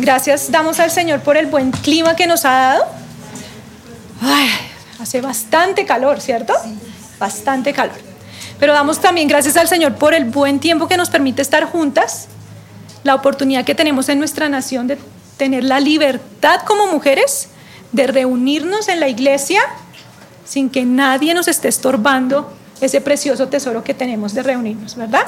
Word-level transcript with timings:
Gracias 0.00 0.50
damos 0.50 0.80
al 0.80 0.90
Señor 0.90 1.20
por 1.20 1.36
el 1.36 1.46
buen 1.46 1.72
clima 1.72 2.16
que 2.16 2.26
nos 2.26 2.46
ha 2.46 2.50
dado. 2.50 2.86
Ay, 4.22 4.48
hace 4.98 5.20
bastante 5.20 5.84
calor, 5.84 6.22
¿cierto? 6.22 6.54
Bastante 7.18 7.74
calor. 7.74 7.96
Pero 8.58 8.72
damos 8.72 9.00
también 9.00 9.28
gracias 9.28 9.58
al 9.58 9.68
Señor 9.68 9.96
por 9.96 10.14
el 10.14 10.24
buen 10.24 10.58
tiempo 10.58 10.88
que 10.88 10.96
nos 10.96 11.10
permite 11.10 11.42
estar 11.42 11.64
juntas, 11.64 12.28
la 13.04 13.14
oportunidad 13.14 13.66
que 13.66 13.74
tenemos 13.74 14.08
en 14.08 14.18
nuestra 14.18 14.48
nación 14.48 14.86
de 14.86 14.98
tener 15.36 15.64
la 15.64 15.80
libertad 15.80 16.62
como 16.66 16.86
mujeres 16.86 17.48
de 17.92 18.06
reunirnos 18.06 18.88
en 18.88 19.00
la 19.00 19.08
iglesia 19.08 19.60
sin 20.46 20.70
que 20.70 20.84
nadie 20.84 21.34
nos 21.34 21.46
esté 21.46 21.68
estorbando 21.68 22.50
ese 22.80 23.02
precioso 23.02 23.48
tesoro 23.48 23.84
que 23.84 23.92
tenemos 23.92 24.32
de 24.32 24.42
reunirnos, 24.42 24.96
¿verdad? 24.96 25.26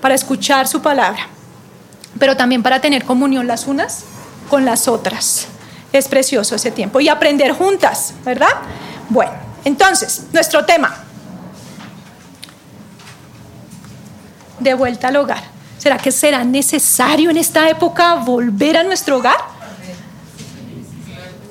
Para 0.00 0.14
escuchar 0.14 0.66
su 0.68 0.80
palabra, 0.80 1.28
pero 2.18 2.36
también 2.36 2.62
para 2.62 2.80
tener 2.80 3.04
comunión 3.04 3.46
las 3.46 3.66
unas 3.66 4.04
con 4.48 4.64
las 4.64 4.88
otras. 4.88 5.48
Es 5.92 6.08
precioso 6.08 6.56
ese 6.56 6.70
tiempo 6.70 7.00
y 7.00 7.08
aprender 7.08 7.52
juntas, 7.52 8.14
¿verdad? 8.24 8.48
Bueno, 9.08 9.32
entonces, 9.64 10.24
nuestro 10.32 10.64
tema. 10.64 10.94
De 14.60 14.74
vuelta 14.74 15.08
al 15.08 15.16
hogar. 15.16 15.44
¿Será 15.78 15.98
que 15.98 16.10
será 16.10 16.44
necesario 16.44 17.30
en 17.30 17.36
esta 17.36 17.68
época 17.68 18.14
volver 18.14 18.76
a 18.76 18.82
nuestro 18.82 19.18
hogar? 19.18 19.36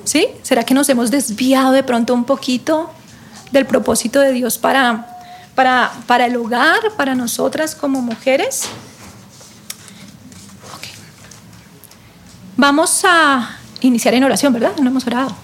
¿Sí? 0.04 0.28
¿Será 0.42 0.64
que 0.64 0.74
nos 0.74 0.88
hemos 0.88 1.10
desviado 1.10 1.72
de 1.72 1.82
pronto 1.82 2.14
un 2.14 2.24
poquito 2.24 2.90
del 3.50 3.66
propósito 3.66 4.20
de 4.20 4.32
Dios 4.32 4.58
para 4.58 5.16
para, 5.56 6.26
el 6.26 6.36
hogar, 6.36 6.92
para 6.96 7.14
nosotras 7.14 7.74
como 7.74 8.02
mujeres. 8.02 8.68
Vamos 12.56 13.04
a 13.04 13.58
iniciar 13.80 14.14
en 14.14 14.24
oración, 14.24 14.52
¿verdad? 14.52 14.72
No 14.80 14.88
hemos 14.88 15.06
orado. 15.06 15.34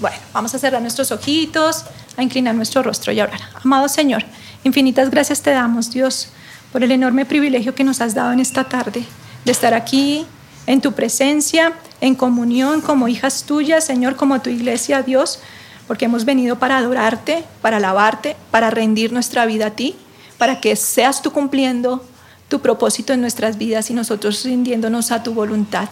Bueno, 0.00 0.16
vamos 0.32 0.54
a 0.54 0.58
cerrar 0.58 0.80
nuestros 0.80 1.10
ojitos, 1.10 1.84
a 2.16 2.22
inclinar 2.22 2.54
nuestro 2.54 2.82
rostro 2.82 3.12
y 3.12 3.20
a 3.20 3.24
orar. 3.24 3.40
Amado 3.64 3.88
Señor, 3.88 4.24
infinitas 4.64 5.10
gracias 5.10 5.42
te 5.42 5.50
damos, 5.50 5.90
Dios, 5.90 6.28
por 6.72 6.84
el 6.84 6.92
enorme 6.92 7.24
privilegio 7.26 7.74
que 7.74 7.84
nos 7.84 8.00
has 8.00 8.14
dado 8.14 8.32
en 8.32 8.40
esta 8.40 8.64
tarde 8.64 9.04
de 9.44 9.52
estar 9.52 9.74
aquí 9.74 10.24
en 10.66 10.80
tu 10.80 10.92
presencia, 10.92 11.72
en 12.00 12.14
comunión 12.14 12.80
como 12.80 13.08
hijas 13.08 13.44
tuyas, 13.44 13.84
Señor, 13.84 14.14
como 14.14 14.40
tu 14.40 14.50
iglesia, 14.50 15.02
Dios 15.02 15.40
porque 15.88 16.04
hemos 16.04 16.26
venido 16.26 16.58
para 16.58 16.76
adorarte, 16.76 17.42
para 17.62 17.78
alabarte, 17.78 18.36
para 18.52 18.70
rendir 18.70 19.10
nuestra 19.10 19.46
vida 19.46 19.68
a 19.68 19.70
ti, 19.70 19.96
para 20.36 20.60
que 20.60 20.76
seas 20.76 21.22
tú 21.22 21.32
cumpliendo 21.32 22.06
tu 22.48 22.60
propósito 22.60 23.12
en 23.12 23.20
nuestras 23.20 23.58
vidas 23.58 23.90
y 23.90 23.94
nosotros 23.94 24.44
rindiéndonos 24.44 25.12
a 25.12 25.22
tu 25.22 25.34
voluntad. 25.34 25.88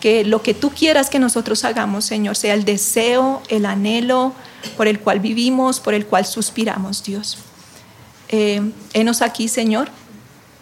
Que 0.00 0.24
lo 0.24 0.42
que 0.42 0.54
tú 0.54 0.70
quieras 0.70 1.10
que 1.10 1.18
nosotros 1.18 1.64
hagamos, 1.64 2.04
Señor, 2.04 2.36
sea 2.36 2.54
el 2.54 2.64
deseo, 2.64 3.42
el 3.48 3.66
anhelo 3.66 4.32
por 4.76 4.86
el 4.86 5.00
cual 5.00 5.18
vivimos, 5.18 5.80
por 5.80 5.94
el 5.94 6.06
cual 6.06 6.24
suspiramos, 6.24 7.02
Dios. 7.02 7.38
Eh, 8.28 8.62
aquí, 9.22 9.48
Señor. 9.48 9.88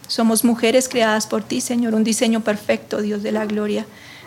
Somos 0.09 0.45
mujeres 0.45 0.89
creadas 0.89 1.27
por 1.27 1.43
ti, 1.43 1.61
Señor, 1.61 1.95
un 1.95 2.05
diseño 2.05 2.41
perfecto, 2.41 3.03
Dios 3.03 3.23
de 3.23 3.33
la 3.33 3.45
gloria. 3.45 3.87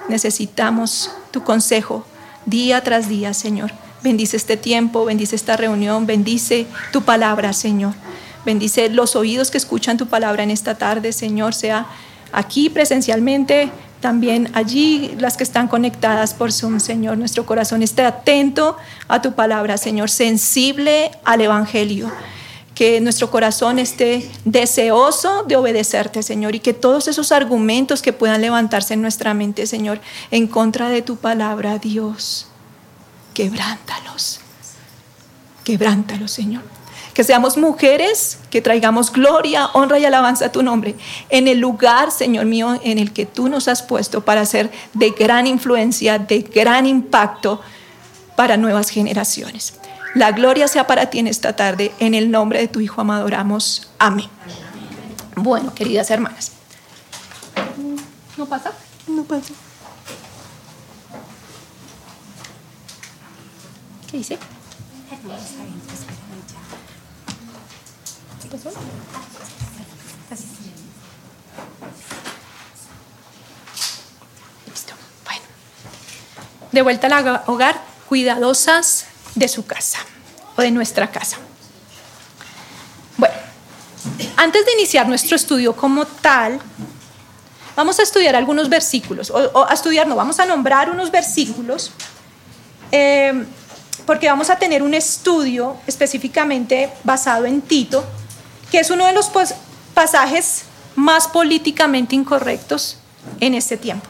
Necesitamos 0.09 1.09
tu 1.31 1.43
consejo 1.43 2.05
día 2.45 2.83
tras 2.83 3.07
día, 3.07 3.33
Señor. 3.33 3.71
Bendice 4.03 4.37
este 4.37 4.57
tiempo, 4.57 5.05
bendice 5.05 5.35
esta 5.35 5.55
reunión, 5.55 6.05
bendice 6.05 6.67
tu 6.91 7.03
palabra, 7.03 7.53
Señor. 7.53 7.93
Bendice 8.45 8.89
los 8.89 9.15
oídos 9.15 9.51
que 9.51 9.57
escuchan 9.57 9.97
tu 9.97 10.07
palabra 10.07 10.43
en 10.43 10.51
esta 10.51 10.75
tarde, 10.75 11.11
Señor, 11.11 11.53
sea 11.53 11.87
aquí 12.31 12.69
presencialmente, 12.69 13.69
también 13.99 14.49
allí 14.53 15.13
las 15.19 15.35
que 15.35 15.43
están 15.43 15.67
conectadas 15.67 16.33
por 16.33 16.53
Zoom, 16.53 16.79
Señor. 16.79 17.17
Nuestro 17.17 17.45
corazón 17.45 17.83
esté 17.83 18.03
atento 18.03 18.77
a 19.07 19.21
tu 19.21 19.33
palabra, 19.33 19.77
Señor, 19.77 20.09
sensible 20.09 21.11
al 21.25 21.41
Evangelio. 21.41 22.09
Que 22.75 23.01
nuestro 23.01 23.29
corazón 23.29 23.77
esté 23.77 24.31
deseoso 24.45 25.43
de 25.43 25.57
obedecerte, 25.57 26.23
Señor, 26.23 26.55
y 26.55 26.61
que 26.61 26.73
todos 26.73 27.09
esos 27.09 27.33
argumentos 27.33 28.01
que 28.01 28.13
puedan 28.13 28.41
levantarse 28.41 28.93
en 28.93 29.01
nuestra 29.01 29.33
mente, 29.33 29.67
Señor, 29.67 29.99
en 30.31 30.47
contra 30.47 30.87
de 30.87 31.01
tu 31.01 31.17
palabra, 31.17 31.77
Dios, 31.77 32.47
quebrántalos. 33.33 34.39
Quebrántalos, 35.65 36.31
Señor. 36.31 36.78
Que 37.19 37.25
seamos 37.25 37.57
mujeres, 37.57 38.37
que 38.49 38.61
traigamos 38.61 39.11
gloria, 39.11 39.65
honra 39.73 39.99
y 39.99 40.05
alabanza 40.05 40.45
a 40.45 40.51
tu 40.53 40.63
nombre 40.63 40.95
en 41.27 41.49
el 41.49 41.59
lugar, 41.59 42.11
Señor 42.11 42.45
mío, 42.45 42.79
en 42.81 42.97
el 42.97 43.11
que 43.11 43.25
tú 43.25 43.49
nos 43.49 43.67
has 43.67 43.83
puesto 43.83 44.23
para 44.23 44.45
ser 44.45 44.71
de 44.93 45.09
gran 45.09 45.45
influencia, 45.45 46.17
de 46.17 46.39
gran 46.43 46.85
impacto 46.85 47.59
para 48.37 48.55
nuevas 48.55 48.89
generaciones. 48.89 49.73
La 50.15 50.31
gloria 50.31 50.69
sea 50.69 50.87
para 50.87 51.09
ti 51.09 51.19
en 51.19 51.27
esta 51.27 51.57
tarde. 51.57 51.91
En 51.99 52.13
el 52.13 52.31
nombre 52.31 52.59
de 52.59 52.69
tu 52.69 52.79
Hijo 52.79 53.01
amado 53.01 53.25
oramos. 53.25 53.91
Amén. 53.99 54.29
Bueno, 55.35 55.75
queridas 55.75 56.09
hermanas. 56.11 56.53
¿No 58.37 58.45
pasa? 58.45 58.71
No 59.09 59.25
pasa. 59.25 59.53
¿Qué 64.09 64.19
dice? 64.19 64.39
Listo. 74.67 74.93
Bueno. 75.23 75.41
De 76.71 76.81
vuelta 76.81 77.07
al 77.07 77.41
hogar, 77.47 77.81
cuidadosas 78.07 79.05
de 79.35 79.47
su 79.47 79.65
casa 79.65 79.99
o 80.55 80.61
de 80.61 80.71
nuestra 80.71 81.11
casa. 81.11 81.37
Bueno, 83.17 83.35
antes 84.37 84.65
de 84.65 84.73
iniciar 84.73 85.07
nuestro 85.07 85.35
estudio 85.35 85.75
como 85.75 86.05
tal, 86.05 86.59
vamos 87.75 87.99
a 87.99 88.03
estudiar 88.03 88.35
algunos 88.35 88.67
versículos, 88.67 89.29
o, 89.29 89.65
a 89.67 89.73
estudiar, 89.73 90.07
no, 90.07 90.15
vamos 90.15 90.39
a 90.39 90.45
nombrar 90.45 90.89
unos 90.89 91.11
versículos 91.11 91.91
eh, 92.91 93.45
porque 94.05 94.27
vamos 94.27 94.49
a 94.49 94.57
tener 94.57 94.81
un 94.81 94.93
estudio 94.95 95.77
específicamente 95.85 96.89
basado 97.03 97.45
en 97.45 97.61
Tito, 97.61 98.03
que 98.71 98.79
es 98.79 98.89
uno 98.89 99.05
de 99.05 99.13
los 99.13 99.31
pasajes 99.93 100.63
más 100.95 101.27
políticamente 101.27 102.15
incorrectos 102.15 102.97
en 103.39 103.53
este 103.53 103.77
tiempo. 103.77 104.07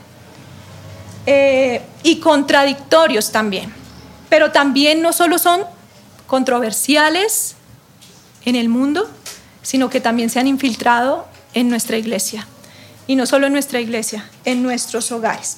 Eh, 1.26 1.82
y 2.04 2.20
contradictorios 2.20 3.32
también. 3.32 3.74
Pero 4.30 4.52
también 4.52 5.02
no 5.02 5.14
solo 5.14 5.38
son 5.38 5.64
controversiales 6.28 7.56
en 8.46 8.56
el 8.56 8.70
mundo, 8.70 9.10
sino 9.62 9.90
que 9.90 10.00
también 10.00 10.30
se 10.30 10.40
han 10.40 10.48
infiltrado 10.48 11.28
en 11.54 11.70
nuestra 11.70 11.98
iglesia. 11.98 12.48
Y 13.08 13.16
no 13.16 13.26
solo 13.26 13.48
en 13.48 13.54
nuestra 13.54 13.80
iglesia, 13.80 14.30
en 14.46 14.64
nuestros 14.64 15.12
hogares. 15.12 15.58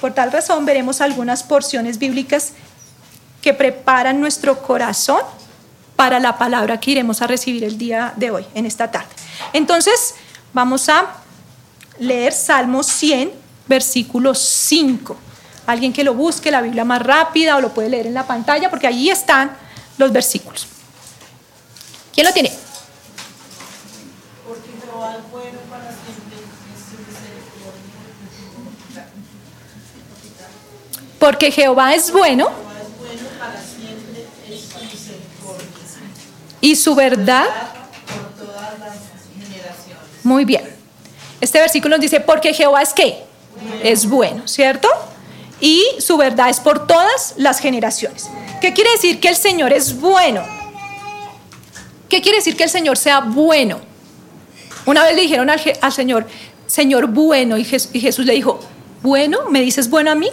Por 0.00 0.14
tal 0.14 0.32
razón 0.32 0.64
veremos 0.64 1.00
algunas 1.00 1.42
porciones 1.42 1.98
bíblicas 1.98 2.52
que 3.42 3.54
preparan 3.54 4.20
nuestro 4.20 4.62
corazón 4.62 5.22
para 6.00 6.18
la 6.18 6.38
palabra 6.38 6.80
que 6.80 6.92
iremos 6.92 7.20
a 7.20 7.26
recibir 7.26 7.62
el 7.62 7.76
día 7.76 8.14
de 8.16 8.30
hoy, 8.30 8.46
en 8.54 8.64
esta 8.64 8.90
tarde. 8.90 9.10
Entonces, 9.52 10.14
vamos 10.54 10.88
a 10.88 11.04
leer 11.98 12.32
Salmo 12.32 12.82
100, 12.82 13.30
versículo 13.68 14.34
5. 14.34 15.14
Alguien 15.66 15.92
que 15.92 16.02
lo 16.02 16.14
busque, 16.14 16.50
la 16.50 16.62
Biblia 16.62 16.86
más 16.86 17.02
rápida 17.02 17.54
o 17.58 17.60
lo 17.60 17.74
puede 17.74 17.90
leer 17.90 18.06
en 18.06 18.14
la 18.14 18.26
pantalla, 18.26 18.70
porque 18.70 18.86
allí 18.86 19.10
están 19.10 19.54
los 19.98 20.10
versículos. 20.10 20.66
¿Quién 22.14 22.26
lo 22.26 22.32
tiene? 22.32 22.50
Porque 31.18 31.50
Jehová 31.50 31.94
es 31.94 32.10
bueno 32.10 32.69
y 36.60 36.76
su 36.76 36.94
verdad 36.94 37.46
muy 40.22 40.44
bien. 40.44 40.62
Este 41.40 41.58
versículo 41.58 41.96
nos 41.96 42.02
dice, 42.02 42.20
porque 42.20 42.52
Jehová 42.52 42.82
es 42.82 42.92
qué? 42.92 43.24
Es 43.82 44.08
bueno, 44.08 44.46
¿cierto? 44.46 44.88
Y 45.60 45.84
su 45.98 46.16
verdad 46.16 46.48
es 46.50 46.60
por 46.60 46.86
todas 46.86 47.34
las 47.36 47.58
generaciones. 47.58 48.28
¿Qué 48.60 48.72
quiere 48.72 48.90
decir 48.92 49.20
que 49.20 49.28
el 49.28 49.36
Señor 49.36 49.72
es 49.72 49.98
bueno? 49.98 50.42
¿Qué 52.08 52.20
quiere 52.20 52.38
decir 52.38 52.56
que 52.56 52.64
el 52.64 52.70
Señor 52.70 52.96
sea 52.96 53.20
bueno? 53.20 53.80
Una 54.86 55.04
vez 55.04 55.14
le 55.14 55.22
dijeron 55.22 55.48
al, 55.48 55.92
Señor, 55.92 56.26
Señor 56.66 57.06
bueno, 57.08 57.56
y 57.56 57.64
Jesús 57.64 58.26
le 58.26 58.34
dijo, 58.34 58.60
bueno, 59.02 59.48
¿me 59.50 59.60
dices 59.60 59.88
bueno 59.88 60.10
a 60.10 60.14
mí? 60.14 60.28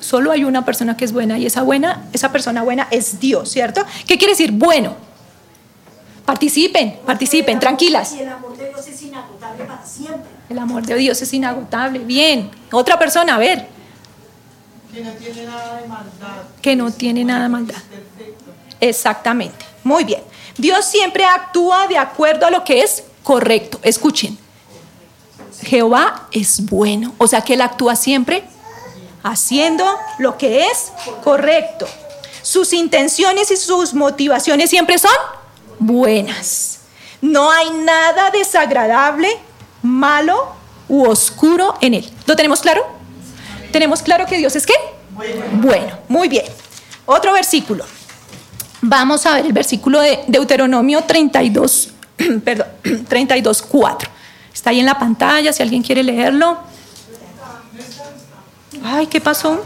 Solo 0.00 0.32
hay 0.32 0.44
una 0.44 0.64
persona 0.64 0.96
que 0.96 1.04
es 1.04 1.12
buena 1.12 1.38
y 1.38 1.46
esa 1.46 1.62
buena, 1.62 2.08
esa 2.12 2.32
persona 2.32 2.62
buena 2.62 2.88
es 2.90 3.20
Dios, 3.20 3.50
¿cierto? 3.50 3.84
¿Qué 4.06 4.16
quiere 4.16 4.32
decir 4.32 4.52
bueno? 4.52 5.07
Participen, 6.28 6.98
participen, 7.06 7.58
tranquilas. 7.58 8.12
Y 8.12 8.20
el 8.20 8.28
amor 8.28 8.54
de 8.54 8.68
Dios 8.68 8.86
es 8.86 9.00
inagotable 9.00 9.64
para 9.64 9.86
siempre. 9.86 10.30
El 10.50 10.58
amor 10.58 10.84
de 10.84 10.94
Dios 10.96 11.22
es 11.22 11.32
inagotable. 11.32 12.00
Bien. 12.00 12.50
Otra 12.70 12.98
persona, 12.98 13.36
a 13.36 13.38
ver. 13.38 13.66
Que 14.92 15.00
no 15.02 15.12
tiene 15.12 15.46
nada 15.46 15.80
de 15.80 15.88
maldad. 15.88 16.42
Que 16.60 16.76
no 16.76 16.90
tiene 16.90 17.24
nada 17.24 17.44
de 17.44 17.48
maldad. 17.48 17.76
Exactamente. 18.78 19.64
Muy 19.82 20.04
bien. 20.04 20.20
Dios 20.58 20.84
siempre 20.84 21.24
actúa 21.24 21.86
de 21.86 21.96
acuerdo 21.96 22.44
a 22.44 22.50
lo 22.50 22.62
que 22.62 22.82
es 22.82 23.04
correcto. 23.22 23.80
Escuchen. 23.82 24.36
Jehová 25.62 26.28
es 26.30 26.66
bueno. 26.66 27.14
O 27.16 27.26
sea 27.26 27.40
que 27.40 27.54
Él 27.54 27.62
actúa 27.62 27.96
siempre 27.96 28.44
haciendo 29.22 29.86
lo 30.18 30.36
que 30.36 30.66
es 30.66 30.92
correcto. 31.24 31.86
Sus 32.42 32.74
intenciones 32.74 33.50
y 33.50 33.56
sus 33.56 33.94
motivaciones 33.94 34.68
siempre 34.68 34.98
son 34.98 35.10
buenas. 35.78 36.80
No 37.20 37.50
hay 37.50 37.70
nada 37.70 38.30
desagradable, 38.30 39.28
malo 39.82 40.52
u 40.88 41.04
oscuro 41.06 41.76
en 41.80 41.94
Él. 41.94 42.10
¿Lo 42.26 42.36
tenemos 42.36 42.60
claro? 42.60 42.86
¿Tenemos 43.72 44.02
claro 44.02 44.26
que 44.26 44.38
Dios 44.38 44.54
es 44.56 44.66
qué? 44.66 44.74
Bueno, 45.52 45.98
muy 46.08 46.28
bien. 46.28 46.44
Otro 47.06 47.32
versículo. 47.32 47.84
Vamos 48.80 49.26
a 49.26 49.34
ver 49.34 49.46
el 49.46 49.52
versículo 49.52 50.00
de 50.00 50.20
Deuteronomio 50.28 51.02
32, 51.02 51.90
perdón, 52.44 52.68
32, 53.08 53.62
4. 53.62 54.08
Está 54.54 54.70
ahí 54.70 54.80
en 54.80 54.86
la 54.86 54.98
pantalla 54.98 55.52
si 55.52 55.62
alguien 55.62 55.82
quiere 55.82 56.02
leerlo. 56.02 56.58
Ay, 58.84 59.06
¿qué 59.08 59.20
pasó? 59.20 59.64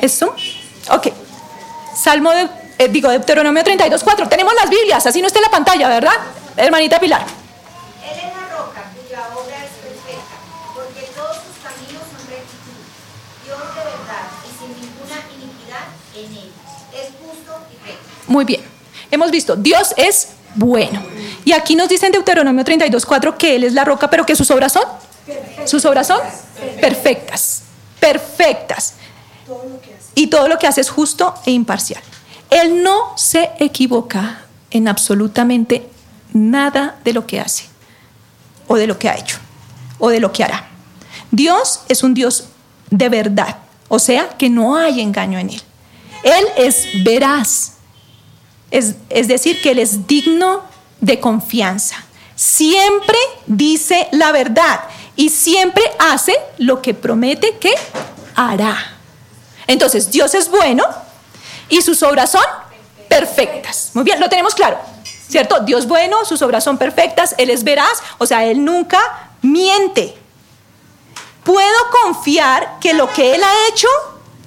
¿Eso? 0.00 0.34
Ok. 0.90 1.08
Salmo 2.02 2.32
de, 2.32 2.48
eh, 2.78 2.88
digo, 2.88 3.08
Deuteronomio 3.10 3.62
32, 3.62 4.02
4. 4.02 4.28
Tenemos 4.28 4.52
las 4.60 4.68
Biblias, 4.68 5.06
así 5.06 5.20
no 5.20 5.28
está 5.28 5.38
en 5.38 5.44
la 5.44 5.50
pantalla, 5.50 5.88
¿verdad? 5.88 6.14
Hermanita 6.56 6.98
Pilar. 6.98 7.22
Él 7.22 8.18
es 8.18 8.34
la 8.34 8.56
roca 8.56 8.90
cuya 8.92 9.20
obra 9.36 9.56
es 9.64 9.70
perfecta, 9.70 10.36
porque 10.74 11.02
todos 11.14 11.36
sus 11.36 11.62
caminos 11.62 12.02
son 12.10 12.26
rectitud. 12.28 12.82
Dios 13.44 13.58
de 13.58 13.84
verdad 13.84 14.24
y 14.42 14.50
sin 14.58 14.70
ninguna 14.80 15.16
iniquidad 15.32 15.84
en 16.16 16.42
él. 16.42 16.52
Es 16.92 17.10
justo 17.22 17.60
y 17.70 17.86
recto. 17.86 18.08
Muy 18.26 18.44
bien. 18.46 18.62
Hemos 19.12 19.30
visto, 19.30 19.54
Dios 19.54 19.94
es 19.96 20.30
bueno. 20.56 21.00
Y 21.44 21.52
aquí 21.52 21.76
nos 21.76 21.88
dice 21.88 22.06
en 22.06 22.12
Deuteronomio 22.12 22.64
32, 22.64 23.06
4 23.06 23.38
que 23.38 23.54
Él 23.54 23.62
es 23.62 23.74
la 23.74 23.84
roca, 23.84 24.10
pero 24.10 24.26
que 24.26 24.34
sus 24.34 24.50
obras 24.50 24.72
son. 24.72 24.84
Sus 25.66 25.84
obras 25.84 26.08
son 26.08 26.18
perfectas. 26.80 27.62
Perfectas. 28.00 28.94
Y 30.14 30.26
todo 30.28 30.48
lo 30.48 30.58
que 30.58 30.66
hace 30.66 30.80
es 30.80 30.90
justo 30.90 31.34
e 31.46 31.50
imparcial. 31.50 32.02
Él 32.50 32.82
no 32.82 33.16
se 33.16 33.50
equivoca 33.58 34.42
en 34.70 34.88
absolutamente 34.88 35.88
nada 36.32 36.98
de 37.04 37.12
lo 37.12 37.26
que 37.26 37.40
hace, 37.40 37.64
o 38.66 38.76
de 38.76 38.86
lo 38.86 38.98
que 38.98 39.08
ha 39.08 39.16
hecho, 39.16 39.38
o 39.98 40.08
de 40.10 40.20
lo 40.20 40.32
que 40.32 40.44
hará. 40.44 40.66
Dios 41.30 41.80
es 41.88 42.02
un 42.02 42.14
Dios 42.14 42.44
de 42.90 43.08
verdad, 43.08 43.56
o 43.88 43.98
sea 43.98 44.28
que 44.36 44.50
no 44.50 44.76
hay 44.76 45.00
engaño 45.00 45.38
en 45.38 45.50
Él. 45.50 45.62
Él 46.22 46.44
es 46.56 46.86
veraz, 47.04 47.74
es, 48.70 48.96
es 49.08 49.28
decir, 49.28 49.60
que 49.62 49.70
Él 49.70 49.78
es 49.78 50.06
digno 50.06 50.60
de 51.00 51.20
confianza. 51.20 51.96
Siempre 52.36 53.16
dice 53.46 54.08
la 54.12 54.32
verdad 54.32 54.80
y 55.16 55.28
siempre 55.28 55.82
hace 55.98 56.34
lo 56.58 56.82
que 56.82 56.94
promete 56.94 57.56
que 57.58 57.72
hará. 58.34 58.91
Entonces, 59.72 60.10
Dios 60.10 60.34
es 60.34 60.50
bueno 60.50 60.84
y 61.68 61.80
sus 61.80 62.02
obras 62.02 62.30
son 62.30 62.44
perfectas. 63.08 63.90
Muy 63.94 64.04
bien, 64.04 64.20
lo 64.20 64.28
tenemos 64.28 64.54
claro. 64.54 64.78
¿Cierto? 65.28 65.60
Dios 65.60 65.86
bueno, 65.86 66.26
sus 66.26 66.42
obras 66.42 66.62
son 66.62 66.76
perfectas, 66.76 67.34
Él 67.38 67.48
es 67.48 67.64
veraz, 67.64 68.02
o 68.18 68.26
sea, 68.26 68.44
Él 68.44 68.62
nunca 68.62 68.98
miente. 69.40 70.14
Puedo 71.42 71.78
confiar 72.02 72.78
que 72.80 72.92
lo 72.92 73.10
que 73.10 73.34
Él 73.34 73.42
ha 73.42 73.68
hecho 73.68 73.88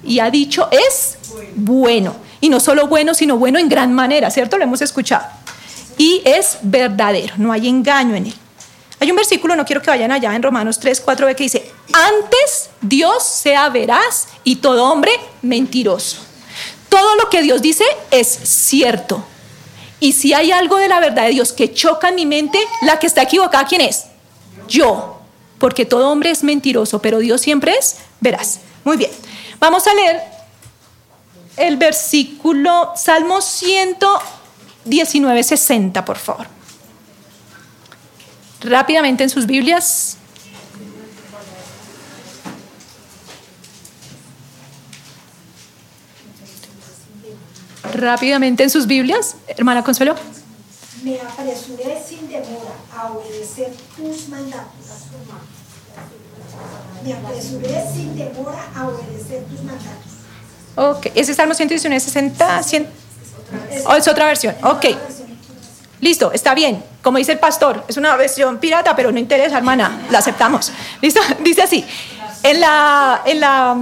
y 0.04 0.20
ha 0.20 0.30
dicho 0.30 0.68
es 0.70 1.18
bueno. 1.56 2.14
Y 2.40 2.48
no 2.48 2.60
solo 2.60 2.86
bueno, 2.86 3.12
sino 3.12 3.36
bueno 3.36 3.58
en 3.58 3.68
gran 3.68 3.92
manera, 3.92 4.30
¿cierto? 4.30 4.56
Lo 4.58 4.64
hemos 4.64 4.80
escuchado. 4.80 5.26
Y 5.98 6.22
es 6.24 6.58
verdadero, 6.62 7.34
no 7.38 7.50
hay 7.50 7.66
engaño 7.66 8.14
en 8.14 8.26
Él. 8.26 8.34
Hay 9.00 9.10
un 9.10 9.16
versículo, 9.16 9.56
no 9.56 9.64
quiero 9.64 9.82
que 9.82 9.90
vayan 9.90 10.12
allá, 10.12 10.34
en 10.36 10.42
Romanos 10.42 10.78
3, 10.78 11.04
4b, 11.04 11.34
que 11.34 11.42
dice, 11.42 11.65
antes 12.04 12.70
Dios 12.80 13.24
sea 13.24 13.68
veraz 13.68 14.28
y 14.44 14.56
todo 14.56 14.90
hombre 14.90 15.12
mentiroso. 15.42 16.18
Todo 16.88 17.16
lo 17.16 17.28
que 17.30 17.42
Dios 17.42 17.62
dice 17.62 17.84
es 18.10 18.28
cierto. 18.28 19.24
Y 19.98 20.12
si 20.12 20.34
hay 20.34 20.52
algo 20.52 20.76
de 20.76 20.88
la 20.88 21.00
verdad 21.00 21.24
de 21.24 21.30
Dios 21.30 21.52
que 21.52 21.72
choca 21.72 22.10
en 22.10 22.16
mi 22.16 22.26
mente, 22.26 22.58
la 22.82 22.98
que 22.98 23.06
está 23.06 23.22
equivocada, 23.22 23.64
¿quién 23.66 23.80
es? 23.80 24.04
Yo. 24.68 25.14
Porque 25.58 25.86
todo 25.86 26.10
hombre 26.10 26.30
es 26.30 26.42
mentiroso, 26.42 27.00
pero 27.00 27.18
Dios 27.18 27.40
siempre 27.40 27.74
es 27.78 27.96
veraz. 28.20 28.60
Muy 28.84 28.98
bien. 28.98 29.10
Vamos 29.58 29.86
a 29.86 29.94
leer 29.94 30.20
el 31.56 31.78
versículo 31.78 32.92
Salmo 32.94 33.40
119, 33.40 35.42
60, 35.42 36.04
por 36.04 36.18
favor. 36.18 36.46
Rápidamente 38.60 39.24
en 39.24 39.30
sus 39.30 39.46
Biblias. 39.46 40.18
Rápidamente 47.96 48.62
en 48.62 48.70
sus 48.70 48.86
Biblias, 48.86 49.36
hermana 49.48 49.82
Consuelo. 49.82 50.14
Me 51.02 51.18
apresuré 51.18 52.02
sin 52.06 52.28
demora 52.28 52.74
a 52.94 53.10
obedecer 53.10 53.72
tus 53.96 54.28
mandatos. 54.28 54.68
Me 57.02 57.14
apresuré 57.14 57.84
sin 57.94 58.16
demora 58.16 58.68
a 58.74 58.88
obedecer 58.88 59.44
tus 59.44 59.62
mandatos. 59.62 60.12
Ok, 60.74 61.06
ese 61.14 61.32
Salmo 61.32 61.54
119, 61.54 61.98
60, 61.98 62.62
100. 62.62 62.86
¿O 63.86 63.94
es 63.94 64.08
otra 64.08 64.26
versión? 64.26 64.54
Ok. 64.62 64.86
Listo, 66.00 66.32
está 66.32 66.54
bien. 66.54 66.84
Como 67.02 67.16
dice 67.16 67.32
el 67.32 67.38
pastor, 67.38 67.82
es 67.88 67.96
una 67.96 68.14
versión 68.16 68.58
pirata, 68.58 68.94
pero 68.94 69.10
no 69.10 69.18
interesa, 69.18 69.56
hermana, 69.56 70.02
la 70.10 70.18
aceptamos. 70.18 70.70
¿Listo? 71.00 71.20
Dice 71.42 71.62
así. 71.62 71.84
En 72.42 72.60
la, 72.60 73.22
en 73.24 73.40
la, 73.40 73.76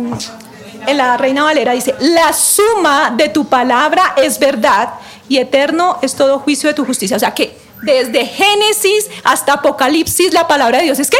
en 0.86 0.96
la 0.96 1.16
Reina 1.16 1.44
Valera 1.44 1.72
dice, 1.72 1.94
la 2.00 2.32
suma 2.32 3.12
de 3.16 3.28
tu 3.28 3.46
palabra 3.46 4.14
es 4.16 4.38
verdad 4.38 4.94
y 5.28 5.38
eterno 5.38 5.98
es 6.02 6.14
todo 6.14 6.38
juicio 6.38 6.68
de 6.68 6.74
tu 6.74 6.84
justicia. 6.84 7.16
O 7.16 7.20
sea 7.20 7.34
que 7.34 7.58
desde 7.82 8.24
Génesis 8.26 9.08
hasta 9.24 9.54
Apocalipsis 9.54 10.32
la 10.32 10.46
palabra 10.46 10.78
de 10.78 10.84
Dios 10.84 10.98
es 10.98 11.10
qué? 11.10 11.18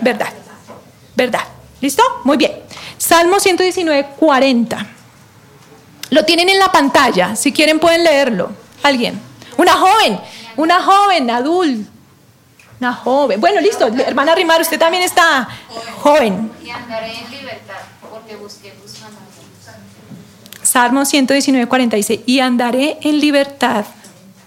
Verdad. 0.00 0.32
Verdad. 1.14 1.42
¿Listo? 1.80 2.02
Muy 2.24 2.36
bien. 2.36 2.52
Salmo 2.96 3.40
119, 3.40 4.08
40. 4.18 4.86
Lo 6.10 6.24
tienen 6.24 6.48
en 6.48 6.58
la 6.58 6.70
pantalla. 6.70 7.36
Si 7.36 7.52
quieren 7.52 7.78
pueden 7.78 8.04
leerlo. 8.04 8.50
¿Alguien? 8.82 9.20
Una 9.56 9.72
joven. 9.72 10.20
Una 10.56 10.82
joven, 10.82 11.30
adulta. 11.30 11.90
Una 12.80 12.94
joven. 12.94 13.40
Bueno, 13.40 13.60
listo. 13.60 13.86
Hermana 13.86 14.34
Rimar, 14.34 14.60
usted 14.60 14.78
también 14.78 15.02
está 15.02 15.48
joven. 16.00 16.50
Y 16.64 16.70
andaré 16.70 17.14
en 17.18 17.30
libertad, 17.30 17.76
porque 18.12 18.34
tus 18.36 19.00
mandamientos. 19.00 19.42
Salmo 20.62 21.04
119, 21.04 21.66
46. 21.66 22.20
Y 22.26 22.40
andaré 22.40 22.98
en 23.00 23.20
libertad. 23.20 23.86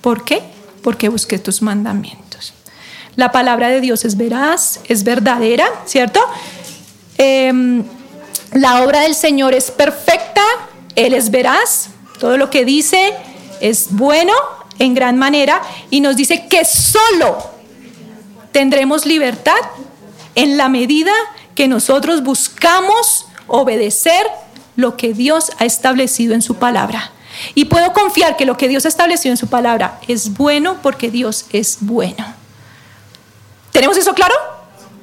¿Por 0.01 0.23
qué? 0.23 0.41
Porque 0.83 1.09
busqué 1.09 1.39
tus 1.39 1.63
mandamientos. 1.63 2.53
La 3.15 3.31
palabra 3.31 3.69
de 3.69 3.81
Dios 3.81 4.05
es 4.05 4.17
veraz, 4.17 4.81
es 4.87 5.03
verdadera, 5.03 5.65
¿cierto? 5.85 6.19
Em, 7.17 7.83
la 8.53 8.83
obra 8.83 9.01
del 9.01 9.15
Señor 9.15 9.55
es 9.55 9.71
perfecta, 9.71 10.43
Él 10.95 11.13
es 11.13 11.31
veraz, 11.31 11.89
todo 12.19 12.37
lo 12.37 12.49
que 12.49 12.65
dice 12.65 13.13
es 13.61 13.87
bueno 13.89 14.33
en 14.77 14.93
gran 14.93 15.17
manera 15.17 15.61
y 15.89 16.01
nos 16.01 16.17
dice 16.17 16.47
que 16.47 16.65
solo 16.65 17.37
tendremos 18.51 19.05
libertad 19.05 19.57
en 20.35 20.57
la 20.57 20.69
medida 20.69 21.11
que 21.55 21.67
nosotros 21.67 22.21
buscamos 22.23 23.25
obedecer 23.47 24.25
lo 24.75 24.97
que 24.97 25.13
Dios 25.13 25.51
ha 25.59 25.65
establecido 25.65 26.33
en 26.33 26.41
su 26.41 26.55
palabra. 26.55 27.11
Y 27.53 27.65
puedo 27.65 27.93
confiar 27.93 28.37
que 28.37 28.45
lo 28.45 28.57
que 28.57 28.67
Dios 28.67 28.85
ha 28.85 28.87
establecido 28.87 29.31
en 29.33 29.37
su 29.37 29.47
palabra 29.47 29.99
es 30.07 30.33
bueno 30.33 30.77
porque 30.81 31.11
Dios 31.11 31.45
es 31.51 31.77
bueno. 31.81 32.25
¿Tenemos 33.71 33.97
eso 33.97 34.13
claro? 34.13 34.35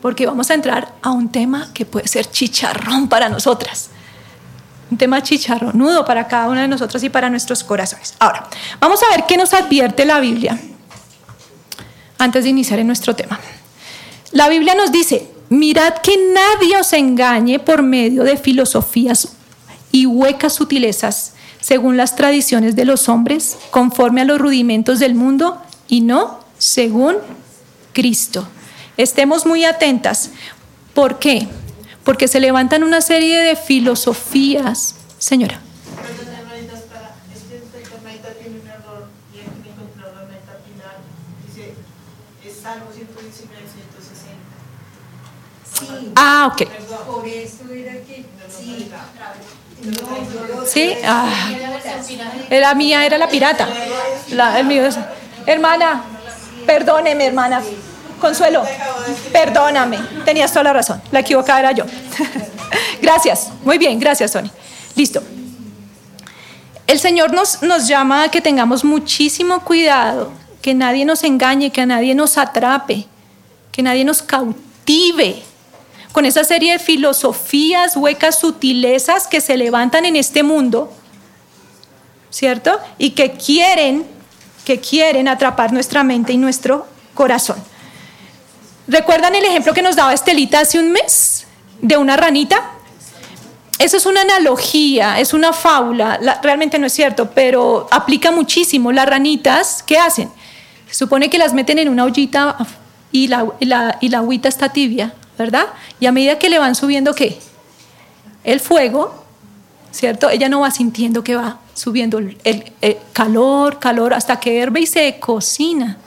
Porque 0.00 0.26
vamos 0.26 0.50
a 0.50 0.54
entrar 0.54 0.94
a 1.02 1.10
un 1.10 1.30
tema 1.30 1.70
que 1.74 1.84
puede 1.84 2.08
ser 2.08 2.30
chicharrón 2.30 3.08
para 3.08 3.28
nosotras. 3.28 3.90
Un 4.90 4.98
tema 4.98 5.22
chicharronudo 5.22 6.04
para 6.04 6.26
cada 6.26 6.48
una 6.48 6.62
de 6.62 6.68
nosotros 6.68 7.02
y 7.02 7.08
para 7.08 7.30
nuestros 7.30 7.64
corazones. 7.64 8.14
Ahora, 8.18 8.48
vamos 8.80 9.00
a 9.02 9.14
ver 9.14 9.24
qué 9.26 9.36
nos 9.36 9.54
advierte 9.54 10.04
la 10.04 10.20
Biblia 10.20 10.58
antes 12.18 12.44
de 12.44 12.50
iniciar 12.50 12.78
en 12.78 12.86
nuestro 12.86 13.14
tema. 13.14 13.38
La 14.32 14.48
Biblia 14.48 14.74
nos 14.74 14.90
dice, 14.90 15.31
mirad 15.52 15.94
que 15.98 16.16
nadie 16.32 16.78
os 16.78 16.92
engañe 16.92 17.58
por 17.58 17.82
medio 17.82 18.24
de 18.24 18.36
filosofías 18.36 19.34
y 19.90 20.06
huecas 20.06 20.54
sutilezas 20.54 21.34
según 21.60 21.96
las 21.96 22.16
tradiciones 22.16 22.74
de 22.74 22.84
los 22.84 23.08
hombres, 23.08 23.56
conforme 23.70 24.22
a 24.22 24.24
los 24.24 24.40
rudimentos 24.40 24.98
del 24.98 25.14
mundo 25.14 25.62
y 25.88 26.00
no 26.00 26.40
según 26.58 27.16
Cristo. 27.92 28.48
Estemos 28.96 29.46
muy 29.46 29.64
atentas. 29.64 30.30
¿Por 30.94 31.18
qué? 31.18 31.46
Porque 32.02 32.28
se 32.28 32.40
levantan 32.40 32.82
una 32.82 33.00
serie 33.00 33.40
de 33.42 33.54
filosofías. 33.54 34.96
Señora. 35.18 35.60
Perdón, 36.02 36.34
hermanita, 36.34 36.74
espera. 36.74 37.14
Es 37.32 37.42
que 37.42 37.56
esta 37.58 37.96
hermanita 37.96 38.28
tiene 38.34 38.58
un 38.58 38.66
error 38.66 39.06
y 39.32 39.38
aquí 39.38 39.52
me 39.62 39.70
encontré 39.70 40.02
la 40.02 40.08
hermanita 40.22 40.58
final. 40.66 40.96
Dice, 41.46 41.74
es 42.44 42.56
Salmo 42.60 42.86
119, 42.92 43.62
160. 43.62 44.52
Sí, 45.72 45.86
Ah, 46.16 46.50
ok. 46.52 46.68
Sí. 50.66 50.94
Ah, 51.04 51.50
era 52.50 52.74
mía, 52.74 53.04
era 53.04 53.18
la 53.18 53.28
pirata. 53.28 53.68
La- 54.30 54.60
el 54.60 54.94
Hermana, 55.46 56.04
perdóneme, 56.66 57.26
hermana. 57.26 57.60
Consuelo, 58.20 58.62
perdóname. 59.32 59.98
Tenías 60.24 60.52
toda 60.52 60.62
la 60.64 60.72
razón. 60.72 61.02
La 61.10 61.20
equivocada 61.20 61.58
era 61.58 61.72
yo. 61.72 61.84
gracias. 63.02 63.50
Muy 63.64 63.78
bien, 63.78 63.98
gracias, 63.98 64.32
Tony. 64.32 64.50
Listo. 64.94 65.22
El 66.86 67.00
Señor 67.00 67.32
nos, 67.32 67.62
nos 67.62 67.88
llama 67.88 68.24
a 68.24 68.30
que 68.30 68.40
tengamos 68.40 68.84
muchísimo 68.84 69.60
cuidado, 69.64 70.30
que 70.60 70.74
nadie 70.74 71.04
nos 71.04 71.24
engañe, 71.24 71.70
que 71.72 71.80
a 71.80 71.86
nadie 71.86 72.14
nos 72.14 72.38
atrape, 72.38 73.06
que 73.72 73.82
nadie 73.82 74.04
nos 74.04 74.22
cautive 74.22 75.42
con 76.12 76.26
esa 76.26 76.44
serie 76.44 76.72
de 76.72 76.78
filosofías 76.78 77.96
huecas, 77.96 78.38
sutilezas 78.38 79.26
que 79.26 79.40
se 79.40 79.56
levantan 79.56 80.04
en 80.04 80.16
este 80.16 80.42
mundo, 80.42 80.92
¿cierto? 82.30 82.78
Y 82.98 83.10
que 83.10 83.32
quieren, 83.32 84.06
que 84.64 84.78
quieren 84.80 85.28
atrapar 85.28 85.72
nuestra 85.72 86.04
mente 86.04 86.32
y 86.32 86.36
nuestro 86.38 86.86
corazón. 87.14 87.56
¿Recuerdan 88.88 89.34
el 89.34 89.44
ejemplo 89.44 89.72
que 89.74 89.82
nos 89.82 89.96
daba 89.96 90.12
Estelita 90.12 90.60
hace 90.60 90.78
un 90.78 90.92
mes 90.92 91.46
de 91.80 91.96
una 91.96 92.16
ranita? 92.16 92.70
Eso 93.78 93.96
es 93.96 94.06
una 94.06 94.20
analogía, 94.22 95.18
es 95.18 95.32
una 95.32 95.52
fábula, 95.52 96.18
la- 96.20 96.40
realmente 96.42 96.78
no 96.78 96.86
es 96.86 96.92
cierto, 96.92 97.30
pero 97.30 97.88
aplica 97.90 98.30
muchísimo. 98.30 98.92
Las 98.92 99.06
ranitas, 99.06 99.82
¿qué 99.82 99.98
hacen? 99.98 100.30
Se 100.88 100.94
supone 100.94 101.30
que 101.30 101.38
las 101.38 101.52
meten 101.54 101.78
en 101.78 101.88
una 101.88 102.04
ollita 102.04 102.56
y 103.10 103.28
la, 103.28 103.46
y 103.60 103.64
la, 103.64 103.96
y 104.00 104.08
la 104.10 104.18
agüita 104.18 104.48
está 104.48 104.68
tibia, 104.68 105.14
¿verdad? 105.42 105.66
Y 105.98 106.06
a 106.06 106.12
medida 106.12 106.38
que 106.38 106.48
le 106.48 106.58
van 106.58 106.74
subiendo, 106.74 107.14
¿qué? 107.14 107.38
El 108.44 108.60
fuego, 108.60 109.24
¿cierto? 109.90 110.30
Ella 110.30 110.48
no 110.48 110.60
va 110.60 110.70
sintiendo 110.70 111.24
que 111.24 111.34
va 111.34 111.58
subiendo 111.74 112.18
el, 112.18 112.36
calor, 113.12 113.78
calor, 113.78 114.14
hasta 114.14 114.38
que 114.38 114.58
herve 114.58 114.80
y 114.80 114.86
se 114.86 115.18
cocina. 115.18 115.98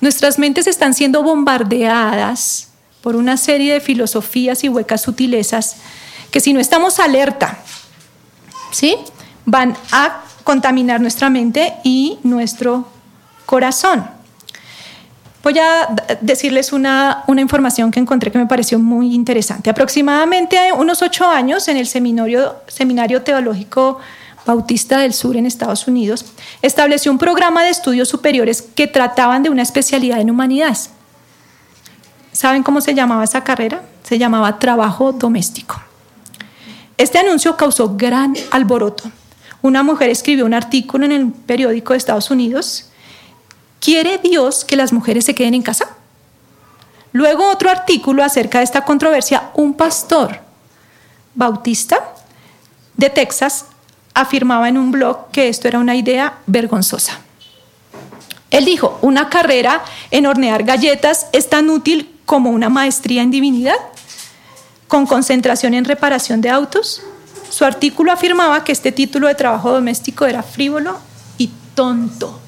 Nuestras 0.00 0.38
mentes 0.38 0.66
están 0.66 0.92
siendo 0.92 1.22
bombardeadas 1.22 2.68
por 3.00 3.16
una 3.16 3.36
serie 3.36 3.72
de 3.72 3.80
filosofías 3.80 4.64
y 4.64 4.68
huecas 4.68 5.02
sutilezas 5.02 5.76
que 6.30 6.40
si 6.40 6.52
no 6.52 6.60
estamos 6.60 6.98
alerta, 6.98 7.58
¿sí? 8.70 8.96
Van 9.46 9.76
a 9.92 10.22
contaminar 10.44 11.00
nuestra 11.00 11.30
mente 11.30 11.74
y 11.84 12.18
nuestro 12.22 12.86
corazón. 13.46 14.04
Voy 15.42 15.58
a 15.58 15.88
decirles 16.20 16.72
una, 16.72 17.24
una 17.26 17.40
información 17.40 17.90
que 17.90 17.98
encontré 17.98 18.30
que 18.30 18.38
me 18.38 18.46
pareció 18.46 18.78
muy 18.78 19.12
interesante. 19.12 19.70
Aproximadamente 19.70 20.58
unos 20.76 21.02
ocho 21.02 21.26
años 21.26 21.66
en 21.66 21.76
el 21.76 21.86
seminario, 21.86 22.56
seminario 22.68 23.22
Teológico 23.22 23.98
Bautista 24.46 24.98
del 24.98 25.12
Sur 25.12 25.36
en 25.36 25.46
Estados 25.46 25.88
Unidos, 25.88 26.24
estableció 26.62 27.10
un 27.10 27.18
programa 27.18 27.64
de 27.64 27.70
estudios 27.70 28.08
superiores 28.08 28.62
que 28.62 28.86
trataban 28.86 29.42
de 29.42 29.50
una 29.50 29.62
especialidad 29.62 30.20
en 30.20 30.30
humanidades. 30.30 30.90
¿Saben 32.32 32.62
cómo 32.62 32.80
se 32.80 32.94
llamaba 32.94 33.24
esa 33.24 33.42
carrera? 33.42 33.82
Se 34.04 34.18
llamaba 34.18 34.58
trabajo 34.58 35.12
doméstico. 35.12 35.80
Este 36.98 37.18
anuncio 37.18 37.56
causó 37.56 37.96
gran 37.96 38.34
alboroto. 38.52 39.10
Una 39.60 39.82
mujer 39.82 40.08
escribió 40.10 40.46
un 40.46 40.54
artículo 40.54 41.04
en 41.04 41.12
el 41.12 41.32
periódico 41.32 41.92
de 41.94 41.98
Estados 41.98 42.30
Unidos. 42.30 42.91
¿Quiere 43.82 44.18
Dios 44.18 44.64
que 44.64 44.76
las 44.76 44.92
mujeres 44.92 45.24
se 45.24 45.34
queden 45.34 45.54
en 45.54 45.62
casa? 45.62 45.88
Luego 47.10 47.50
otro 47.50 47.68
artículo 47.68 48.22
acerca 48.22 48.58
de 48.58 48.64
esta 48.64 48.84
controversia. 48.84 49.50
Un 49.54 49.74
pastor 49.74 50.38
bautista 51.34 52.14
de 52.96 53.10
Texas 53.10 53.64
afirmaba 54.14 54.68
en 54.68 54.78
un 54.78 54.92
blog 54.92 55.32
que 55.32 55.48
esto 55.48 55.66
era 55.66 55.80
una 55.80 55.96
idea 55.96 56.38
vergonzosa. 56.46 57.18
Él 58.52 58.66
dijo, 58.66 59.00
una 59.02 59.28
carrera 59.28 59.82
en 60.12 60.26
hornear 60.26 60.62
galletas 60.62 61.26
es 61.32 61.50
tan 61.50 61.68
útil 61.68 62.14
como 62.24 62.50
una 62.50 62.68
maestría 62.68 63.22
en 63.22 63.32
divinidad 63.32 63.74
con 64.86 65.06
concentración 65.06 65.74
en 65.74 65.86
reparación 65.86 66.40
de 66.40 66.50
autos. 66.50 67.02
Su 67.50 67.64
artículo 67.64 68.12
afirmaba 68.12 68.62
que 68.62 68.70
este 68.70 68.92
título 68.92 69.26
de 69.26 69.34
trabajo 69.34 69.72
doméstico 69.72 70.24
era 70.24 70.44
frívolo 70.44 70.98
y 71.36 71.50
tonto. 71.74 72.38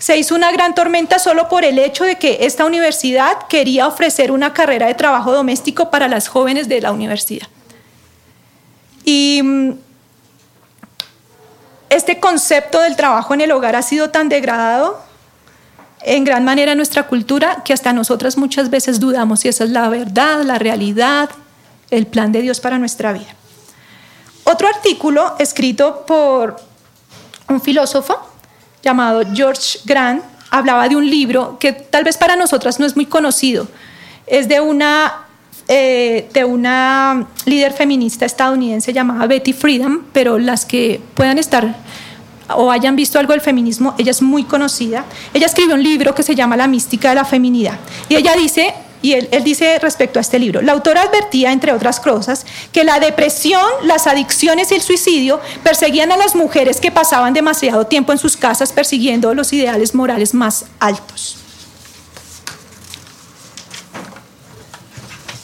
Se 0.00 0.16
hizo 0.16 0.34
una 0.34 0.50
gran 0.50 0.74
tormenta 0.74 1.18
solo 1.18 1.50
por 1.50 1.62
el 1.62 1.78
hecho 1.78 2.04
de 2.04 2.16
que 2.16 2.38
esta 2.40 2.64
universidad 2.64 3.46
quería 3.48 3.86
ofrecer 3.86 4.32
una 4.32 4.54
carrera 4.54 4.86
de 4.86 4.94
trabajo 4.94 5.30
doméstico 5.30 5.90
para 5.90 6.08
las 6.08 6.26
jóvenes 6.26 6.70
de 6.70 6.80
la 6.80 6.90
universidad. 6.90 7.46
Y 9.04 9.42
mm, 9.44 9.72
este 11.90 12.18
concepto 12.18 12.80
del 12.80 12.96
trabajo 12.96 13.34
en 13.34 13.42
el 13.42 13.52
hogar 13.52 13.76
ha 13.76 13.82
sido 13.82 14.08
tan 14.08 14.30
degradado 14.30 15.02
en 16.00 16.24
gran 16.24 16.46
manera 16.46 16.72
en 16.72 16.78
nuestra 16.78 17.06
cultura 17.06 17.62
que 17.62 17.74
hasta 17.74 17.92
nosotras 17.92 18.38
muchas 18.38 18.70
veces 18.70 19.00
dudamos 19.00 19.40
si 19.40 19.48
esa 19.48 19.64
es 19.64 19.70
la 19.70 19.86
verdad, 19.90 20.44
la 20.44 20.58
realidad, 20.58 21.28
el 21.90 22.06
plan 22.06 22.32
de 22.32 22.40
Dios 22.40 22.58
para 22.60 22.78
nuestra 22.78 23.12
vida. 23.12 23.34
Otro 24.44 24.66
artículo 24.66 25.36
escrito 25.38 26.06
por 26.06 26.56
un 27.50 27.60
filósofo 27.60 28.29
llamado 28.82 29.22
George 29.34 29.80
Grant 29.84 30.22
hablaba 30.50 30.88
de 30.88 30.96
un 30.96 31.08
libro 31.08 31.58
que 31.58 31.72
tal 31.72 32.04
vez 32.04 32.16
para 32.16 32.36
nosotras 32.36 32.80
no 32.80 32.86
es 32.86 32.96
muy 32.96 33.06
conocido. 33.06 33.68
Es 34.26 34.48
de 34.48 34.60
una, 34.60 35.26
eh, 35.68 36.28
de 36.32 36.44
una 36.44 37.26
líder 37.46 37.72
feminista 37.72 38.26
estadounidense 38.26 38.92
llamada 38.92 39.26
Betty 39.26 39.52
Friedan, 39.52 40.02
pero 40.12 40.38
las 40.38 40.64
que 40.64 41.00
puedan 41.14 41.38
estar 41.38 41.74
o 42.56 42.70
hayan 42.70 42.96
visto 42.96 43.18
algo 43.18 43.32
del 43.32 43.40
feminismo, 43.40 43.94
ella 43.96 44.10
es 44.10 44.22
muy 44.22 44.44
conocida. 44.44 45.04
Ella 45.32 45.46
escribió 45.46 45.74
un 45.74 45.82
libro 45.82 46.14
que 46.14 46.22
se 46.22 46.34
llama 46.34 46.56
La 46.56 46.66
mística 46.66 47.10
de 47.10 47.14
la 47.14 47.24
feminidad. 47.24 47.78
Y 48.08 48.16
ella 48.16 48.34
dice, 48.34 48.74
y 49.02 49.12
él, 49.14 49.28
él 49.32 49.44
dice 49.44 49.78
respecto 49.78 50.18
a 50.18 50.22
este 50.22 50.38
libro, 50.38 50.62
la 50.62 50.72
autora 50.72 51.02
advertía, 51.02 51.52
entre 51.52 51.72
otras 51.72 52.00
cosas, 52.00 52.46
que 52.72 52.84
la 52.84 53.00
depresión, 53.00 53.64
las 53.84 54.06
adicciones 54.06 54.70
y 54.70 54.74
el 54.74 54.82
suicidio 54.82 55.40
perseguían 55.62 56.12
a 56.12 56.16
las 56.16 56.34
mujeres 56.34 56.80
que 56.80 56.90
pasaban 56.90 57.32
demasiado 57.32 57.86
tiempo 57.86 58.12
en 58.12 58.18
sus 58.18 58.36
casas 58.36 58.72
persiguiendo 58.72 59.34
los 59.34 59.52
ideales 59.52 59.94
morales 59.94 60.34
más 60.34 60.66
altos. 60.78 61.36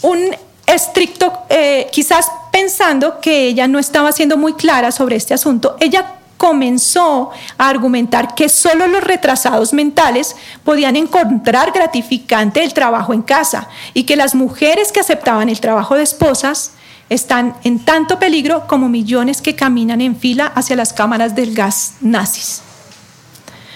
Un 0.03 0.37
estricto, 0.67 1.33
eh, 1.49 1.89
quizás 1.93 2.27
pensando 2.53 3.21
que 3.21 3.49
ella 3.49 3.67
no 3.69 3.79
estaba 3.79 4.13
siendo 4.13 4.37
muy 4.37 4.55
clara 4.55 4.93
sobre 4.93 5.17
este 5.17 5.35
asunto, 5.35 5.77
ella 5.81 6.17
comenzó 6.47 7.33
a 7.59 7.69
argumentar 7.69 8.37
que 8.37 8.49
solo 8.49 8.87
los 8.87 9.03
retrasados 9.03 9.73
mentales 9.73 10.37
podían 10.63 10.95
encontrar 10.95 11.73
gratificante 11.73 12.63
el 12.63 12.73
trabajo 12.73 13.13
en 13.13 13.23
casa 13.23 13.69
y 13.95 14.05
que 14.05 14.15
las 14.15 14.37
mujeres 14.37 14.93
que 14.93 15.01
aceptaban 15.01 15.49
el 15.49 15.59
trabajo 15.59 15.97
de 15.97 16.05
esposas 16.05 16.71
están 17.11 17.57
en 17.65 17.81
tanto 17.81 18.21
peligro 18.21 18.69
como 18.69 18.89
millones 18.89 19.43
que 19.43 19.57
caminan 19.57 20.01
en 20.01 20.15
fila 20.15 20.47
hacia 20.55 20.77
las 20.77 20.93
cámaras 20.93 21.35
del 21.35 21.53
gas 21.53 21.95
nazis. 22.01 22.63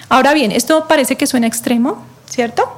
Ahora 0.09 0.33
bien, 0.33 0.53
esto 0.53 0.87
parece 0.87 1.17
que 1.17 1.27
suena 1.27 1.49
extremo, 1.49 2.05
¿cierto? 2.29 2.71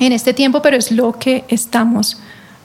En 0.00 0.12
este 0.12 0.34
tiempo, 0.34 0.60
pero 0.60 0.76
es 0.76 0.90
lo 0.90 1.12
que 1.20 1.44
estamos 1.46 2.18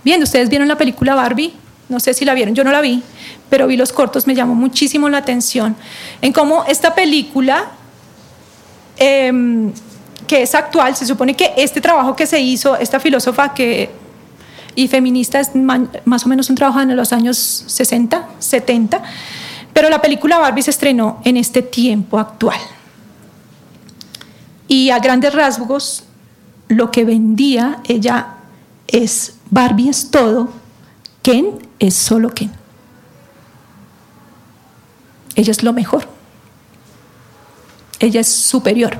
viendo. 0.03 0.23
¿Ustedes 0.23 0.49
vieron 0.49 0.67
la 0.67 0.79
película 0.79 1.13
Barbie? 1.13 1.53
No 1.89 1.99
sé 1.99 2.13
si 2.13 2.23
la 2.23 2.33
vieron, 2.33 2.55
yo 2.55 2.63
no 2.63 2.71
la 2.71 2.81
vi, 2.81 3.01
pero 3.49 3.67
vi 3.67 3.75
los 3.75 3.91
cortos, 3.91 4.27
me 4.27 4.35
llamó 4.35 4.53
muchísimo 4.53 5.09
la 5.09 5.17
atención 5.17 5.75
en 6.21 6.31
cómo 6.31 6.63
esta 6.65 6.93
película, 6.93 7.65
eh, 8.97 9.71
que 10.27 10.43
es 10.43 10.53
actual, 10.53 10.95
se 10.95 11.05
supone 11.07 11.35
que 11.35 11.53
este 11.57 11.81
trabajo 11.81 12.15
que 12.15 12.27
se 12.27 12.39
hizo, 12.39 12.77
esta 12.77 12.99
filósofa 12.99 13.53
que, 13.55 13.89
y 14.75 14.87
feminista 14.87 15.39
es 15.39 15.51
más 15.55 16.25
o 16.25 16.29
menos 16.29 16.49
un 16.49 16.55
trabajo 16.55 16.79
en 16.79 16.95
los 16.95 17.11
años 17.11 17.63
60, 17.65 18.29
70, 18.37 19.01
pero 19.73 19.89
la 19.89 20.01
película 20.01 20.37
Barbie 20.37 20.61
se 20.61 20.71
estrenó 20.71 21.21
en 21.25 21.37
este 21.37 21.61
tiempo 21.61 22.19
actual. 22.19 22.59
Y 24.67 24.91
a 24.91 24.99
grandes 24.99 25.33
rasgos, 25.33 26.03
lo 26.67 26.91
que 26.91 27.03
vendía 27.03 27.79
ella 27.87 28.35
es 28.87 29.33
Barbie 29.49 29.89
es 29.89 30.11
todo, 30.11 30.49
Ken 31.21 31.67
es 31.79 31.95
solo 31.95 32.29
Ken. 32.33 32.51
Ella 35.35 35.51
es 35.51 35.63
lo 35.63 35.73
mejor. 35.73 36.07
Ella 37.99 38.21
es 38.21 38.27
superior. 38.27 38.97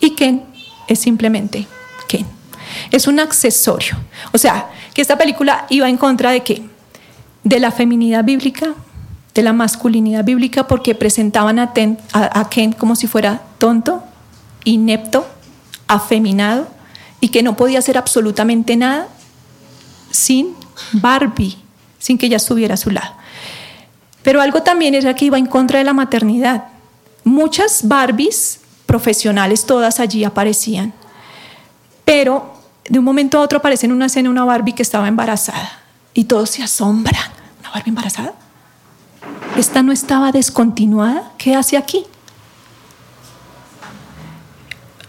Y 0.00 0.14
Ken 0.14 0.44
es 0.88 0.98
simplemente 0.98 1.66
Ken. 2.08 2.26
Es 2.90 3.06
un 3.06 3.20
accesorio. 3.20 3.96
O 4.32 4.38
sea, 4.38 4.70
que 4.94 5.02
esta 5.02 5.18
película 5.18 5.66
iba 5.70 5.88
en 5.88 5.96
contra 5.96 6.30
de 6.30 6.42
qué? 6.42 6.62
De 7.44 7.60
la 7.60 7.70
feminidad 7.70 8.24
bíblica, 8.24 8.74
de 9.34 9.42
la 9.42 9.52
masculinidad 9.52 10.24
bíblica, 10.24 10.66
porque 10.66 10.94
presentaban 10.94 11.58
a, 11.58 11.72
a 12.12 12.48
Ken 12.48 12.72
como 12.72 12.96
si 12.96 13.06
fuera 13.06 13.42
tonto, 13.58 14.02
inepto, 14.64 15.26
afeminado 15.88 16.68
y 17.20 17.28
que 17.28 17.42
no 17.42 17.56
podía 17.56 17.78
hacer 17.78 17.98
absolutamente 17.98 18.76
nada 18.76 19.08
sin 20.10 20.54
Barbie, 20.92 21.56
sin 21.98 22.18
que 22.18 22.26
ella 22.26 22.36
estuviera 22.36 22.74
a 22.74 22.78
su 22.78 22.90
lado. 22.90 23.14
Pero 24.22 24.40
algo 24.40 24.62
también 24.62 24.94
era 24.94 25.14
que 25.14 25.26
iba 25.26 25.38
en 25.38 25.46
contra 25.46 25.78
de 25.78 25.84
la 25.84 25.92
maternidad. 25.92 26.64
Muchas 27.24 27.86
Barbies 27.86 28.60
profesionales, 28.86 29.66
todas 29.66 30.00
allí 30.00 30.24
aparecían, 30.24 30.92
pero 32.04 32.54
de 32.88 32.98
un 32.98 33.04
momento 33.04 33.38
a 33.38 33.40
otro 33.40 33.58
aparece 33.58 33.86
en 33.86 33.92
una 33.92 34.06
escena 34.06 34.30
una 34.30 34.44
Barbie 34.44 34.74
que 34.74 34.82
estaba 34.82 35.08
embarazada 35.08 35.80
y 36.14 36.24
todos 36.24 36.50
se 36.50 36.62
asombran. 36.62 37.30
¿Una 37.60 37.70
Barbie 37.70 37.90
embarazada? 37.90 38.32
¿Esta 39.56 39.82
no 39.82 39.92
estaba 39.92 40.32
descontinuada? 40.32 41.32
¿Qué 41.38 41.54
hace 41.54 41.76
aquí? 41.76 42.04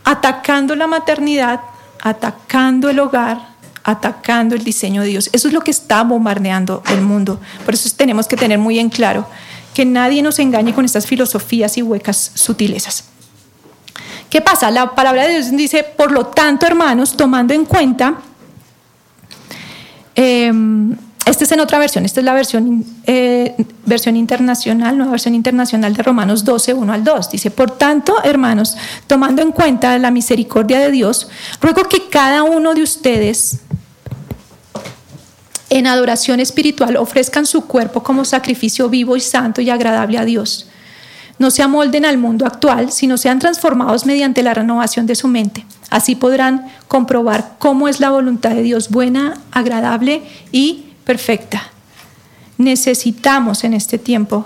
Atacando 0.03 0.75
la 0.75 0.87
maternidad, 0.87 1.61
atacando 2.01 2.89
el 2.89 2.99
hogar, 2.99 3.56
atacando 3.87 4.53
el 4.53 4.65
diseño 4.65 5.01
de 5.01 5.07
Dios. 5.07 5.29
Eso 5.31 5.47
es 5.47 5.53
lo 5.53 5.61
que 5.61 5.71
está 5.71 6.03
bombardeando 6.03 6.83
el 6.91 6.99
mundo. 7.01 7.39
Por 7.63 7.73
eso 7.73 7.89
tenemos 7.95 8.27
que 8.27 8.35
tener 8.35 8.59
muy 8.59 8.79
en 8.79 8.89
claro 8.89 9.25
que 9.73 9.85
nadie 9.85 10.21
nos 10.21 10.39
engañe 10.39 10.73
con 10.73 10.83
estas 10.83 11.07
filosofías 11.07 11.77
y 11.77 11.83
huecas 11.83 12.31
sutilezas. 12.35 13.05
¿Qué 14.29 14.41
pasa? 14.41 14.69
La 14.71 14.93
palabra 14.93 15.25
de 15.25 15.35
Dios 15.35 15.51
dice, 15.51 15.85
por 15.85 16.11
lo 16.11 16.25
tanto, 16.25 16.65
hermanos, 16.65 17.15
tomando 17.15 17.53
en 17.53 17.63
cuenta, 17.63 18.15
eh, 20.15 20.51
esta 21.29 21.43
es 21.43 21.51
en 21.51 21.59
otra 21.59 21.77
versión, 21.79 22.05
esta 22.05 22.21
es 22.21 22.25
la 22.25 22.33
versión, 22.33 22.85
eh, 23.05 23.55
versión 23.85 24.15
internacional, 24.15 24.97
nueva 24.97 25.11
versión 25.11 25.35
internacional 25.35 25.93
de 25.93 26.03
Romanos 26.03 26.45
12, 26.45 26.73
1 26.73 26.93
al 26.93 27.03
2. 27.03 27.31
Dice, 27.31 27.51
por 27.51 27.71
tanto, 27.71 28.15
hermanos, 28.23 28.77
tomando 29.07 29.41
en 29.41 29.51
cuenta 29.51 29.97
la 29.97 30.11
misericordia 30.11 30.79
de 30.79 30.91
Dios, 30.91 31.27
ruego 31.61 31.83
que 31.83 32.07
cada 32.09 32.43
uno 32.43 32.73
de 32.73 32.83
ustedes 32.83 33.59
en 35.69 35.87
adoración 35.87 36.39
espiritual 36.39 36.95
ofrezcan 36.95 37.45
su 37.45 37.65
cuerpo 37.65 38.03
como 38.03 38.23
sacrificio 38.23 38.89
vivo 38.89 39.17
y 39.17 39.21
santo 39.21 39.61
y 39.61 39.69
agradable 39.69 40.17
a 40.17 40.25
Dios. 40.25 40.69
No 41.39 41.51
se 41.51 41.61
amolden 41.61 42.05
al 42.05 42.17
mundo 42.17 42.45
actual, 42.45 42.91
sino 42.91 43.17
sean 43.17 43.39
transformados 43.39 44.05
mediante 44.05 44.41
la 44.41 44.53
renovación 44.53 45.05
de 45.05 45.15
su 45.15 45.27
mente. 45.27 45.65
Así 45.89 46.15
podrán 46.15 46.67
comprobar 46.87 47.55
cómo 47.59 47.87
es 47.87 47.99
la 47.99 48.09
voluntad 48.09 48.51
de 48.51 48.63
Dios 48.63 48.89
buena, 48.89 49.39
agradable 49.51 50.23
y 50.51 50.86
perfecta. 51.07 51.71
Necesitamos 52.57 53.63
en 53.63 53.73
este 53.73 53.97
tiempo 53.97 54.45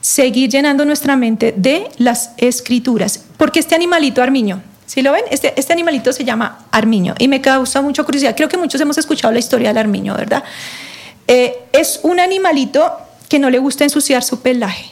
seguir 0.00 0.50
llenando 0.50 0.84
nuestra 0.84 1.14
mente 1.14 1.54
de 1.56 1.88
las 1.98 2.32
escrituras. 2.36 3.24
Porque 3.36 3.60
este 3.60 3.76
animalito 3.76 4.20
armiño, 4.20 4.60
si 4.86 5.02
lo 5.02 5.12
ven, 5.12 5.22
este, 5.30 5.54
este 5.56 5.72
animalito 5.72 6.12
se 6.12 6.24
llama 6.24 6.66
armiño 6.72 7.14
y 7.16 7.28
me 7.28 7.40
causa 7.40 7.80
mucha 7.80 8.02
curiosidad. 8.02 8.34
Creo 8.36 8.48
que 8.48 8.56
muchos 8.56 8.80
hemos 8.80 8.98
escuchado 8.98 9.32
la 9.32 9.38
historia 9.38 9.68
del 9.68 9.78
armiño, 9.78 10.16
¿verdad? 10.16 10.42
Eh, 11.28 11.56
es 11.72 12.00
un 12.02 12.18
animalito 12.18 12.92
que 13.28 13.38
no 13.38 13.48
le 13.48 13.60
gusta 13.60 13.84
ensuciar 13.84 14.24
su 14.24 14.40
pelaje. 14.40 14.90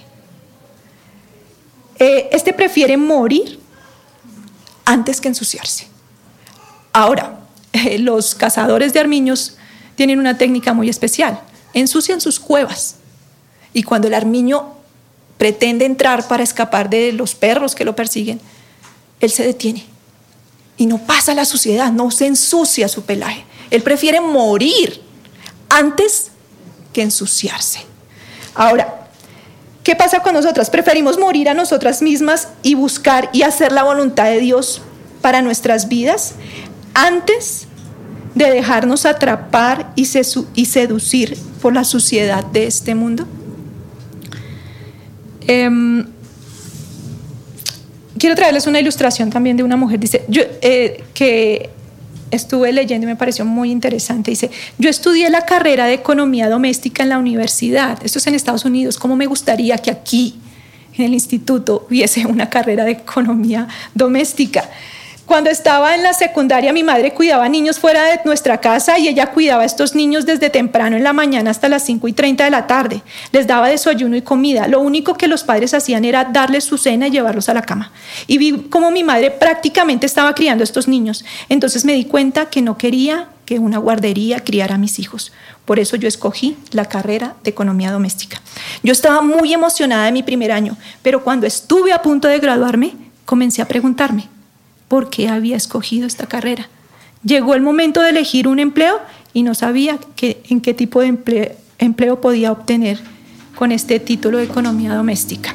Eh, 1.99 2.29
este 2.31 2.53
prefiere 2.53 2.97
morir 2.97 3.59
antes 4.85 5.21
que 5.21 5.27
ensuciarse. 5.27 5.89
Ahora, 6.93 7.41
los 7.99 8.37
cazadores 8.37 8.93
de 8.93 9.01
armiños 9.01 9.58
tienen 9.99 10.21
una 10.21 10.39
técnica 10.39 10.75
muy 10.75 10.89
especial. 10.89 11.41
Ensucian 11.75 12.21
sus 12.21 12.39
cuevas 12.39 12.95
y 13.73 13.83
cuando 13.83 14.07
el 14.07 14.15
armiño 14.15 14.75
pretende 15.39 15.87
entrar 15.87 16.29
para 16.29 16.45
escapar 16.45 16.89
de 16.89 17.13
los 17.13 17.35
perros 17.35 17.75
que 17.75 17.85
lo 17.85 17.97
persiguen, 17.97 18.41
él 19.19 19.29
se 19.33 19.43
detiene 19.43 19.85
y 20.77 20.87
no 20.87 20.99
pasa 20.99 21.35
la 21.35 21.45
suciedad, 21.45 21.91
no 21.91 22.13
se 22.13 22.27
ensucia 22.27 22.87
su 22.87 23.03
pelaje. 23.03 23.45
Él 23.73 23.83
prefiere 23.83 24.21
morir 24.21 25.03
antes 25.69 26.29
que 26.93 27.03
ensuciarse. 27.03 27.81
Ahora, 28.55 29.09
¿qué 29.83 29.97
pasa 29.97 30.21
con 30.21 30.33
nosotras? 30.33 30.71
Preferimos 30.71 31.19
morir 31.19 31.49
a 31.49 31.55
nosotras 31.55 32.03
mismas 32.03 32.47
y 32.63 32.77
buscar 32.77 33.31
y 33.33 33.43
hacer 33.43 33.73
la 33.73 33.83
voluntad 33.83 34.27
de 34.27 34.39
Dios 34.39 34.81
para 35.23 35.43
nuestras 35.43 35.89
vidas 35.89 36.35
antes 36.95 37.68
de 38.39 38.53
dejarnos 38.53 39.05
atrapar 39.05 39.93
y, 39.97 40.05
seducir 40.05 41.37
por 41.61 41.75
la 41.75 41.83
suciedad 41.83 42.45
de 42.45 42.69
este 42.69 42.95
mundo? 42.95 43.27
Em, 45.49 46.07
quiero 48.17 48.37
traerles 48.37 48.69
una 48.69 48.79
ilustración 48.79 49.31
también 49.31 49.57
de 49.57 49.65
una 49.65 49.77
mujer, 49.77 49.99
dice, 49.99 50.25
eh, 50.63 51.03
que 51.15 51.71
estuve 52.31 52.73
leyendo 52.73 53.07
y 53.07 53.09
me 53.09 53.17
pareció 53.17 53.45
muy 53.45 53.73
interesante. 53.73 54.31
Dice, 54.31 54.53
yo 54.79 54.89
estudié 54.89 55.31
la 55.31 55.45
carrera 55.45 55.87
de 55.87 55.95
economía 55.95 56.49
doméstica 56.49 57.03
en 57.03 57.09
la 57.09 57.19
universidad, 57.19 57.99
esto 58.05 58.21
es 58.21 58.27
en 58.29 58.35
Estados 58.37 58.65
Unidos, 58.65 58.99
¿cómo 58.99 59.17
me 59.17 59.27
gustaría 59.27 59.79
que 59.79 59.91
aquí 59.91 60.39
en 60.97 61.07
el 61.07 61.13
instituto 61.13 61.87
hubiese 61.91 62.25
una 62.25 62.49
carrera 62.49 62.85
de 62.85 62.93
economía 62.93 63.67
doméstica? 63.95 64.63
Cuando 65.29 65.51
estaba 65.51 65.95
en 65.95 66.03
la 66.03 66.15
secundaria, 66.15 66.73
mi 66.73 66.83
madre 66.83 67.13
cuidaba 67.13 67.51
niños 67.51 67.79
fuera 67.79 68.03
de 68.05 68.21
nuestra 68.25 68.63
casa 68.63 68.99
y 68.99 69.09
ella 69.09 69.27
cuidaba 69.27 69.63
a 69.63 69.67
estos 69.67 69.95
niños 69.95 70.25
desde 70.25 70.49
temprano 70.49 70.97
en 70.97 71.05
la 71.05 71.13
mañana 71.13 71.51
hasta 71.51 71.69
las 71.69 71.85
5 71.85 72.09
y 72.09 72.15
30 72.15 72.45
de 72.45 72.51
la 72.51 72.67
tarde. 72.67 73.03
Les 73.31 73.47
daba 73.47 73.69
desayuno 73.69 74.17
y 74.17 74.23
comida. 74.23 74.69
Lo 74.69 74.81
único 74.81 75.19
que 75.19 75.29
los 75.29 75.45
padres 75.45 75.75
hacían 75.75 76.07
era 76.07 76.25
darles 76.25 76.65
su 76.65 76.79
cena 76.79 77.09
y 77.09 77.11
llevarlos 77.11 77.51
a 77.51 77.55
la 77.55 77.61
cama. 77.61 77.93
Y 78.27 78.39
vi 78.39 78.69
cómo 78.71 78.91
mi 78.91 79.05
madre 79.05 79.31
prácticamente 79.31 80.07
estaba 80.07 80.35
criando 80.35 80.63
a 80.63 80.65
estos 80.65 80.89
niños. 80.89 81.27
Entonces 81.51 81.85
me 81.85 81.93
di 81.93 82.07
cuenta 82.07 82.47
que 82.47 82.63
no 82.63 82.79
quería 82.79 83.29
que 83.45 83.59
una 83.59 83.77
guardería 83.77 84.41
criara 84.41 84.77
a 84.77 84.79
mis 84.79 84.99
hijos. 84.99 85.33
Por 85.67 85.79
eso 85.79 85.97
yo 85.97 86.09
escogí 86.09 86.57
la 86.71 86.87
carrera 86.87 87.35
de 87.45 87.51
economía 87.51 87.93
doméstica. 87.93 88.41
Yo 88.83 88.93
estaba 88.93 89.21
muy 89.21 89.53
emocionada 89.53 90.07
de 90.07 90.13
mi 90.13 90.23
primer 90.23 90.53
año, 90.53 90.79
pero 91.03 91.23
cuando 91.23 91.47
estuve 91.47 91.93
a 91.93 92.01
punto 92.01 92.29
de 92.29 92.39
graduarme, 92.39 92.97
comencé 93.27 93.61
a 93.61 93.69
preguntarme, 93.69 94.31
por 94.89 95.11
qué 95.11 95.29
había 95.29 95.57
escogido 95.57 96.07
esta 96.07 96.27
carrera. 96.27 96.69
Llegó 97.23 97.55
el 97.55 97.63
momento 97.63 98.03
de 98.03 98.11
elegir 98.11 98.49
un 98.49 98.59
empleo 98.59 99.01
y 99.33 99.43
no 99.43 99.55
sabía 99.55 99.99
en 100.21 100.61
qué 100.61 100.75
tipo 100.75 101.01
de 101.01 101.57
empleo 101.79 102.21
podía 102.21 102.53
obtener 102.53 102.99
con 103.55 103.73
este 103.73 104.01
título 104.01 104.39
de 104.39 104.45
economía 104.45 104.95
doméstica. 104.95 105.55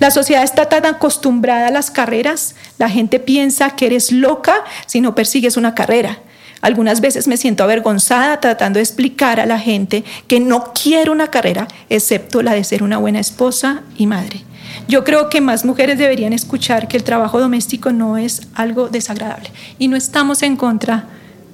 La 0.00 0.10
sociedad 0.10 0.42
está 0.42 0.68
tan 0.68 0.86
acostumbrada 0.86 1.68
a 1.68 1.70
las 1.70 1.90
carreras, 1.90 2.56
la 2.78 2.88
gente 2.88 3.20
piensa 3.20 3.70
que 3.70 3.86
eres 3.86 4.10
loca 4.10 4.54
si 4.86 5.00
no 5.00 5.14
persigues 5.14 5.56
una 5.56 5.74
carrera. 5.74 6.18
Algunas 6.62 7.00
veces 7.00 7.28
me 7.28 7.36
siento 7.36 7.62
avergonzada 7.62 8.40
tratando 8.40 8.78
de 8.78 8.82
explicar 8.82 9.38
a 9.38 9.46
la 9.46 9.58
gente 9.58 10.02
que 10.26 10.40
no 10.40 10.72
quiero 10.72 11.12
una 11.12 11.28
carrera 11.28 11.68
excepto 11.90 12.42
la 12.42 12.54
de 12.54 12.64
ser 12.64 12.82
una 12.82 12.96
buena 12.96 13.20
esposa 13.20 13.82
y 13.96 14.06
madre. 14.06 14.40
Yo 14.88 15.04
creo 15.04 15.28
que 15.28 15.40
más 15.40 15.64
mujeres 15.64 15.98
deberían 15.98 16.32
escuchar 16.32 16.88
que 16.88 16.96
el 16.96 17.04
trabajo 17.04 17.40
doméstico 17.40 17.92
no 17.92 18.16
es 18.16 18.48
algo 18.54 18.88
desagradable 18.88 19.50
y 19.78 19.88
no 19.88 19.96
estamos 19.96 20.42
en 20.42 20.56
contra 20.56 21.06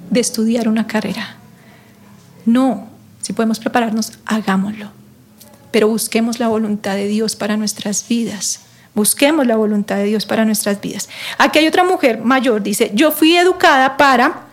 de 0.09 0.19
estudiar 0.19 0.67
una 0.67 0.87
carrera. 0.87 1.37
No, 2.45 2.89
si 3.21 3.33
podemos 3.33 3.59
prepararnos, 3.59 4.13
hagámoslo. 4.25 4.91
Pero 5.71 5.87
busquemos 5.87 6.39
la 6.39 6.47
voluntad 6.47 6.95
de 6.95 7.07
Dios 7.07 7.35
para 7.35 7.55
nuestras 7.57 8.07
vidas. 8.07 8.61
Busquemos 8.93 9.47
la 9.47 9.55
voluntad 9.55 9.95
de 9.95 10.03
Dios 10.05 10.25
para 10.25 10.43
nuestras 10.43 10.81
vidas. 10.81 11.07
Aquí 11.37 11.59
hay 11.59 11.67
otra 11.67 11.85
mujer 11.85 12.19
mayor, 12.21 12.61
dice, 12.61 12.91
yo 12.93 13.11
fui 13.11 13.37
educada 13.37 13.95
para 13.95 14.50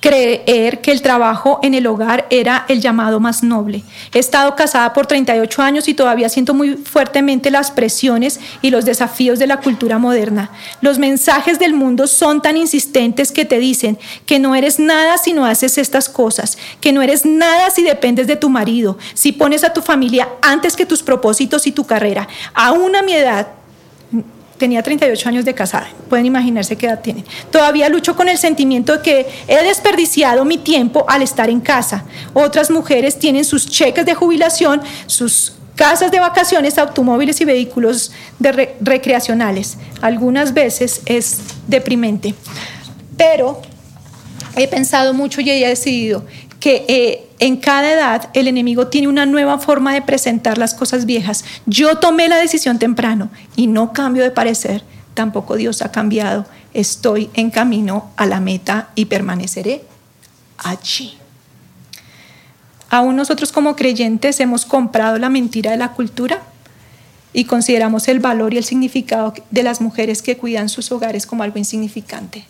creer 0.00 0.80
que 0.82 0.92
el 0.92 1.02
trabajo 1.02 1.58
en 1.62 1.74
el 1.74 1.86
hogar 1.86 2.26
era 2.30 2.64
el 2.68 2.80
llamado 2.80 3.18
más 3.18 3.42
noble. 3.42 3.82
He 4.12 4.18
estado 4.18 4.54
casada 4.54 4.92
por 4.92 5.06
38 5.06 5.62
años 5.62 5.88
y 5.88 5.94
todavía 5.94 6.28
siento 6.28 6.54
muy 6.54 6.76
fuertemente 6.76 7.50
las 7.50 7.70
presiones 7.70 8.38
y 8.62 8.70
los 8.70 8.84
desafíos 8.84 9.38
de 9.38 9.46
la 9.46 9.60
cultura 9.60 9.98
moderna. 9.98 10.50
Los 10.80 10.98
mensajes 10.98 11.58
del 11.58 11.74
mundo 11.74 12.06
son 12.06 12.42
tan 12.42 12.56
insistentes 12.56 13.32
que 13.32 13.44
te 13.44 13.58
dicen 13.58 13.98
que 14.26 14.38
no 14.38 14.54
eres 14.54 14.78
nada 14.78 15.18
si 15.18 15.32
no 15.32 15.46
haces 15.46 15.78
estas 15.78 16.08
cosas, 16.08 16.58
que 16.80 16.92
no 16.92 17.02
eres 17.02 17.24
nada 17.24 17.70
si 17.70 17.82
dependes 17.82 18.26
de 18.26 18.36
tu 18.36 18.48
marido, 18.48 18.98
si 19.14 19.32
pones 19.32 19.64
a 19.64 19.72
tu 19.72 19.82
familia 19.82 20.28
antes 20.42 20.76
que 20.76 20.86
tus 20.86 21.02
propósitos 21.02 21.66
y 21.66 21.72
tu 21.72 21.84
carrera. 21.84 22.28
Aún 22.54 22.96
a 22.96 23.02
mi 23.02 23.14
edad, 23.14 23.48
tenía 24.58 24.82
38 24.82 25.28
años 25.28 25.44
de 25.44 25.54
casada, 25.54 25.88
pueden 26.08 26.26
imaginarse 26.26 26.76
qué 26.76 26.86
edad 26.86 27.00
tienen. 27.00 27.24
Todavía 27.50 27.88
lucho 27.88 28.16
con 28.16 28.28
el 28.28 28.38
sentimiento 28.38 28.96
de 28.96 29.02
que 29.02 29.26
he 29.48 29.62
desperdiciado 29.62 30.44
mi 30.44 30.58
tiempo 30.58 31.04
al 31.08 31.22
estar 31.22 31.50
en 31.50 31.60
casa. 31.60 32.04
Otras 32.34 32.70
mujeres 32.70 33.18
tienen 33.18 33.44
sus 33.44 33.68
cheques 33.68 34.06
de 34.06 34.14
jubilación, 34.14 34.80
sus 35.06 35.54
casas 35.74 36.10
de 36.10 36.18
vacaciones, 36.18 36.78
automóviles 36.78 37.40
y 37.40 37.44
vehículos 37.44 38.12
recreacionales. 38.80 39.76
Algunas 40.00 40.54
veces 40.54 41.02
es 41.06 41.38
deprimente. 41.66 42.34
Pero 43.16 43.60
he 44.56 44.66
pensado 44.66 45.14
mucho 45.14 45.40
y 45.40 45.50
he 45.50 45.68
decidido 45.68 46.24
que 46.58 46.84
eh, 46.88 47.25
en 47.38 47.58
cada 47.58 47.92
edad 47.92 48.30
el 48.32 48.48
enemigo 48.48 48.86
tiene 48.86 49.08
una 49.08 49.26
nueva 49.26 49.58
forma 49.58 49.92
de 49.92 50.02
presentar 50.02 50.58
las 50.58 50.74
cosas 50.74 51.04
viejas. 51.04 51.44
Yo 51.66 51.98
tomé 51.98 52.28
la 52.28 52.36
decisión 52.36 52.78
temprano 52.78 53.30
y 53.56 53.66
no 53.66 53.92
cambio 53.92 54.22
de 54.22 54.30
parecer. 54.30 54.82
Tampoco 55.14 55.56
Dios 55.56 55.82
ha 55.82 55.92
cambiado. 55.92 56.46
Estoy 56.72 57.30
en 57.34 57.50
camino 57.50 58.10
a 58.16 58.26
la 58.26 58.40
meta 58.40 58.88
y 58.94 59.06
permaneceré 59.06 59.84
allí. 60.58 61.18
Aún 62.88 63.16
nosotros 63.16 63.52
como 63.52 63.76
creyentes 63.76 64.40
hemos 64.40 64.64
comprado 64.64 65.18
la 65.18 65.28
mentira 65.28 65.70
de 65.72 65.76
la 65.76 65.92
cultura 65.92 66.42
y 67.32 67.44
consideramos 67.44 68.08
el 68.08 68.20
valor 68.20 68.54
y 68.54 68.58
el 68.58 68.64
significado 68.64 69.34
de 69.50 69.62
las 69.62 69.80
mujeres 69.80 70.22
que 70.22 70.38
cuidan 70.38 70.68
sus 70.68 70.90
hogares 70.92 71.26
como 71.26 71.42
algo 71.42 71.58
insignificante. 71.58 72.46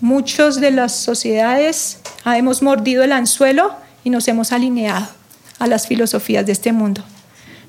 Muchos 0.00 0.60
de 0.60 0.70
las 0.70 0.92
sociedades 0.96 1.98
hemos 2.24 2.62
mordido 2.62 3.02
el 3.04 3.12
anzuelo 3.12 3.74
y 4.02 4.08
nos 4.08 4.26
hemos 4.28 4.50
alineado 4.50 5.06
a 5.58 5.66
las 5.66 5.86
filosofías 5.86 6.46
de 6.46 6.52
este 6.52 6.72
mundo. 6.72 7.04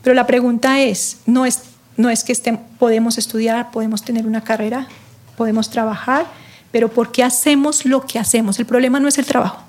Pero 0.02 0.14
la 0.14 0.26
pregunta 0.26 0.80
es, 0.80 1.18
no 1.26 1.46
es, 1.46 1.60
no 1.98 2.10
es 2.10 2.24
que 2.24 2.34
podemos 2.80 3.18
estudiar, 3.18 3.70
podemos 3.72 4.04
tener 4.04 4.26
una 4.26 4.46
carrera, 4.46 4.88
podemos 5.36 5.70
trabajar, 5.70 6.26
pero 6.72 6.90
¿por 6.90 7.12
qué 7.12 7.24
hacemos 7.24 7.86
lo 7.86 8.06
que 8.06 8.18
hacemos? 8.18 8.60
El 8.60 8.66
problema 8.66 9.02
no 9.02 9.10
es 9.10 9.18
el 9.18 9.26
trabajo, 9.26 9.62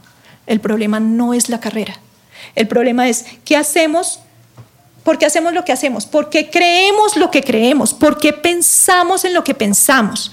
el 0.46 0.61
problema 0.61 1.01
no 1.01 1.35
es 1.35 1.48
la 1.48 1.59
carrera. 1.59 1.94
El 2.55 2.68
problema 2.68 3.09
es 3.09 3.25
qué 3.44 3.57
hacemos, 3.57 4.20
por 5.03 5.18
qué 5.18 5.27
hacemos 5.27 5.53
lo 5.53 5.64
que 5.64 5.72
hacemos, 5.72 6.07
por 6.07 6.31
qué 6.31 6.48
creemos 6.48 7.16
lo 7.16 7.31
que 7.33 7.42
creemos, 7.42 7.92
por 7.92 8.18
qué 8.18 8.33
pensamos 8.33 9.25
en 9.25 9.35
lo 9.35 9.42
que 9.42 9.55
pensamos. 9.55 10.31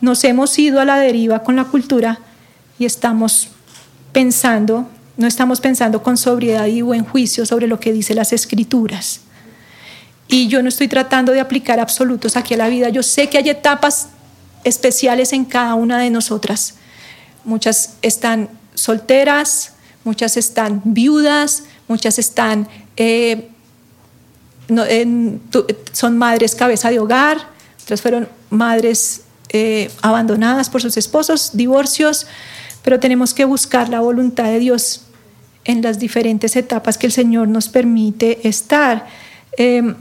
Nos 0.00 0.24
hemos 0.24 0.58
ido 0.58 0.80
a 0.80 0.84
la 0.84 0.98
deriva 0.98 1.42
con 1.42 1.56
la 1.56 1.64
cultura 1.64 2.20
y 2.78 2.84
estamos 2.84 3.48
pensando, 4.12 4.88
no 5.16 5.26
estamos 5.26 5.60
pensando 5.60 6.02
con 6.02 6.16
sobriedad 6.16 6.66
y 6.66 6.82
buen 6.82 7.04
juicio 7.04 7.46
sobre 7.46 7.66
lo 7.66 7.80
que 7.80 7.92
dice 7.92 8.14
las 8.14 8.32
escrituras. 8.32 9.20
Y 10.28 10.48
yo 10.48 10.62
no 10.62 10.68
estoy 10.68 10.88
tratando 10.88 11.32
de 11.32 11.40
aplicar 11.40 11.80
absolutos 11.80 12.36
aquí 12.36 12.54
a 12.54 12.56
la 12.56 12.68
vida. 12.68 12.88
Yo 12.88 13.02
sé 13.02 13.28
que 13.28 13.38
hay 13.38 13.48
etapas 13.48 14.08
especiales 14.64 15.32
en 15.32 15.44
cada 15.44 15.74
una 15.74 15.98
de 15.98 16.10
nosotras. 16.10 16.74
Muchas 17.44 17.94
están 18.02 18.48
solteras, 18.74 19.74
muchas 20.02 20.36
están 20.36 20.82
viudas, 20.84 21.64
muchas 21.88 22.18
están, 22.18 22.68
eh, 22.96 23.50
son 25.92 26.18
madres 26.18 26.54
cabeza 26.54 26.90
de 26.90 26.98
hogar, 26.98 27.38
otras 27.82 28.02
fueron 28.02 28.28
madres 28.50 29.22
eh, 29.50 29.90
abandonadas 30.02 30.70
por 30.70 30.82
sus 30.82 30.96
esposos, 30.96 31.50
divorcios, 31.54 32.26
pero 32.82 33.00
tenemos 33.00 33.34
que 33.34 33.44
buscar 33.44 33.88
la 33.88 34.00
voluntad 34.00 34.44
de 34.44 34.58
Dios 34.58 35.02
en 35.64 35.82
las 35.82 35.98
diferentes 35.98 36.56
etapas 36.56 36.98
que 36.98 37.06
el 37.06 37.12
Señor 37.12 37.48
nos 37.48 37.68
permite 37.68 38.46
estar. 38.48 39.06
Eh, 39.58 39.94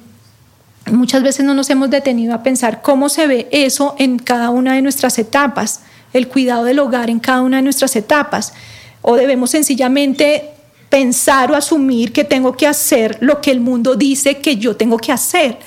muchas 0.92 1.24
veces 1.24 1.46
no 1.46 1.54
nos 1.54 1.70
hemos 1.70 1.90
detenido 1.90 2.34
a 2.34 2.44
pensar 2.44 2.82
cómo 2.82 3.10
se 3.10 3.28
ve 3.28 3.48
eso 3.52 3.96
en 3.98 4.20
cada 4.20 4.50
una 4.50 4.76
de 4.76 4.82
nuestras 4.82 5.18
etapas 5.18 5.82
el 6.14 6.30
cuidado 6.30 6.64
del 6.64 6.80
hogar 6.80 7.10
en 7.10 7.20
cada 7.20 7.42
una 7.42 7.58
de 7.58 7.64
nuestras 7.64 7.96
etapas. 7.96 8.54
O 9.02 9.16
debemos 9.16 9.50
sencillamente 9.52 10.50
pensar 10.90 11.52
o 11.52 11.56
asumir 11.56 12.14
que 12.14 12.24
tengo 12.24 12.56
que 12.56 12.68
hacer 12.68 13.18
lo 13.20 13.42
que 13.42 13.52
el 13.52 13.60
mundo 13.60 13.96
dice 13.96 14.38
que 14.38 14.56
yo 14.56 14.78
tengo 14.78 14.98
que 14.98 15.12
hacer, 15.12 15.58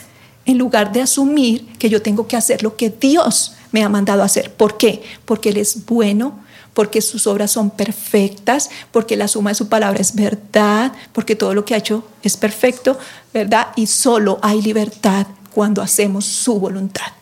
en 0.46 0.56
lugar 0.56 0.90
de 0.90 1.02
asumir 1.02 1.66
que 1.78 1.90
yo 1.90 2.00
tengo 2.00 2.26
que 2.26 2.36
hacer 2.36 2.62
lo 2.62 2.76
que 2.76 2.88
Dios 2.88 3.58
me 3.72 3.83
ha 3.83 3.88
mandado 3.88 4.22
a 4.22 4.26
hacer. 4.26 4.52
¿Por 4.52 4.76
qué? 4.76 5.02
Porque 5.24 5.50
Él 5.50 5.57
es 5.57 5.87
bueno, 5.87 6.40
porque 6.74 7.00
sus 7.00 7.26
obras 7.26 7.50
son 7.50 7.70
perfectas, 7.70 8.70
porque 8.92 9.16
la 9.16 9.28
suma 9.28 9.50
de 9.50 9.54
su 9.54 9.68
palabra 9.68 10.00
es 10.00 10.14
verdad, 10.14 10.92
porque 11.12 11.37
todo 11.37 11.54
lo 11.54 11.64
que 11.64 11.74
ha 11.74 11.78
hecho 11.78 12.07
es 12.22 12.37
perfecto, 12.37 12.98
¿verdad? 13.33 13.68
Y 13.76 13.87
solo 13.87 14.38
hay 14.42 14.62
libertad 14.62 15.26
cuando 15.52 15.83
hacemos 15.83 16.24
su 16.24 16.59
voluntad. 16.59 17.12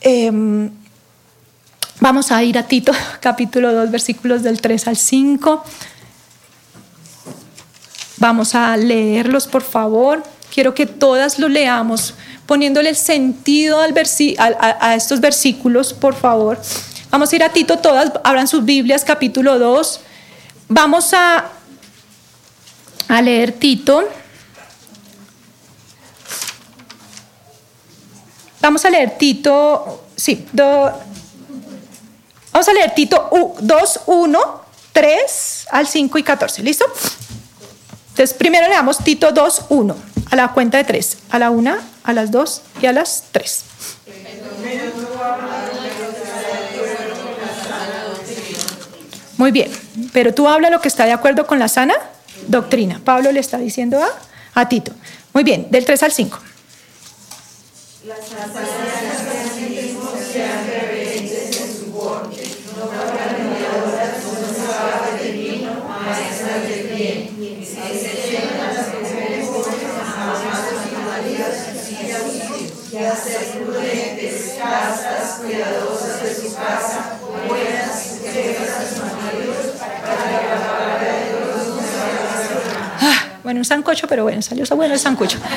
Eh, 0.00 0.70
Vamos 2.00 2.30
a 2.30 2.42
ir 2.44 2.56
a 2.58 2.62
Tito, 2.62 2.92
capítulo 3.20 3.72
2, 3.72 3.90
versículos 3.90 4.42
del 4.42 4.60
3 4.60 4.88
al 4.88 4.96
5. 4.96 5.64
Vamos 8.18 8.54
a 8.54 8.76
leerlos, 8.76 9.46
por 9.48 9.62
favor. 9.62 10.22
Quiero 10.52 10.74
que 10.74 10.86
todas 10.86 11.38
lo 11.38 11.48
leamos, 11.48 12.14
poniéndole 12.48 12.88
el 12.88 12.96
sentido 12.96 13.78
al 13.82 13.94
a, 14.38 14.94
estos 14.94 15.20
versículos, 15.20 15.92
por 15.92 16.14
favor. 16.14 16.58
Vamos 17.10 17.30
a 17.30 17.36
ir 17.36 17.44
a 17.44 17.50
Tito, 17.50 17.78
todas 17.78 18.10
abran 18.24 18.48
sus 18.48 18.64
Biblias, 18.64 19.04
capítulo 19.04 19.58
2. 19.58 20.00
Vamos 20.66 21.12
a, 21.12 21.50
a 23.08 23.22
leer 23.22 23.52
Tito. 23.52 24.02
Vamos 28.62 28.82
a 28.86 28.90
leer 28.90 29.18
Tito, 29.18 30.06
sí, 30.16 30.46
do, 30.50 30.90
Vamos 32.50 32.66
a 32.66 32.72
leer 32.72 32.94
Tito 32.94 33.56
2, 33.60 34.00
1, 34.06 34.40
3 34.94 35.66
al 35.70 35.86
5 35.86 36.16
y 36.16 36.22
14. 36.22 36.62
¿Listo? 36.62 36.86
Entonces, 38.08 38.32
primero 38.32 38.66
leamos 38.68 38.98
Tito 39.04 39.32
2, 39.32 39.66
1, 39.68 39.96
a 40.30 40.36
la 40.36 40.48
cuenta 40.52 40.78
de 40.78 40.84
3, 40.84 41.18
a 41.28 41.38
la 41.38 41.50
1, 41.50 41.97
a 42.08 42.14
las 42.14 42.30
2 42.30 42.62
y 42.80 42.86
a 42.86 42.92
las 42.94 43.24
3. 43.32 43.64
Muy 49.36 49.50
bien, 49.52 49.70
pero 50.14 50.32
tú 50.32 50.48
habla 50.48 50.70
lo 50.70 50.80
que 50.80 50.88
está 50.88 51.04
de 51.04 51.12
acuerdo 51.12 51.46
con 51.46 51.58
la 51.58 51.68
sana 51.68 51.94
doctrina. 52.46 52.98
Pablo 53.04 53.30
le 53.30 53.40
está 53.40 53.58
diciendo 53.58 54.02
a, 54.02 54.08
a 54.58 54.68
Tito. 54.70 54.92
Muy 55.34 55.44
bien, 55.44 55.66
del 55.70 55.84
3 55.84 56.02
al 56.04 56.12
5. 56.12 56.38
Las 58.06 58.18
cuidadosas 75.48 76.22
de 76.22 76.34
su 76.34 76.54
casa, 76.54 77.18
buenas, 77.48 78.18
sujetas 78.18 78.68
a 78.68 78.88
sus 78.88 78.98
maridos, 78.98 79.56
para 79.78 79.94
que 79.94 80.02
la 80.02 80.60
palabra 80.60 80.98
de 81.00 81.24
Dios 81.28 81.78
ah, 83.00 83.24
Bueno, 83.42 83.60
un 83.60 83.64
sancocho, 83.64 84.06
pero 84.06 84.24
bueno, 84.24 84.42
salió 84.42 84.64
bueno 84.76 84.92
el 84.92 85.00
sancocho. 85.00 85.38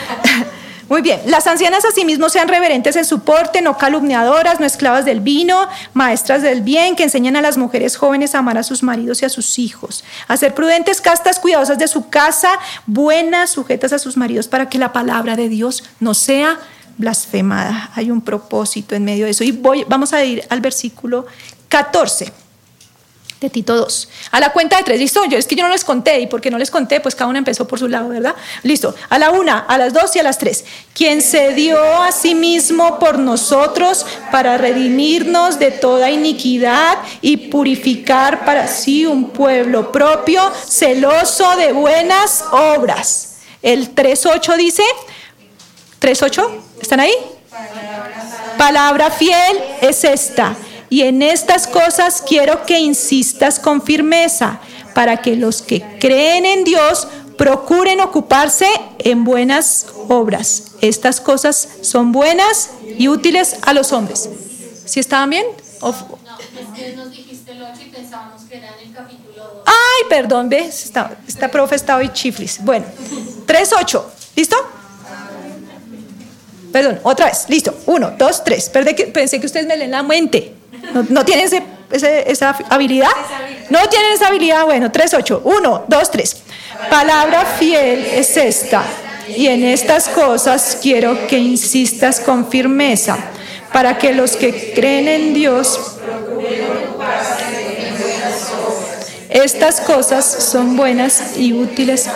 Muy 0.88 1.02
bien, 1.02 1.22
las 1.26 1.48
ancianas 1.48 1.86
asimismo 1.86 2.30
sean 2.30 2.50
reverentes 2.50 2.98
en 2.98 3.06
su 3.06 3.22
porte, 3.22 3.62
no 3.62 3.78
calumniadoras, 3.78 4.60
no 4.60 4.66
esclavas 4.66 5.06
del 5.06 5.22
vino, 5.22 5.68
maestras 5.94 6.42
del 6.42 6.62
bien, 6.62 6.98
que 6.98 7.04
enseñan 7.04 7.38
a 7.38 7.42
las 7.42 7.58
mujeres 7.58 7.96
jóvenes 7.96 8.36
a 8.36 8.40
amar 8.40 8.58
a 8.58 8.64
sus 8.64 8.84
maridos 8.84 9.22
y 9.22 9.26
a 9.26 9.30
sus 9.30 9.58
hijos, 9.58 10.04
a 10.28 10.36
ser 10.36 10.54
prudentes, 10.54 11.00
castas, 11.00 11.40
cuidadosas 11.40 11.80
de 11.80 11.88
su 11.88 12.10
casa, 12.10 12.50
buenas, 12.88 13.52
sujetas 13.52 13.94
a 13.94 14.00
sus 14.00 14.18
maridos, 14.18 14.50
para 14.50 14.68
que 14.68 14.78
la 14.78 14.92
palabra 14.92 15.38
de 15.38 15.48
Dios 15.48 15.84
no 16.02 16.14
sea 16.14 16.60
blasfemada. 16.98 17.92
Hay 17.96 18.12
un 18.12 18.22
propósito 18.22 18.96
en 18.96 19.04
medio 19.04 19.26
de 19.26 19.32
eso. 19.32 19.44
Y 19.44 19.52
voy, 19.52 19.86
vamos 19.88 20.14
a 20.14 20.24
ir 20.24 20.46
al 20.50 20.62
versículo 20.62 21.26
14 21.70 22.32
de 23.42 23.50
Tito 23.50 23.76
2. 23.76 24.10
A 24.32 24.40
la 24.40 24.54
cuenta 24.54 24.78
de 24.78 24.84
tres, 24.84 25.00
¿listo? 25.00 25.26
Yo 25.26 25.38
es 25.38 25.48
que 25.48 25.56
yo 25.56 25.64
no 25.64 25.70
les 25.70 25.84
conté 25.84 26.20
y 26.20 26.28
porque 26.28 26.52
no 26.52 26.60
les 26.60 26.70
conté, 26.70 27.00
pues 27.00 27.16
cada 27.16 27.28
una 27.28 27.40
empezó 27.40 27.68
por 27.68 27.80
su 27.80 27.88
lado, 27.88 28.10
¿verdad? 28.10 28.36
Listo. 28.62 28.94
A 29.10 29.18
la 29.18 29.32
una, 29.32 29.60
a 29.60 29.78
las 29.80 29.94
dos 29.94 30.16
y 30.16 30.20
a 30.20 30.24
las 30.24 30.38
tres. 30.38 30.64
Quien 30.94 31.24
se 31.24 31.54
dio 31.56 31.82
a 32.04 32.12
sí 32.12 32.36
mismo 32.36 33.00
por 33.00 33.18
nosotros 33.18 34.06
para 34.32 34.60
redimirnos 34.60 35.58
de 35.58 35.72
toda 35.72 36.12
iniquidad 36.12 37.00
y 37.22 37.50
purificar 37.50 38.46
para 38.46 38.68
sí 38.68 39.08
un 39.08 39.32
pueblo 39.32 39.92
propio, 39.92 40.52
celoso 40.68 41.56
de 41.56 41.72
buenas 41.74 42.44
obras. 42.52 43.38
El 43.64 43.96
3.8 43.96 44.56
dice, 44.58 44.84
3.8, 46.00 46.50
¿están 46.82 47.00
ahí? 47.00 47.14
Palabra 48.58 49.10
fiel 49.12 49.58
es 49.82 50.04
esta. 50.04 50.56
Y 50.90 51.04
en 51.04 51.22
estas 51.22 51.68
cosas 51.68 52.24
quiero 52.28 52.66
que 52.66 52.80
insistas 52.80 53.60
con 53.60 53.82
firmeza, 53.82 54.60
para 54.94 55.18
que 55.18 55.36
los 55.36 55.62
que 55.62 55.82
creen 56.00 56.46
en 56.46 56.64
Dios 56.64 57.08
procuren 57.38 58.02
ocuparse 58.02 58.68
en 59.00 59.24
buenas 59.24 59.88
obras. 60.10 60.74
Estas 60.82 61.22
cosas 61.22 61.68
son 61.82 62.12
buenas 62.12 62.72
y 62.98 63.08
útiles 63.08 63.56
a 63.62 63.74
los 63.74 63.94
hombres. 63.94 64.30
¿Sí 64.86 65.00
estaban 65.00 65.30
bien? 65.30 65.46
Es 65.82 66.80
que 66.80 66.96
nos 66.96 67.10
dijiste 67.10 67.54
el 67.54 67.64
8 67.64 67.74
y 67.86 67.90
pensábamos 67.90 68.44
que 68.44 68.58
era 68.58 68.68
en 68.78 68.90
el 68.90 68.94
capítulo 68.94 69.44
2. 69.56 69.64
Ay, 69.66 70.10
perdón. 70.10 70.52
Esta, 70.52 71.18
esta 71.28 71.50
profe 71.50 71.76
está 71.76 71.96
hoy 71.96 72.10
chiflis. 72.10 72.64
Bueno, 72.64 72.86
3.8. 73.48 74.04
¿Listo? 74.36 74.58
Perdón, 76.72 77.00
otra 77.04 77.26
vez. 77.28 77.46
Listo. 77.50 77.76
Uno, 77.86 78.12
dos, 78.18 78.44
tres. 78.44 78.70
Que- 78.70 79.06
pensé 79.08 79.40
que 79.40 79.46
ustedes 79.46 79.66
me 79.68 79.76
leen 79.78 79.92
la 79.92 80.04
mente. 80.04 80.54
¿No, 81.10 81.24
tienen 81.26 81.46
ese- 81.46 81.64
esa 82.32 82.58
habilidad? 82.70 83.10
No 83.70 83.80
tienen 83.90 84.14
esa 84.14 84.28
habilidad. 84.28 84.66
Bueno, 84.66 84.92
3.8. 84.92 85.42
Uno, 85.44 85.84
dos, 85.88 86.10
tres. 86.10 86.38
Palabra 86.90 87.46
fiel 87.46 88.00
es 88.06 88.36
esta. 88.38 88.84
Y 89.28 89.48
en 89.48 89.64
estas 89.64 90.08
cosas 90.10 90.78
quiero 90.82 91.28
que 91.28 91.38
insistas 91.38 92.20
con 92.20 92.50
firmeza 92.50 93.18
para 93.72 93.98
que 93.98 94.14
los 94.14 94.36
que 94.36 94.74
creen 94.74 95.08
en 95.08 95.34
Dios 95.34 95.80
estas 99.30 99.80
cosas 99.82 100.26
son 100.26 100.76
buenas 100.76 101.38
y 101.38 101.54
útiles. 101.54 102.08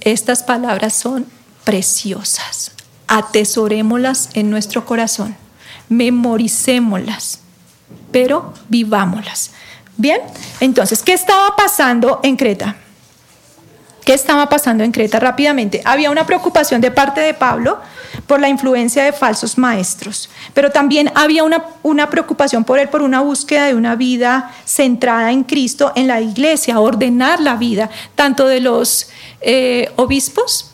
Estas 0.00 0.42
palabras 0.42 0.94
son 0.94 1.26
preciosas. 1.64 2.72
Atesorémoslas 3.06 4.30
en 4.34 4.50
nuestro 4.50 4.84
corazón. 4.84 5.36
Memoricémoslas. 5.88 7.40
Pero 8.10 8.54
vivámoslas. 8.68 9.50
Bien, 9.96 10.20
entonces, 10.60 11.02
¿qué 11.02 11.12
estaba 11.12 11.54
pasando 11.54 12.20
en 12.22 12.36
Creta? 12.36 12.76
¿Qué 14.04 14.14
estaba 14.14 14.48
pasando 14.48 14.82
en 14.82 14.90
Creta 14.90 15.20
rápidamente? 15.20 15.80
Había 15.84 16.10
una 16.10 16.26
preocupación 16.26 16.80
de 16.80 16.90
parte 16.90 17.20
de 17.20 17.34
Pablo 17.34 17.78
por 18.26 18.40
la 18.40 18.48
influencia 18.48 19.04
de 19.04 19.12
falsos 19.12 19.56
maestros, 19.56 20.28
pero 20.54 20.70
también 20.70 21.12
había 21.14 21.44
una, 21.44 21.64
una 21.82 22.10
preocupación 22.10 22.64
por 22.64 22.80
él 22.80 22.88
por 22.88 23.02
una 23.02 23.20
búsqueda 23.20 23.66
de 23.66 23.74
una 23.74 23.94
vida 23.94 24.50
centrada 24.64 25.30
en 25.30 25.44
Cristo, 25.44 25.92
en 25.94 26.08
la 26.08 26.20
iglesia, 26.20 26.80
ordenar 26.80 27.40
la 27.40 27.54
vida, 27.54 27.90
tanto 28.16 28.46
de 28.48 28.60
los 28.60 29.08
eh, 29.40 29.92
obispos, 29.96 30.71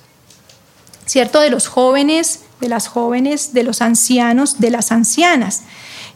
¿cierto? 1.09 1.41
De 1.41 1.51
los 1.51 1.67
jóvenes, 1.67 2.43
de 2.61 2.69
las 2.69 2.87
jóvenes, 2.87 3.55
de 3.55 3.63
los 3.63 3.81
ancianos, 3.81 4.61
de 4.61 4.71
las 4.71 4.93
ancianas. 4.93 5.63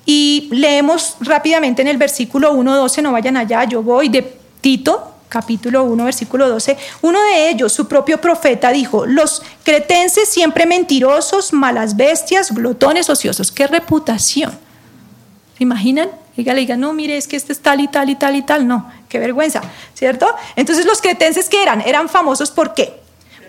Y 0.05 0.49
leemos 0.53 1.17
rápidamente 1.21 1.83
en 1.83 1.89
el 1.89 1.97
versículo 1.97 2.53
1.12, 2.55 3.03
no 3.03 3.13
vayan 3.13 3.37
allá, 3.37 3.65
yo 3.65 3.83
voy 3.83 4.09
de 4.09 4.37
Tito, 4.61 5.15
capítulo 5.29 5.85
1, 5.85 6.05
versículo 6.05 6.49
12. 6.49 6.77
Uno 7.01 7.19
de 7.23 7.49
ellos, 7.49 7.73
su 7.73 7.89
propio 7.89 8.21
profeta, 8.21 8.71
dijo, 8.71 9.07
los 9.07 9.43
cretenses 9.65 10.29
siempre 10.29 10.67
mentirosos, 10.67 11.53
malas 11.53 11.97
bestias, 11.97 12.53
glotones, 12.53 13.09
ociosos. 13.09 13.51
¿Qué 13.51 13.67
reputación? 13.67 14.53
¿Se 15.57 15.63
imaginan? 15.65 16.11
Diga, 16.37 16.53
le 16.53 16.61
diga, 16.61 16.77
no, 16.77 16.93
mire, 16.93 17.17
es 17.17 17.29
que 17.29 17.37
este 17.37 17.53
es 17.53 17.61
tal 17.61 17.81
y 17.81 17.89
tal 17.89 18.11
y 18.11 18.17
tal 18.17 18.37
y 18.37 18.43
tal. 18.43 18.67
No, 18.67 18.91
qué 19.09 19.19
vergüenza, 19.19 19.63
¿cierto? 19.95 20.27
Entonces 20.57 20.85
los 20.85 21.01
cretenses, 21.01 21.49
¿qué 21.49 21.63
eran? 21.63 21.81
Eran 21.83 22.09
famosos 22.09 22.51
por 22.51 22.75
qué? 22.75 23.02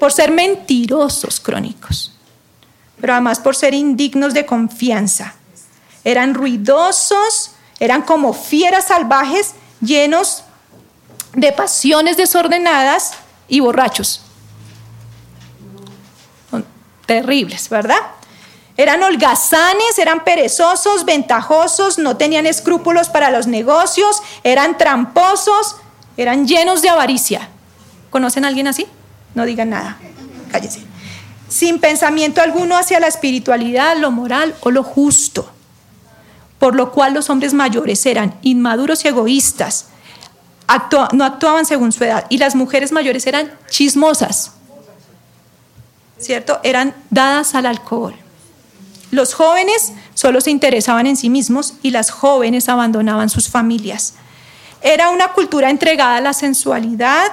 Por 0.04 0.12
ser 0.12 0.32
mentirosos 0.32 1.40
crónicos, 1.40 2.12
pero 3.00 3.14
además 3.14 3.40
por 3.40 3.56
ser 3.56 3.74
indignos 3.74 4.34
de 4.34 4.46
confianza. 4.46 5.36
Eran 6.04 6.34
ruidosos, 6.34 7.52
eran 7.80 8.02
como 8.02 8.34
fieras 8.34 8.88
salvajes, 8.88 9.54
llenos 9.80 10.44
de 11.32 11.54
pasiones 11.54 12.18
desordenadas 12.18 13.14
y 13.48 13.62
borrachos. 13.62 14.20
Terribles, 17.06 17.70
¿verdad? 17.70 18.02
Eran 18.76 19.02
holgazanes, 19.04 19.98
eran 20.00 20.26
perezosos, 20.26 21.06
ventajosos, 21.06 21.98
no 21.98 22.18
tenían 22.18 22.46
escrúpulos 22.46 23.08
para 23.08 23.32
los 23.32 23.48
negocios, 23.48 24.22
eran 24.44 24.78
tramposos, 24.78 25.78
eran 26.18 26.46
llenos 26.46 26.82
de 26.82 26.90
avaricia. 26.90 27.48
¿Conocen 28.10 28.44
a 28.44 28.50
alguien 28.50 28.68
así? 28.68 28.86
No 29.36 29.46
digan 29.46 29.70
nada, 29.70 29.98
cállense. 30.52 30.82
Sin 31.50 31.80
pensamiento 31.80 32.42
alguno 32.42 32.78
hacia 32.78 33.00
la 33.00 33.08
espiritualidad, 33.08 33.98
lo 33.98 34.12
moral 34.12 34.56
o 34.62 34.72
lo 34.72 34.84
justo. 34.84 35.52
Por 36.60 36.76
lo 36.76 36.92
cual 36.92 37.14
los 37.14 37.30
hombres 37.30 37.54
mayores 37.54 38.06
eran 38.06 38.36
inmaduros 38.42 39.04
y 39.04 39.10
egoístas, 39.10 39.88
no 41.12 41.26
actuaban 41.26 41.66
según 41.66 41.92
su 41.92 42.04
edad, 42.04 42.26
y 42.30 42.38
las 42.38 42.56
mujeres 42.56 42.92
mayores 42.92 43.28
eran 43.28 43.52
chismosas, 43.70 44.54
¿cierto? 46.18 46.60
Eran 46.64 46.96
dadas 47.10 47.54
al 47.54 47.66
alcohol. 47.66 48.16
Los 49.12 49.36
jóvenes 49.36 49.94
solo 50.16 50.42
se 50.42 50.50
interesaban 50.50 51.06
en 51.06 51.18
sí 51.18 51.30
mismos 51.30 51.76
y 51.84 51.92
las 51.92 52.10
jóvenes 52.10 52.70
abandonaban 52.70 53.30
sus 53.30 53.50
familias. 53.50 54.16
Era 54.82 55.10
una 55.10 55.34
cultura 55.34 55.70
entregada 55.70 56.18
a 56.18 56.22
la 56.22 56.34
sensualidad, 56.34 57.32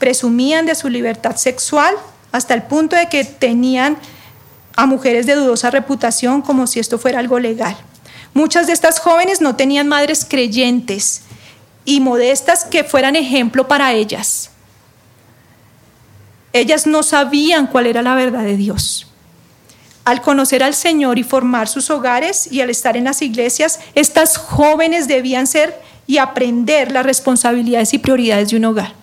presumían 0.00 0.66
de 0.66 0.74
su 0.74 0.88
libertad 0.88 1.36
sexual 1.36 1.94
hasta 2.32 2.54
el 2.54 2.64
punto 2.64 2.96
de 2.96 3.08
que 3.08 3.22
tenían 3.22 3.96
a 4.74 4.86
mujeres 4.86 5.26
de 5.26 5.34
dudosa 5.34 5.70
reputación 5.70 6.42
como 6.42 6.66
si 6.66 6.80
esto 6.80 6.98
fuera 6.98 7.20
algo 7.20 7.38
legal. 7.38 7.76
Muchas 8.32 8.66
de 8.66 8.72
estas 8.72 8.98
jóvenes 8.98 9.40
no 9.40 9.54
tenían 9.56 9.88
madres 9.88 10.26
creyentes 10.28 11.22
y 11.84 12.00
modestas 12.00 12.64
que 12.64 12.82
fueran 12.82 13.14
ejemplo 13.14 13.68
para 13.68 13.92
ellas. 13.92 14.50
Ellas 16.52 16.86
no 16.86 17.02
sabían 17.02 17.66
cuál 17.66 17.86
era 17.86 18.02
la 18.02 18.14
verdad 18.14 18.42
de 18.42 18.56
Dios. 18.56 19.06
Al 20.04 20.22
conocer 20.22 20.62
al 20.62 20.74
Señor 20.74 21.18
y 21.18 21.24
formar 21.24 21.68
sus 21.68 21.90
hogares 21.90 22.50
y 22.50 22.62
al 22.62 22.70
estar 22.70 22.96
en 22.96 23.04
las 23.04 23.20
iglesias, 23.20 23.80
estas 23.94 24.38
jóvenes 24.38 25.08
debían 25.08 25.46
ser 25.46 25.78
y 26.06 26.18
aprender 26.18 26.90
las 26.90 27.04
responsabilidades 27.04 27.92
y 27.92 27.98
prioridades 27.98 28.50
de 28.50 28.56
un 28.56 28.64
hogar. 28.64 28.99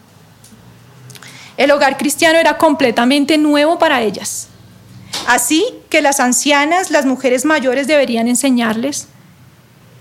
El 1.57 1.71
hogar 1.71 1.97
cristiano 1.97 2.37
era 2.37 2.57
completamente 2.57 3.37
nuevo 3.37 3.79
para 3.79 4.01
ellas. 4.01 4.47
Así 5.25 5.65
que 5.89 6.01
las 6.01 6.19
ancianas, 6.19 6.91
las 6.91 7.05
mujeres 7.05 7.43
mayores 7.43 7.87
deberían 7.87 8.27
enseñarles 8.27 9.07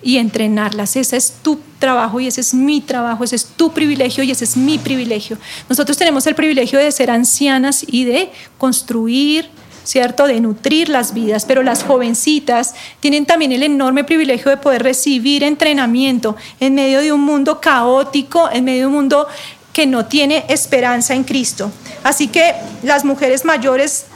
y 0.02 0.18
entrenarlas. 0.18 0.96
Ese 0.96 1.16
es 1.16 1.32
tu 1.42 1.58
trabajo 1.78 2.20
y 2.20 2.28
ese 2.28 2.40
es 2.40 2.54
mi 2.54 2.80
trabajo, 2.80 3.24
ese 3.24 3.36
es 3.36 3.44
tu 3.44 3.72
privilegio 3.72 4.22
y 4.22 4.30
ese 4.30 4.44
es 4.44 4.56
mi 4.56 4.78
privilegio. 4.78 5.38
Nosotros 5.68 5.96
tenemos 5.96 6.26
el 6.26 6.34
privilegio 6.34 6.78
de 6.78 6.92
ser 6.92 7.10
ancianas 7.10 7.84
y 7.86 8.04
de 8.04 8.30
construir, 8.58 9.48
¿cierto? 9.82 10.26
De 10.26 10.40
nutrir 10.40 10.88
las 10.88 11.12
vidas, 11.12 11.44
pero 11.44 11.62
las 11.62 11.82
jovencitas 11.82 12.74
tienen 13.00 13.26
también 13.26 13.52
el 13.52 13.62
enorme 13.62 14.04
privilegio 14.04 14.50
de 14.50 14.58
poder 14.58 14.82
recibir 14.82 15.42
entrenamiento 15.42 16.36
en 16.60 16.74
medio 16.74 17.00
de 17.00 17.12
un 17.12 17.22
mundo 17.22 17.60
caótico, 17.60 18.48
en 18.52 18.64
medio 18.64 18.82
de 18.82 18.86
un 18.86 18.92
mundo 18.92 19.26
que 19.76 19.86
no 19.86 20.06
tiene 20.06 20.46
esperanza 20.48 21.12
en 21.12 21.22
Cristo. 21.22 21.70
Así 22.02 22.28
que 22.28 22.54
las 22.82 23.04
mujeres 23.04 23.44
mayores 23.44 24.06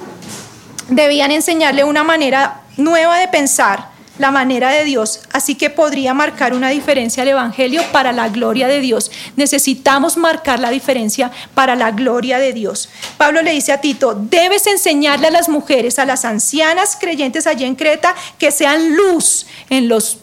debían 0.89 1.33
enseñarle 1.33 1.85
una 1.85 2.03
manera 2.03 2.63
nueva 2.79 3.19
de 3.19 3.29
pensar, 3.29 3.91
la 4.17 4.31
manera 4.31 4.71
de 4.71 4.85
Dios, 4.85 5.21
así 5.35 5.57
que 5.57 5.69
podría 5.69 6.15
marcar 6.15 6.55
una 6.55 6.71
diferencia 6.71 7.25
el 7.25 7.29
Evangelio 7.29 7.83
para 7.93 8.13
la 8.13 8.31
gloria 8.31 8.69
de 8.69 8.81
Dios. 8.81 9.11
Necesitamos 9.37 10.17
marcar 10.17 10.61
la 10.61 10.71
diferencia 10.71 11.31
para 11.53 11.77
la 11.77 11.91
gloria 11.91 12.39
de 12.39 12.55
Dios. 12.55 12.89
Pablo 13.19 13.43
le 13.43 13.53
dice 13.53 13.73
a 13.73 13.83
Tito, 13.83 14.15
debes 14.15 14.67
enseñarle 14.67 15.27
a 15.27 15.31
las 15.31 15.51
mujeres, 15.51 15.99
a 15.99 16.07
las 16.07 16.25
ancianas 16.25 16.97
creyentes 16.99 17.47
allí 17.47 17.67
en 17.67 17.75
Creta, 17.75 18.15
que 18.39 18.51
sean 18.51 18.97
luz 18.97 19.45
en 19.69 19.91
los 19.91 20.21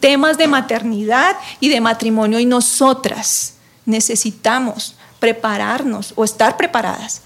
temas 0.00 0.36
de 0.36 0.46
maternidad 0.46 1.36
y 1.58 1.70
de 1.70 1.80
matrimonio 1.80 2.38
y 2.38 2.44
nosotras 2.44 3.53
necesitamos 3.86 4.96
prepararnos 5.18 6.12
o 6.16 6.24
estar 6.24 6.56
preparadas 6.56 7.22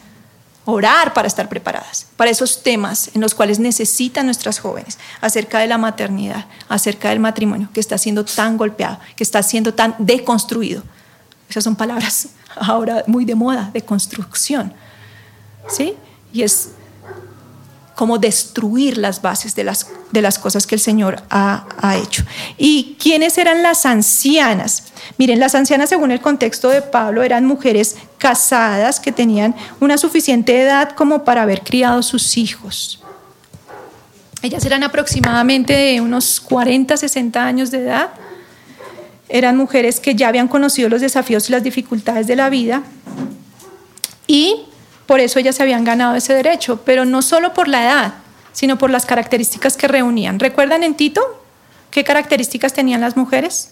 orar 0.71 1.15
para 1.15 1.27
estar 1.27 1.49
preparadas, 1.49 2.09
para 2.19 2.31
esos 2.31 2.63
temas 2.63 3.11
en 3.15 3.23
los 3.23 3.35
cuales 3.35 3.59
necesitan 3.59 4.27
nuestras 4.27 4.59
jóvenes, 4.59 4.99
acerca 5.23 5.61
de 5.61 5.67
la 5.67 5.79
maternidad, 5.79 6.45
acerca 6.69 7.09
del 7.09 7.21
matrimonio, 7.21 7.71
que 7.73 7.81
está 7.81 7.97
siendo 7.97 8.23
tan 8.23 8.59
golpeado, 8.59 8.99
que 9.17 9.25
está 9.25 9.43
siendo 9.43 9.73
tan 9.73 9.95
deconstruido. 9.99 10.83
Esas 11.49 11.65
son 11.65 11.75
palabras 11.75 12.29
ahora 12.57 13.03
muy 13.07 13.25
de 13.25 13.35
moda, 13.35 13.71
de 13.73 13.81
construcción. 13.81 14.75
¿Sí? 15.71 15.95
Y 16.35 16.43
es 16.43 16.73
como 17.99 18.19
destruir 18.19 18.97
las 18.97 19.23
bases 19.23 19.57
de 19.57 19.65
las, 19.65 19.89
de 20.13 20.23
las 20.23 20.39
cosas 20.39 20.69
que 20.69 20.77
el 20.77 20.81
Señor 20.81 21.21
ha, 21.31 21.67
ha 21.83 21.97
hecho. 21.97 22.23
¿Y 22.57 22.97
quiénes 22.97 23.37
eran 23.39 23.65
las 23.65 23.87
ancianas? 23.87 24.85
Miren, 25.17 25.41
las 25.41 25.57
ancianas, 25.57 25.89
según 25.89 26.13
el 26.13 26.21
contexto 26.21 26.69
de 26.69 26.81
Pablo, 26.81 27.25
eran 27.25 27.45
mujeres 27.45 27.97
casadas 28.19 29.01
que 29.01 29.11
tenían 29.11 29.53
una 29.81 29.99
suficiente 29.99 30.63
edad 30.63 30.91
como 30.91 31.25
para 31.25 31.43
haber 31.43 31.63
criado 31.63 32.05
sus 32.05 32.37
hijos. 32.37 33.03
Ellas 34.43 34.65
eran 34.65 34.85
aproximadamente 34.85 35.73
de 35.73 36.01
unos 36.01 36.39
40, 36.39 36.97
60 36.97 37.45
años 37.45 37.73
de 37.73 37.79
edad. 37.79 38.11
Eran 39.29 39.57
mujeres 39.57 39.99
que 39.99 40.15
ya 40.15 40.29
habían 40.29 40.47
conocido 40.47 40.89
los 40.89 41.01
desafíos 41.01 41.49
y 41.49 41.53
las 41.53 41.65
dificultades 41.65 42.29
de 42.29 42.37
la 42.37 42.49
vida 42.49 42.85
y 44.29 44.68
por 45.09 45.21
eso 45.21 45.41
ellas 45.41 45.57
se 45.57 45.65
habían 45.65 45.85
ganado 45.85 46.15
ese 46.15 46.35
derecho, 46.35 46.83
pero 46.85 47.05
no 47.05 47.23
solo 47.23 47.55
por 47.55 47.67
la 47.67 47.83
edad, 47.83 48.15
sino 48.53 48.79
por 48.79 48.91
las 48.91 49.07
características 49.07 49.77
que 49.77 49.89
reunían. 49.89 50.39
¿Recuerdan 50.39 50.85
en 50.85 50.95
Tito? 50.95 51.23
¿qué 51.91 52.05
características 52.05 52.73
tenían 52.75 53.01
las 53.01 53.17
mujeres? 53.17 53.71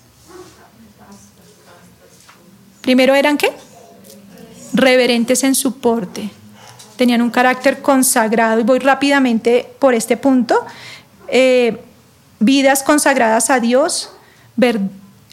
Primero 2.80 3.14
eran 3.14 3.36
qué? 3.36 3.52
Reverentes 4.72 5.44
en 5.44 5.54
su 5.54 5.78
porte. 5.78 6.30
Tenían 6.96 7.20
un 7.20 7.30
carácter 7.30 7.82
consagrado 7.82 8.58
y 8.60 8.62
voy 8.62 8.78
rápidamente 8.78 9.70
por 9.78 9.94
este 9.94 10.16
punto. 10.16 10.64
Eh, 11.28 11.82
vidas 12.38 12.82
consagradas 12.82 13.50
a 13.50 13.60
Dios, 13.60 14.12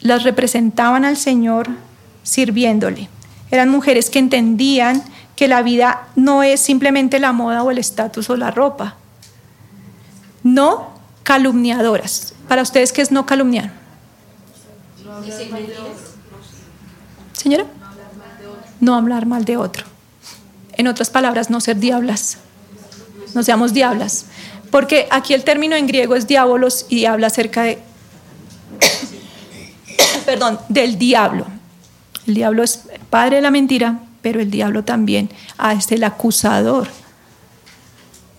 las 0.02 0.24
representaban 0.24 1.06
al 1.06 1.16
Señor 1.16 1.70
sirviéndole. 2.24 3.08
Eran 3.52 3.70
mujeres 3.70 4.10
que 4.10 4.20
entendían 4.20 5.04
que 5.36 5.48
la 5.48 5.62
vida 5.64 6.08
no 6.16 6.44
es 6.44 6.60
simplemente 6.60 7.20
la 7.20 7.32
moda 7.32 7.64
o 7.64 7.72
el 7.72 7.78
estatus 7.78 8.30
o 8.30 8.36
la 8.36 8.52
ropa. 8.52 8.96
No 10.44 10.94
calumniadoras. 11.24 12.34
Para 12.48 12.62
ustedes, 12.62 12.94
¿qué 12.94 13.02
es 13.02 13.12
no 13.12 13.26
calumniar? 13.26 13.72
Señora, 17.34 17.66
no 18.80 18.96
hablar 18.96 19.26
mal 19.26 19.46
de 19.46 19.58
otro. 19.58 19.86
En 20.74 20.88
otras 20.88 21.10
palabras, 21.10 21.50
no 21.50 21.62
ser 21.62 21.78
diablas. 21.78 22.38
No 23.34 23.44
seamos 23.44 23.74
diablas. 23.74 24.26
Porque 24.70 25.08
aquí 25.12 25.34
el 25.34 25.44
término 25.44 25.76
en 25.76 25.88
griego 25.88 26.16
es 26.16 26.28
diabolos 26.28 26.86
y 26.90 27.06
habla 27.06 27.28
acerca 27.28 27.64
de, 27.64 27.80
perdón, 30.26 30.60
del 30.70 30.98
diablo. 30.98 31.46
El 32.26 32.34
diablo 32.36 32.64
es 32.64 32.84
padre 33.10 33.38
de 33.38 33.42
la 33.42 33.52
mentira, 33.52 34.00
pero 34.24 34.40
el 34.40 34.50
diablo 34.50 34.84
también 34.84 35.30
es 35.78 35.92
el 35.92 36.04
acusador 36.04 36.88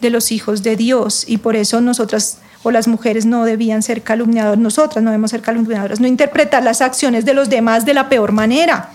de 0.00 0.10
los 0.10 0.32
hijos 0.32 0.64
de 0.64 0.76
Dios. 0.76 1.24
Y 1.28 1.38
por 1.38 1.54
eso 1.54 1.80
nosotras 1.80 2.38
o 2.64 2.70
las 2.70 2.88
mujeres 2.88 3.26
no 3.26 3.44
debían 3.44 3.82
ser 3.82 4.02
calumniadoras, 4.02 4.58
nosotras 4.58 5.04
no 5.04 5.10
debemos 5.10 5.30
ser 5.30 5.42
calumniadoras, 5.42 6.00
no 6.00 6.08
interpretar 6.08 6.64
las 6.64 6.80
acciones 6.80 7.26
de 7.26 7.34
los 7.34 7.50
demás 7.50 7.84
de 7.84 7.94
la 7.94 8.08
peor 8.08 8.32
manera, 8.32 8.90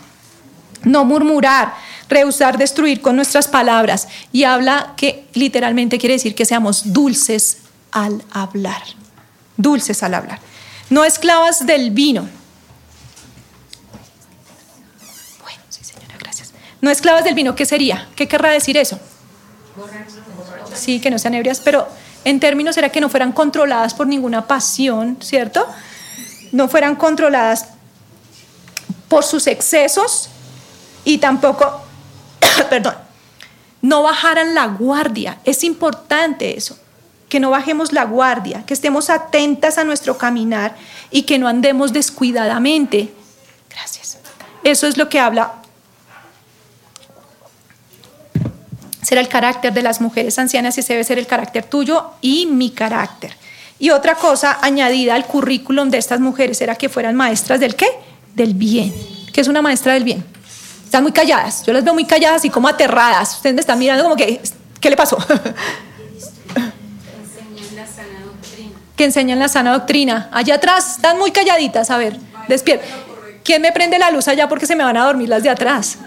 no 0.84 1.06
murmurar, 1.06 1.76
rehusar 2.10 2.58
destruir 2.58 3.02
con 3.02 3.16
nuestras 3.16 3.48
palabras. 3.48 4.08
Y 4.32 4.44
habla 4.44 4.94
que 4.98 5.28
literalmente 5.36 6.00
quiere 6.00 6.16
decir 6.16 6.34
que 6.34 6.46
seamos 6.46 6.92
dulces 6.92 7.60
al 7.92 8.24
hablar, 8.32 8.82
dulces 9.58 10.02
al 10.02 10.16
hablar, 10.16 10.40
no 10.90 11.06
esclavas 11.06 11.68
del 11.68 11.92
vino, 11.92 12.28
No 16.82 16.90
esclavas 16.90 17.24
del 17.24 17.36
vino, 17.36 17.56
¿qué 17.56 17.66
sería? 17.66 18.08
¿Qué 18.16 18.28
querrá 18.28 18.52
decir 18.52 18.78
eso? 18.78 19.00
Sí, 20.74 21.00
que 21.00 21.12
no 21.12 21.20
sean 21.20 21.34
ebrias, 21.34 21.60
pero 21.60 21.88
en 22.24 22.40
términos 22.40 22.78
era 22.78 22.90
que 22.90 23.02
no 23.02 23.10
fueran 23.10 23.32
controladas 23.32 23.94
por 23.94 24.08
ninguna 24.08 24.48
pasión, 24.48 25.18
¿cierto? 25.22 25.66
No 26.52 26.70
fueran 26.70 26.96
controladas 26.96 27.70
por 29.08 29.24
sus 29.24 29.48
excesos 29.48 30.30
y 31.04 31.18
tampoco, 31.18 31.82
perdón, 32.70 32.96
no 33.82 34.04
bajaran 34.04 34.54
la 34.54 34.68
guardia. 34.68 35.40
Es 35.44 35.64
importante 35.64 36.58
eso, 36.58 36.78
que 37.28 37.40
no 37.40 37.50
bajemos 37.50 37.92
la 37.92 38.06
guardia, 38.06 38.66
que 38.66 38.74
estemos 38.74 39.10
atentas 39.10 39.78
a 39.78 39.84
nuestro 39.84 40.18
caminar 40.18 40.76
y 41.12 41.24
que 41.24 41.40
no 41.40 41.48
andemos 41.48 41.94
descuidadamente. 41.94 43.14
Gracias. 43.70 44.18
Eso 44.64 44.88
es 44.88 44.98
lo 44.98 45.10
que 45.10 45.20
habla 45.20 45.54
será 49.10 49.22
el 49.22 49.28
carácter 49.28 49.74
de 49.74 49.82
las 49.82 50.02
mujeres 50.02 50.38
ancianas 50.38 50.78
y 50.78 50.82
ese 50.82 50.94
debe 50.94 51.04
ser 51.04 51.18
el 51.18 51.26
carácter 51.26 51.64
tuyo 51.64 52.12
y 52.22 52.46
mi 52.46 52.70
carácter. 52.70 53.34
Y 53.80 53.90
otra 53.90 54.14
cosa 54.14 54.60
añadida 54.62 55.16
al 55.16 55.26
currículum 55.26 55.90
de 55.90 55.98
estas 55.98 56.20
mujeres 56.20 56.62
era 56.62 56.76
que 56.76 56.90
fueran 56.90 57.16
maestras 57.16 57.60
del 57.60 57.76
qué? 57.76 57.88
Del 58.36 58.54
bien. 58.54 58.94
¿Qué 59.34 59.42
es 59.42 59.48
una 59.48 59.64
maestra 59.64 59.94
del 59.94 60.04
bien? 60.04 60.24
Están 60.86 61.02
muy 61.02 61.12
calladas. 61.12 61.66
Yo 61.66 61.74
las 61.74 61.84
veo 61.84 61.96
muy 61.96 62.06
calladas 62.06 62.46
y 62.46 62.52
como 62.52 62.68
aterradas. 62.68 63.38
Ustedes 63.38 63.56
me 63.56 63.62
están 63.62 63.80
mirando 63.80 64.04
como 64.04 64.16
que, 64.16 64.42
¿qué 64.80 64.92
le 64.92 64.96
pasó? 64.96 65.18
que 68.96 69.06
enseñan 69.06 69.40
la 69.40 69.48
sana 69.48 69.74
doctrina. 69.74 70.30
Allá 70.32 70.54
atrás 70.54 70.98
están 70.98 71.18
muy 71.18 71.32
calladitas. 71.32 71.90
A 71.90 71.98
ver, 71.98 72.16
despierta. 72.48 72.86
¿Quién 73.44 73.64
me 73.64 73.72
prende 73.72 73.98
la 73.98 74.12
luz 74.12 74.28
allá 74.28 74.48
porque 74.48 74.68
se 74.68 74.76
me 74.76 74.84
van 74.84 74.98
a 74.98 75.06
dormir 75.06 75.30
las 75.30 75.42
de 75.42 75.50
atrás? 75.50 75.98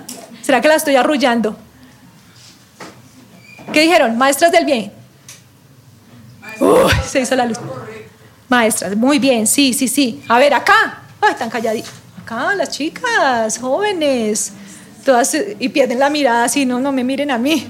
¿Será 0.41 0.61
que 0.61 0.69
la 0.69 0.77
estoy 0.77 0.95
arrullando? 0.95 1.57
¿Qué 3.73 3.81
dijeron? 3.81 4.17
Maestras 4.17 4.53
del 4.53 4.65
bien. 4.65 4.93
Uy, 6.61 6.93
se 7.07 7.21
hizo 7.21 7.35
la 7.35 7.47
luz. 7.47 7.59
Maestras, 8.49 8.95
muy 8.97 9.19
bien, 9.19 9.47
sí, 9.47 9.73
sí, 9.73 9.89
sí. 9.89 10.23
A 10.29 10.39
ver, 10.39 10.53
acá. 10.55 11.03
Ay, 11.21 11.33
están 11.33 11.49
calladitas. 11.49 11.93
Acá, 12.23 12.55
las 12.55 12.71
chicas, 12.71 13.59
jóvenes. 13.59 14.53
Todas 15.05 15.37
y 15.59 15.69
pierden 15.71 15.99
la 15.99 16.11
mirada 16.11 16.45
así, 16.45 16.65
no, 16.65 16.79
no 16.79 16.93
me 16.93 17.03
miren 17.03 17.31
a 17.31 17.39
mí. 17.39 17.67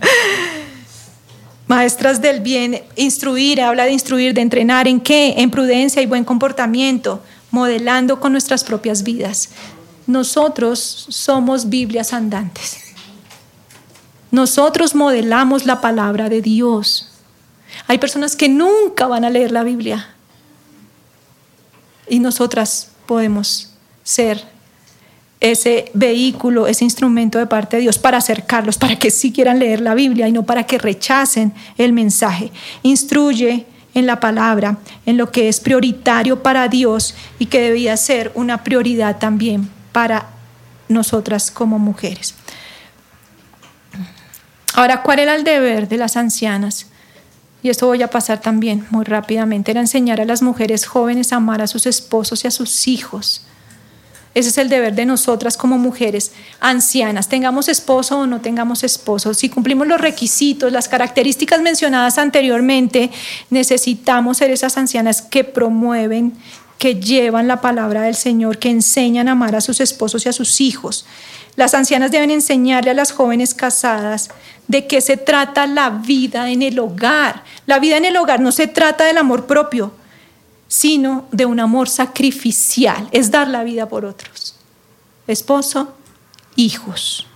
Maestras 1.66 2.20
del 2.20 2.40
bien, 2.40 2.82
instruir, 2.96 3.60
habla 3.62 3.84
de 3.84 3.92
instruir, 3.92 4.34
de 4.34 4.40
entrenar 4.40 4.86
en 4.88 5.00
qué? 5.00 5.34
En 5.38 5.50
prudencia 5.50 6.02
y 6.02 6.06
buen 6.06 6.24
comportamiento, 6.24 7.22
modelando 7.50 8.20
con 8.20 8.32
nuestras 8.32 8.62
propias 8.64 9.02
vidas. 9.02 9.50
Nosotros 10.06 11.06
somos 11.08 11.68
Biblias 11.68 12.12
andantes. 12.12 12.89
Nosotros 14.30 14.94
modelamos 14.94 15.66
la 15.66 15.80
palabra 15.80 16.28
de 16.28 16.42
Dios. 16.42 17.08
Hay 17.86 17.98
personas 17.98 18.36
que 18.36 18.48
nunca 18.48 19.06
van 19.06 19.24
a 19.24 19.30
leer 19.30 19.50
la 19.50 19.64
Biblia. 19.64 20.14
Y 22.08 22.18
nosotras 22.18 22.90
podemos 23.06 23.72
ser 24.02 24.44
ese 25.40 25.90
vehículo, 25.94 26.66
ese 26.66 26.84
instrumento 26.84 27.38
de 27.38 27.46
parte 27.46 27.76
de 27.76 27.82
Dios 27.82 27.98
para 27.98 28.18
acercarlos, 28.18 28.76
para 28.76 28.96
que 28.96 29.10
sí 29.10 29.32
quieran 29.32 29.58
leer 29.58 29.80
la 29.80 29.94
Biblia 29.94 30.28
y 30.28 30.32
no 30.32 30.44
para 30.44 30.64
que 30.64 30.78
rechacen 30.78 31.54
el 31.78 31.92
mensaje. 31.92 32.52
Instruye 32.82 33.66
en 33.94 34.06
la 34.06 34.20
palabra, 34.20 34.78
en 35.06 35.16
lo 35.16 35.30
que 35.30 35.48
es 35.48 35.60
prioritario 35.60 36.42
para 36.42 36.68
Dios 36.68 37.14
y 37.38 37.46
que 37.46 37.60
debía 37.60 37.96
ser 37.96 38.30
una 38.34 38.62
prioridad 38.62 39.18
también 39.18 39.68
para 39.92 40.26
nosotras 40.88 41.50
como 41.50 41.78
mujeres. 41.78 42.34
Ahora, 44.74 45.02
¿cuál 45.02 45.18
era 45.18 45.34
el 45.34 45.44
deber 45.44 45.88
de 45.88 45.96
las 45.96 46.16
ancianas? 46.16 46.86
Y 47.62 47.68
esto 47.68 47.86
voy 47.86 48.02
a 48.02 48.10
pasar 48.10 48.40
también 48.40 48.86
muy 48.90 49.04
rápidamente. 49.04 49.70
Era 49.70 49.80
enseñar 49.80 50.20
a 50.20 50.24
las 50.24 50.42
mujeres 50.42 50.86
jóvenes 50.86 51.32
a 51.32 51.36
amar 51.36 51.60
a 51.60 51.66
sus 51.66 51.86
esposos 51.86 52.44
y 52.44 52.48
a 52.48 52.50
sus 52.50 52.88
hijos. 52.88 53.42
Ese 54.32 54.50
es 54.50 54.58
el 54.58 54.68
deber 54.68 54.94
de 54.94 55.06
nosotras 55.06 55.56
como 55.56 55.76
mujeres 55.76 56.30
ancianas, 56.60 57.28
tengamos 57.28 57.68
esposo 57.68 58.20
o 58.20 58.26
no 58.28 58.40
tengamos 58.40 58.84
esposo. 58.84 59.34
Si 59.34 59.48
cumplimos 59.48 59.88
los 59.88 60.00
requisitos, 60.00 60.70
las 60.70 60.88
características 60.88 61.60
mencionadas 61.62 62.16
anteriormente, 62.16 63.10
necesitamos 63.50 64.36
ser 64.36 64.52
esas 64.52 64.76
ancianas 64.76 65.20
que 65.20 65.42
promueven, 65.42 66.34
que 66.80 66.94
llevan 66.94 67.46
la 67.46 67.60
palabra 67.60 68.00
del 68.00 68.14
Señor, 68.14 68.56
que 68.56 68.70
enseñan 68.70 69.28
a 69.28 69.32
amar 69.32 69.54
a 69.54 69.60
sus 69.60 69.80
esposos 69.80 70.24
y 70.24 70.30
a 70.30 70.32
sus 70.32 70.62
hijos. 70.62 71.04
Las 71.54 71.74
ancianas 71.74 72.10
deben 72.10 72.30
enseñarle 72.30 72.90
a 72.90 72.94
las 72.94 73.12
jóvenes 73.12 73.52
casadas 73.52 74.30
de 74.66 74.86
qué 74.86 75.02
se 75.02 75.18
trata 75.18 75.66
la 75.66 75.90
vida 75.90 76.48
en 76.48 76.62
el 76.62 76.78
hogar. 76.78 77.44
La 77.66 77.80
vida 77.80 77.98
en 77.98 78.06
el 78.06 78.16
hogar 78.16 78.40
no 78.40 78.50
se 78.50 78.66
trata 78.66 79.04
del 79.04 79.18
amor 79.18 79.44
propio, 79.44 79.92
sino 80.68 81.28
de 81.32 81.44
un 81.44 81.60
amor 81.60 81.86
sacrificial, 81.86 83.10
es 83.12 83.30
dar 83.30 83.48
la 83.48 83.62
vida 83.62 83.86
por 83.86 84.06
otros. 84.06 84.56
Esposo, 85.26 85.94
hijos. 86.56 87.26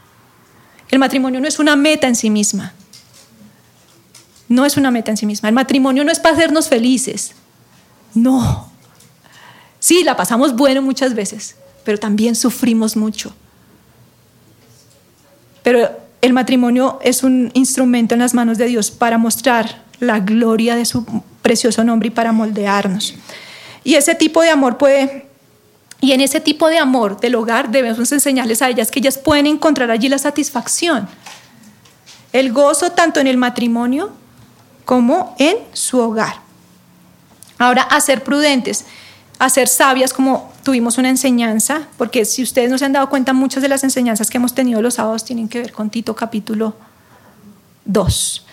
El 0.89 0.99
matrimonio 0.99 1.43
no 1.43 1.49
es 1.49 1.59
una 1.59 1.77
meta 1.77 2.09
en 2.09 2.17
sí 2.17 2.31
misma. 2.31 2.73
No 4.49 4.65
es 4.65 4.79
una 4.79 4.91
meta 4.91 5.11
en 5.11 5.19
sí 5.19 5.27
misma. 5.27 5.51
El 5.51 5.55
matrimonio 5.55 6.03
no 6.03 6.11
es 6.11 6.19
para 6.19 6.35
hacernos 6.35 6.71
felices. 6.71 7.33
No. 8.15 8.73
Sí, 9.85 10.03
la 10.03 10.17
pasamos 10.17 10.57
bueno 10.57 10.81
muchas 10.81 11.13
veces, 11.13 11.57
pero 11.85 11.99
también 11.99 12.35
sufrimos 12.35 12.97
mucho. 12.97 13.35
Pero 15.63 15.91
el 16.23 16.33
matrimonio 16.33 16.99
es 17.03 17.23
un 17.23 17.51
instrumento 17.53 18.15
en 18.15 18.21
las 18.21 18.33
manos 18.33 18.57
de 18.57 18.65
Dios 18.65 18.91
para 18.91 19.19
mostrar 19.19 19.83
la 20.01 20.21
gloria 20.21 20.75
de 20.75 20.87
su 20.87 21.05
precioso 21.43 21.85
nombre 21.85 22.09
y 22.09 22.11
para 22.11 22.33
moldearnos. 22.33 23.15
Y 23.85 23.97
ese 23.97 24.15
tipo 24.15 24.41
de 24.41 24.49
amor 24.49 24.79
puede, 24.79 25.27
y 26.01 26.13
en 26.13 26.23
ese 26.23 26.41
tipo 26.41 26.71
de 26.71 26.79
amor 26.79 27.21
del 27.21 27.35
hogar 27.35 27.71
debemos 27.71 28.11
enseñarles 28.11 28.63
a 28.63 28.71
ellas 28.71 28.91
que 28.91 29.01
ellas 29.01 29.19
pueden 29.19 29.47
encontrar 29.47 29.91
allí 29.91 30.09
la 30.09 30.17
satisfacción, 30.17 31.07
el 32.33 32.55
gozo 32.55 32.93
tanto 32.93 33.21
en 33.21 33.27
el 33.27 33.37
matrimonio 33.37 34.13
como 34.87 35.37
en 35.39 35.59
su 35.75 35.99
hogar. 35.99 36.37
Ahora, 37.59 37.83
a 37.83 38.01
ser 38.01 38.25
prudentes 38.25 38.87
a 39.39 39.51
ser 39.51 39.69
sabias 39.69 40.13
como 40.13 40.53
tuvimos 40.63 40.99
una 40.99 41.09
enseñanza, 41.09 41.83
porque 41.99 42.25
si 42.25 42.43
ustedes 42.43 42.71
no 42.71 42.79
se 42.79 42.85
han 42.85 42.93
dado 42.93 43.11
cuenta, 43.11 43.33
muchas 43.33 43.63
de 43.63 43.69
las 43.69 43.85
enseñanzas 43.85 44.31
que 44.31 44.39
hemos 44.39 44.55
tenido 44.55 44.81
los 44.81 44.95
sábados 44.95 45.25
tienen 45.25 45.49
que 45.49 45.61
ver 45.61 45.73
con 45.73 45.91
Tito 45.91 46.15
capítulo 46.15 46.75
2. 47.85 48.47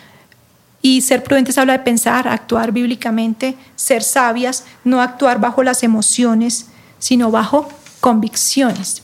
Y 0.81 1.01
ser 1.01 1.23
prudentes 1.23 1.57
habla 1.57 1.73
de 1.73 1.79
pensar, 1.79 2.27
actuar 2.27 2.71
bíblicamente, 2.71 3.55
ser 3.75 4.01
sabias, 4.01 4.65
no 4.83 5.01
actuar 5.01 5.39
bajo 5.39 5.61
las 5.63 5.83
emociones, 5.83 6.67
sino 6.97 7.29
bajo 7.29 7.69
convicciones. 7.99 9.03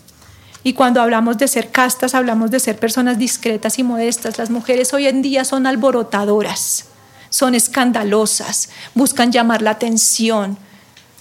Y 0.63 0.73
cuando 0.73 1.01
hablamos 1.01 1.38
de 1.38 1.47
ser 1.47 1.69
castas, 1.69 2.15
hablamos 2.15 2.51
de 2.51 2.59
ser 2.59 2.78
personas 2.78 3.19
discretas 3.19 3.78
y 3.78 3.84
modestas. 3.84 4.38
Las 4.38 4.49
mujeres 4.49 4.93
hoy 4.93 5.07
en 5.07 5.21
día 5.21 5.45
son 5.45 5.67
alborotadoras, 5.67 6.86
son 7.30 7.53
escandalosas, 7.53 8.69
buscan 8.95 9.32
llamar 9.32 9.61
la 9.61 9.71
atención 9.71 10.57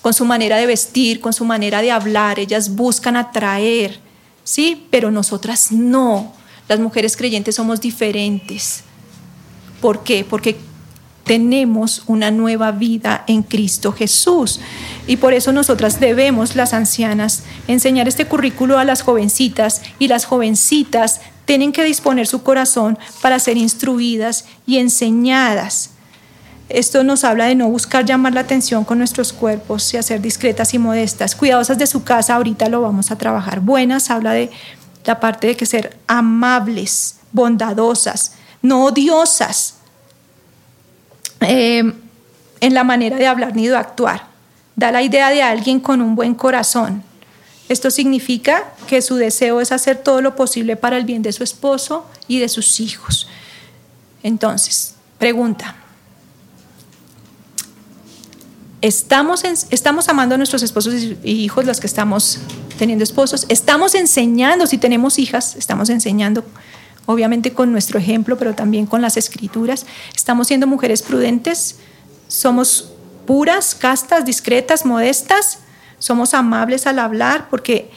con 0.06 0.14
su 0.14 0.24
manera 0.24 0.56
de 0.56 0.66
vestir, 0.66 1.20
con 1.20 1.32
su 1.32 1.44
manera 1.44 1.82
de 1.82 1.90
hablar. 1.90 2.38
Ellas 2.38 2.76
buscan 2.76 3.16
atraer, 3.16 3.98
¿sí? 4.44 4.86
Pero 4.88 5.10
nosotras 5.10 5.72
no. 5.72 6.32
Las 6.68 6.78
mujeres 6.78 7.16
creyentes 7.16 7.56
somos 7.56 7.80
diferentes. 7.80 8.84
¿Por 9.80 10.04
qué? 10.04 10.24
Porque 10.24 10.58
tenemos 11.24 12.04
una 12.06 12.30
nueva 12.30 12.70
vida 12.70 13.24
en 13.26 13.42
Cristo 13.42 13.90
Jesús. 13.90 14.60
Y 15.08 15.16
por 15.16 15.34
eso 15.34 15.50
nosotras 15.52 15.98
debemos, 15.98 16.54
las 16.54 16.72
ancianas, 16.72 17.42
enseñar 17.66 18.06
este 18.06 18.26
currículo 18.26 18.78
a 18.78 18.84
las 18.84 19.02
jovencitas 19.02 19.82
y 19.98 20.06
las 20.06 20.24
jovencitas 20.24 21.20
tienen 21.46 21.72
que 21.72 21.82
disponer 21.82 22.28
su 22.28 22.44
corazón 22.44 22.96
para 23.22 23.40
ser 23.40 23.56
instruidas 23.56 24.44
y 24.68 24.78
enseñadas. 24.78 25.95
Esto 26.68 27.04
nos 27.04 27.22
habla 27.22 27.46
de 27.46 27.54
no 27.54 27.68
buscar 27.68 28.04
llamar 28.04 28.34
la 28.34 28.40
atención 28.40 28.84
con 28.84 28.98
nuestros 28.98 29.32
cuerpos 29.32 29.94
y 29.94 29.98
hacer 29.98 30.20
discretas 30.20 30.74
y 30.74 30.78
modestas. 30.78 31.36
Cuidadosas 31.36 31.78
de 31.78 31.86
su 31.86 32.02
casa, 32.02 32.34
ahorita 32.34 32.68
lo 32.68 32.82
vamos 32.82 33.10
a 33.10 33.18
trabajar. 33.18 33.60
Buenas 33.60 34.10
habla 34.10 34.32
de 34.32 34.50
la 35.04 35.20
parte 35.20 35.46
de 35.46 35.56
que 35.56 35.64
ser 35.64 35.96
amables, 36.08 37.16
bondadosas, 37.30 38.32
no 38.62 38.84
odiosas 38.84 39.74
eh, 41.40 41.92
en 42.60 42.74
la 42.74 42.82
manera 42.82 43.16
de 43.16 43.28
hablar 43.28 43.54
ni 43.54 43.68
de 43.68 43.76
actuar. 43.76 44.26
Da 44.74 44.90
la 44.90 45.02
idea 45.02 45.30
de 45.30 45.42
alguien 45.42 45.78
con 45.78 46.02
un 46.02 46.16
buen 46.16 46.34
corazón. 46.34 47.04
Esto 47.68 47.90
significa 47.92 48.64
que 48.88 49.02
su 49.02 49.14
deseo 49.16 49.60
es 49.60 49.70
hacer 49.70 49.98
todo 49.98 50.20
lo 50.20 50.34
posible 50.34 50.76
para 50.76 50.96
el 50.96 51.04
bien 51.04 51.22
de 51.22 51.32
su 51.32 51.44
esposo 51.44 52.06
y 52.26 52.40
de 52.40 52.48
sus 52.48 52.80
hijos. 52.80 53.28
Entonces, 54.22 54.94
pregunta. 55.18 55.76
Estamos, 58.86 59.42
estamos 59.70 60.08
amando 60.08 60.36
a 60.36 60.38
nuestros 60.38 60.62
esposos 60.62 60.94
y 60.94 61.16
hijos, 61.24 61.64
los 61.64 61.80
que 61.80 61.88
estamos 61.88 62.38
teniendo 62.78 63.02
esposos. 63.02 63.44
Estamos 63.48 63.96
enseñando, 63.96 64.64
si 64.68 64.78
tenemos 64.78 65.18
hijas, 65.18 65.56
estamos 65.56 65.90
enseñando 65.90 66.44
obviamente 67.04 67.52
con 67.52 67.72
nuestro 67.72 67.98
ejemplo, 67.98 68.38
pero 68.38 68.54
también 68.54 68.86
con 68.86 69.02
las 69.02 69.16
escrituras. 69.16 69.86
Estamos 70.14 70.46
siendo 70.46 70.68
mujeres 70.68 71.02
prudentes, 71.02 71.78
somos 72.28 72.92
puras, 73.26 73.74
castas, 73.74 74.24
discretas, 74.24 74.86
modestas, 74.86 75.58
somos 75.98 76.32
amables 76.32 76.86
al 76.86 77.00
hablar, 77.00 77.48
porque 77.50 77.90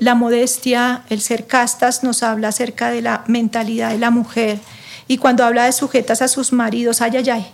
la 0.00 0.14
modestia, 0.14 1.02
el 1.10 1.20
ser 1.20 1.46
castas, 1.46 2.02
nos 2.02 2.22
habla 2.22 2.48
acerca 2.48 2.90
de 2.90 3.02
la 3.02 3.22
mentalidad 3.26 3.90
de 3.90 3.98
la 3.98 4.10
mujer. 4.10 4.60
Y 5.08 5.18
cuando 5.18 5.44
habla 5.44 5.66
de 5.66 5.72
sujetas 5.72 6.22
a 6.22 6.28
sus 6.28 6.54
maridos, 6.54 7.02
ay, 7.02 7.18
ay, 7.18 7.28
ay, 7.28 7.52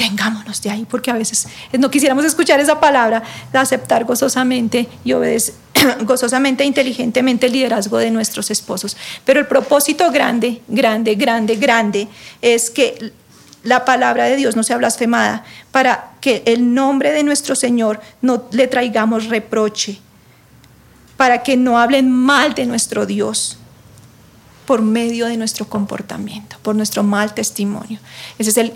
tengámonos 0.00 0.62
de 0.62 0.70
ahí, 0.70 0.86
porque 0.88 1.10
a 1.10 1.14
veces 1.14 1.46
no 1.78 1.90
quisiéramos 1.90 2.24
escuchar 2.24 2.58
esa 2.58 2.80
palabra, 2.80 3.22
de 3.52 3.58
aceptar 3.58 4.04
gozosamente 4.04 4.88
y 5.04 5.12
obedecer 5.12 5.54
gozosamente 6.04 6.64
e 6.64 6.66
inteligentemente 6.66 7.48
el 7.48 7.52
liderazgo 7.52 7.98
de 7.98 8.10
nuestros 8.10 8.50
esposos. 8.50 8.96
Pero 9.26 9.40
el 9.40 9.46
propósito 9.46 10.10
grande, 10.10 10.62
grande, 10.68 11.16
grande, 11.16 11.56
grande 11.56 12.08
es 12.40 12.70
que 12.70 13.12
la 13.62 13.84
palabra 13.84 14.24
de 14.24 14.36
Dios 14.36 14.56
no 14.56 14.62
sea 14.62 14.78
blasfemada, 14.78 15.44
para 15.70 16.12
que 16.22 16.44
el 16.46 16.72
nombre 16.72 17.12
de 17.12 17.22
nuestro 17.22 17.54
Señor 17.54 18.00
no 18.22 18.44
le 18.52 18.68
traigamos 18.68 19.26
reproche, 19.26 20.00
para 21.18 21.42
que 21.42 21.58
no 21.58 21.78
hablen 21.78 22.10
mal 22.10 22.54
de 22.54 22.64
nuestro 22.64 23.04
Dios 23.04 23.58
por 24.64 24.80
medio 24.80 25.26
de 25.26 25.36
nuestro 25.36 25.68
comportamiento, 25.68 26.56
por 26.62 26.74
nuestro 26.74 27.02
mal 27.02 27.34
testimonio. 27.34 27.98
Ese 28.38 28.48
es 28.48 28.56
el 28.56 28.72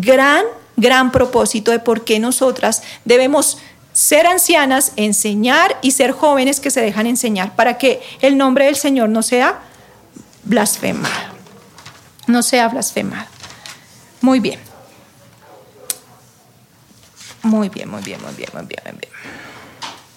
gran, 0.00 0.44
gran 0.76 1.10
propósito 1.12 1.70
de 1.70 1.78
por 1.78 2.04
qué 2.04 2.18
nosotras 2.18 2.82
debemos 3.04 3.58
ser 3.92 4.26
ancianas, 4.26 4.92
enseñar 4.96 5.76
y 5.82 5.90
ser 5.90 6.12
jóvenes 6.12 6.60
que 6.60 6.70
se 6.70 6.80
dejan 6.80 7.06
enseñar 7.06 7.56
para 7.56 7.78
que 7.78 8.00
el 8.20 8.36
nombre 8.36 8.66
del 8.66 8.76
Señor 8.76 9.08
no 9.08 9.22
sea 9.22 9.58
blasfemado. 10.44 11.36
No 12.26 12.42
sea 12.42 12.68
blasfemado. 12.68 13.26
Muy 14.20 14.40
bien. 14.40 14.60
Muy 17.42 17.68
bien, 17.68 17.88
muy 17.88 18.02
bien, 18.02 18.20
muy 18.22 18.34
bien, 18.34 18.50
muy 18.52 18.66
bien, 18.66 18.80
muy 18.84 18.92
bien. 18.92 19.12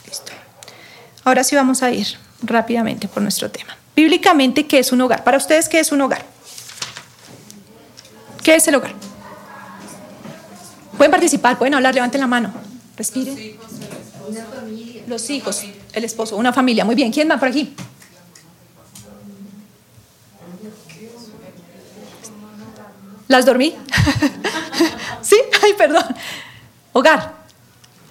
Listo. 0.07 0.31
Ahora 1.23 1.43
sí 1.43 1.55
vamos 1.55 1.81
a 1.81 1.91
ir 1.91 2.07
rápidamente 2.43 3.07
por 3.07 3.23
nuestro 3.23 3.49
tema. 3.49 3.77
Bíblicamente, 3.95 4.67
¿qué 4.67 4.79
es 4.79 4.91
un 4.91 5.01
hogar? 5.01 5.23
Para 5.23 5.37
ustedes, 5.37 5.69
¿qué 5.69 5.79
es 5.79 5.91
un 5.91 6.01
hogar? 6.01 6.25
¿Qué 8.43 8.55
es 8.55 8.67
el 8.67 8.75
hogar? 8.75 8.93
Pueden 11.01 11.09
participar, 11.13 11.57
pueden 11.57 11.73
hablar, 11.73 11.95
levanten 11.95 12.21
la 12.21 12.27
mano. 12.27 12.53
Respiren. 12.95 13.57
Los 15.07 15.31
hijos, 15.31 15.63
el 15.93 16.03
esposo, 16.03 16.37
una 16.37 16.53
familia. 16.53 16.85
Muy 16.85 16.93
bien. 16.93 17.11
¿Quién 17.11 17.27
va 17.27 17.39
por 17.39 17.47
aquí? 17.47 17.73
¿Las 23.27 23.47
dormí? 23.47 23.73
¿Sí? 25.23 25.37
Ay, 25.63 25.73
perdón. 25.75 26.05
Hogar. 26.93 27.33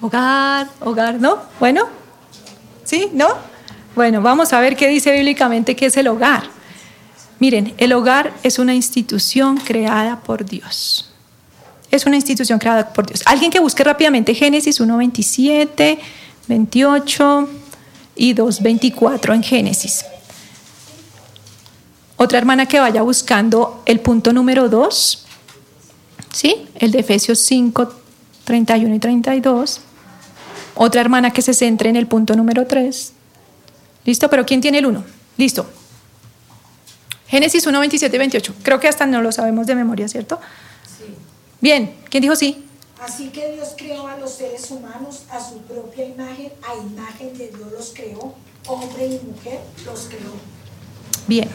Hogar, 0.00 0.66
hogar, 0.80 1.14
¿no? 1.14 1.38
Bueno. 1.60 1.86
¿Sí? 2.82 3.08
¿No? 3.12 3.28
Bueno, 3.94 4.20
vamos 4.20 4.52
a 4.52 4.58
ver 4.58 4.74
qué 4.74 4.88
dice 4.88 5.12
bíblicamente 5.12 5.76
qué 5.76 5.86
es 5.86 5.96
el 5.96 6.08
hogar. 6.08 6.42
Miren, 7.38 7.72
el 7.78 7.92
hogar 7.92 8.32
es 8.42 8.58
una 8.58 8.74
institución 8.74 9.58
creada 9.58 10.18
por 10.22 10.44
Dios. 10.44 11.09
Es 11.90 12.06
una 12.06 12.16
institución 12.16 12.58
creada 12.58 12.92
por 12.92 13.06
Dios. 13.06 13.22
Alguien 13.26 13.50
que 13.50 13.60
busque 13.60 13.82
rápidamente 13.82 14.34
Génesis 14.34 14.80
1.27 14.80 15.98
28 16.50 17.48
y 18.16 18.34
2.24 18.34 19.34
en 19.34 19.42
Génesis. 19.42 20.04
Otra 22.16 22.38
hermana 22.38 22.66
que 22.66 22.80
vaya 22.80 23.02
buscando 23.02 23.82
el 23.86 24.00
punto 24.00 24.32
número 24.32 24.68
2, 24.68 25.26
¿sí? 26.32 26.66
El 26.74 26.90
de 26.90 26.98
Efesios 26.98 27.38
5, 27.38 27.94
31 28.44 28.94
y 28.94 28.98
32. 28.98 29.80
Otra 30.74 31.00
hermana 31.00 31.32
que 31.32 31.40
se 31.40 31.54
centre 31.54 31.88
en 31.88 31.96
el 31.96 32.06
punto 32.06 32.34
número 32.36 32.66
3. 32.66 33.12
¿Listo? 34.04 34.28
Pero 34.28 34.44
¿quién 34.44 34.60
tiene 34.60 34.78
el 34.78 34.86
1? 34.86 35.04
Listo. 35.36 35.70
Génesis 37.28 37.66
1, 37.66 37.78
27 37.78 38.14
y 38.14 38.18
28. 38.18 38.54
Creo 38.62 38.80
que 38.80 38.88
hasta 38.88 39.06
no 39.06 39.22
lo 39.22 39.30
sabemos 39.30 39.66
de 39.66 39.76
memoria, 39.76 40.08
¿cierto? 40.08 40.40
Bien, 41.60 41.94
¿quién 42.08 42.22
dijo 42.22 42.34
sí? 42.36 42.66
Así 43.02 43.28
que 43.30 43.52
Dios 43.52 43.74
creó 43.76 44.06
a 44.06 44.16
los 44.16 44.30
seres 44.32 44.70
humanos 44.70 45.24
a 45.30 45.46
su 45.46 45.58
propia 45.58 46.06
imagen, 46.06 46.52
a 46.66 46.74
imagen 46.74 47.36
de 47.36 47.48
Dios 47.48 47.70
los 47.70 47.92
creó, 47.94 48.34
hombre 48.66 49.06
y 49.06 49.20
mujer 49.20 49.60
los 49.84 50.00
creó. 50.08 50.32
Bien. 51.26 51.50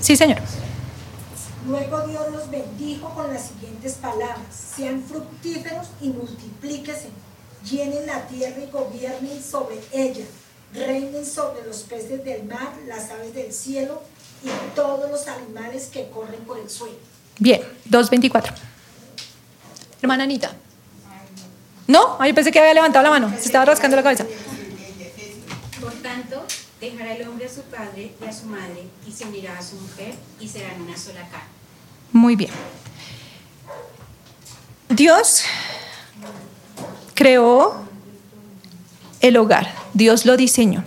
Sí, 0.00 0.16
Señor. 0.16 0.38
Luego 1.68 2.06
Dios 2.08 2.32
los 2.32 2.50
bendijo 2.50 3.08
con 3.14 3.32
las 3.32 3.46
siguientes 3.46 3.94
palabras: 3.94 4.38
sean 4.76 5.02
fructíferos 5.02 5.86
y 6.00 6.08
multiplíquense, 6.08 7.08
llenen 7.64 8.06
la 8.06 8.26
tierra 8.26 8.60
y 8.60 8.70
gobiernen 8.70 9.42
sobre 9.42 9.78
ella, 9.92 10.24
reinen 10.74 11.24
sobre 11.24 11.64
los 11.64 11.82
peces 11.82 12.24
del 12.24 12.44
mar, 12.44 12.74
las 12.86 13.10
aves 13.10 13.34
del 13.34 13.52
cielo 13.52 14.02
y 14.42 14.48
todos 14.74 15.08
los 15.10 15.26
animales 15.28 15.86
que 15.86 16.10
corren 16.10 16.40
por 16.40 16.58
el 16.58 16.68
suelo. 16.68 17.13
Bien, 17.38 17.60
2.24. 17.90 18.52
Hermana 20.00 20.24
Anita. 20.24 20.52
¿No? 21.86 22.16
Ay, 22.18 22.32
pensé 22.32 22.50
que 22.50 22.58
había 22.58 22.74
levantado 22.74 23.02
la 23.02 23.10
mano. 23.10 23.30
Se 23.30 23.46
estaba 23.46 23.64
rascando 23.64 23.96
la 23.96 24.02
cabeza. 24.02 24.24
Por 25.80 25.92
tanto, 25.94 26.44
dejará 26.80 27.14
el 27.14 27.28
hombre 27.28 27.46
a 27.46 27.48
su 27.48 27.62
padre 27.62 28.12
y 28.20 28.24
a 28.24 28.32
su 28.32 28.46
madre 28.46 28.84
y 29.06 29.12
se 29.12 29.24
unirá 29.24 29.58
a 29.58 29.62
su 29.62 29.76
mujer 29.76 30.14
y 30.40 30.48
serán 30.48 30.80
una 30.80 30.96
sola 30.96 31.20
carne. 31.28 31.48
Muy 32.12 32.36
bien. 32.36 32.50
Dios 34.88 35.42
creó 37.14 37.84
el 39.20 39.36
hogar. 39.36 39.74
Dios 39.94 40.24
lo 40.24 40.36
diseñó. 40.36 40.84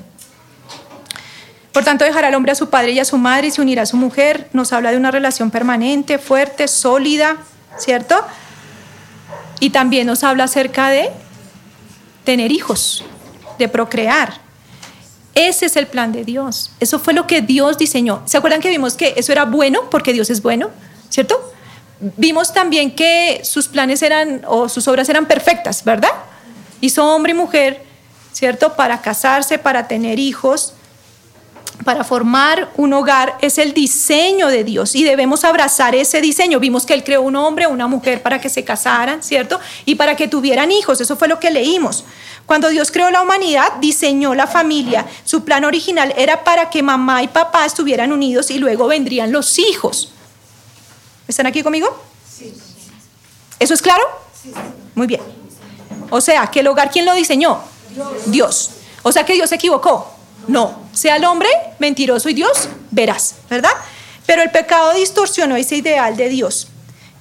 Por 1.78 1.84
tanto, 1.84 2.05
dejará 2.05 2.30
al 2.30 2.34
hombre 2.34 2.53
a 2.53 2.55
su 2.55 2.71
padre 2.71 2.93
y 2.93 2.99
a 2.99 3.05
su 3.05 3.19
madre 3.19 3.49
y 3.49 3.51
se 3.51 3.61
unirá 3.61 3.84
a 3.84 3.86
su 3.86 3.97
mujer. 3.97 4.49
Nos 4.51 4.73
habla 4.73 4.89
de 4.89 4.97
una 4.97 5.11
relación 5.11 5.51
permanente, 5.51 6.17
fuerte, 6.17 6.67
sólida, 6.67 7.38
¿cierto? 7.78 8.19
Y 9.59 9.69
también 9.69 10.07
nos 10.07 10.23
habla 10.23 10.45
acerca 10.45 10.89
de 10.89 11.11
tener 12.23 12.51
hijos, 12.51 13.05
de 13.59 13.67
procrear. 13.69 14.41
Ese 15.36 15.67
es 15.67 15.75
el 15.75 15.86
plan 15.86 16.11
de 16.11 16.25
Dios. 16.25 16.71
Eso 16.80 16.97
fue 16.97 17.13
lo 17.13 17.28
que 17.28 17.41
Dios 17.41 17.78
diseñó. 17.78 18.23
¿Se 18.25 18.38
acuerdan 18.38 18.59
que 18.59 18.69
vimos 18.69 18.95
que 18.95 19.13
eso 19.15 19.32
era 19.32 19.45
bueno 19.45 19.88
porque 19.91 20.13
Dios 20.13 20.32
es 20.32 20.41
bueno? 20.41 20.71
¿cierto? 21.09 21.53
Vimos 21.99 22.55
también 22.55 22.95
que 22.95 23.41
sus 23.43 23.67
planes 23.67 24.01
eran 24.01 24.41
o 24.47 24.67
sus 24.67 24.88
obras 24.88 25.09
eran 25.09 25.28
perfectas, 25.28 25.84
¿verdad? 25.84 26.09
Hizo 26.82 27.05
hombre 27.05 27.34
y 27.34 27.36
mujer, 27.36 27.84
¿cierto? 28.34 28.75
Para 28.75 28.99
casarse, 29.03 29.59
para 29.59 29.88
tener 29.88 30.17
hijos, 30.17 30.73
para 31.84 32.03
formar 32.03 32.71
un 32.75 32.93
hogar 32.93 33.38
es 33.41 33.57
el 33.57 33.73
diseño 33.73 34.47
de 34.47 34.63
Dios 34.63 34.95
y 34.95 35.03
debemos 35.03 35.43
abrazar 35.43 35.95
ese 35.95 36.21
diseño. 36.21 36.59
Vimos 36.59 36.86
que 36.86 36.93
Él 36.93 37.03
creó 37.03 37.21
un 37.21 37.36
hombre, 37.36 37.67
una 37.67 37.88
mujer 37.88 38.21
para 38.21 38.41
que 38.41 38.49
se 38.49 38.63
casaran, 38.63 39.23
¿cierto? 39.23 39.59
Y 39.86 39.95
para 39.95 40.15
que 40.15 40.28
tuvieran 40.28 40.71
hijos, 40.71 40.99
eso 41.01 41.15
fue 41.15 41.28
lo 41.28 41.39
que 41.39 41.51
leímos. 41.51 42.03
Cuando 42.45 42.69
Dios 42.69 42.91
creó 42.91 43.11
la 43.11 43.21
humanidad, 43.21 43.73
diseñó 43.80 44.34
la 44.34 44.47
familia. 44.47 45.05
Su 45.23 45.43
plan 45.43 45.65
original 45.65 46.13
era 46.17 46.43
para 46.43 46.69
que 46.69 46.82
mamá 46.82 47.21
y 47.23 47.28
papá 47.28 47.65
estuvieran 47.65 48.11
unidos 48.11 48.49
y 48.51 48.57
luego 48.57 48.88
vendrían 48.88 49.32
los 49.32 49.59
hijos. 49.59 50.11
¿Están 51.28 51.45
aquí 51.45 51.61
conmigo? 51.61 51.88
Sí. 52.30 52.53
¿Eso 53.59 53.73
es 53.73 53.82
claro? 53.82 54.03
Sí. 54.41 54.51
Muy 54.95 55.07
bien. 55.07 55.21
O 56.09 56.21
sea, 56.21 56.47
que 56.47 56.61
el 56.61 56.67
hogar, 56.67 56.89
¿quién 56.89 57.05
lo 57.05 57.13
diseñó? 57.13 57.59
Dios. 57.93 58.09
Dios. 58.25 58.69
O 59.03 59.11
sea 59.11 59.25
que 59.25 59.34
Dios 59.34 59.49
se 59.49 59.55
equivocó. 59.55 60.16
No, 60.48 60.80
sea 60.93 61.18
el 61.18 61.26
hombre 61.26 61.50
mentiroso 61.80 62.30
y 62.30 62.34
Dios, 62.34 62.70
verás, 62.91 63.36
¿verdad? 63.50 63.72
Pero 64.26 64.41
el 64.41 64.52
pecado 64.52 64.93
distorsionó 64.93 65.56
ese 65.56 65.78
ideal 65.78 66.16
de 66.16 66.30
Dios. 66.30 66.68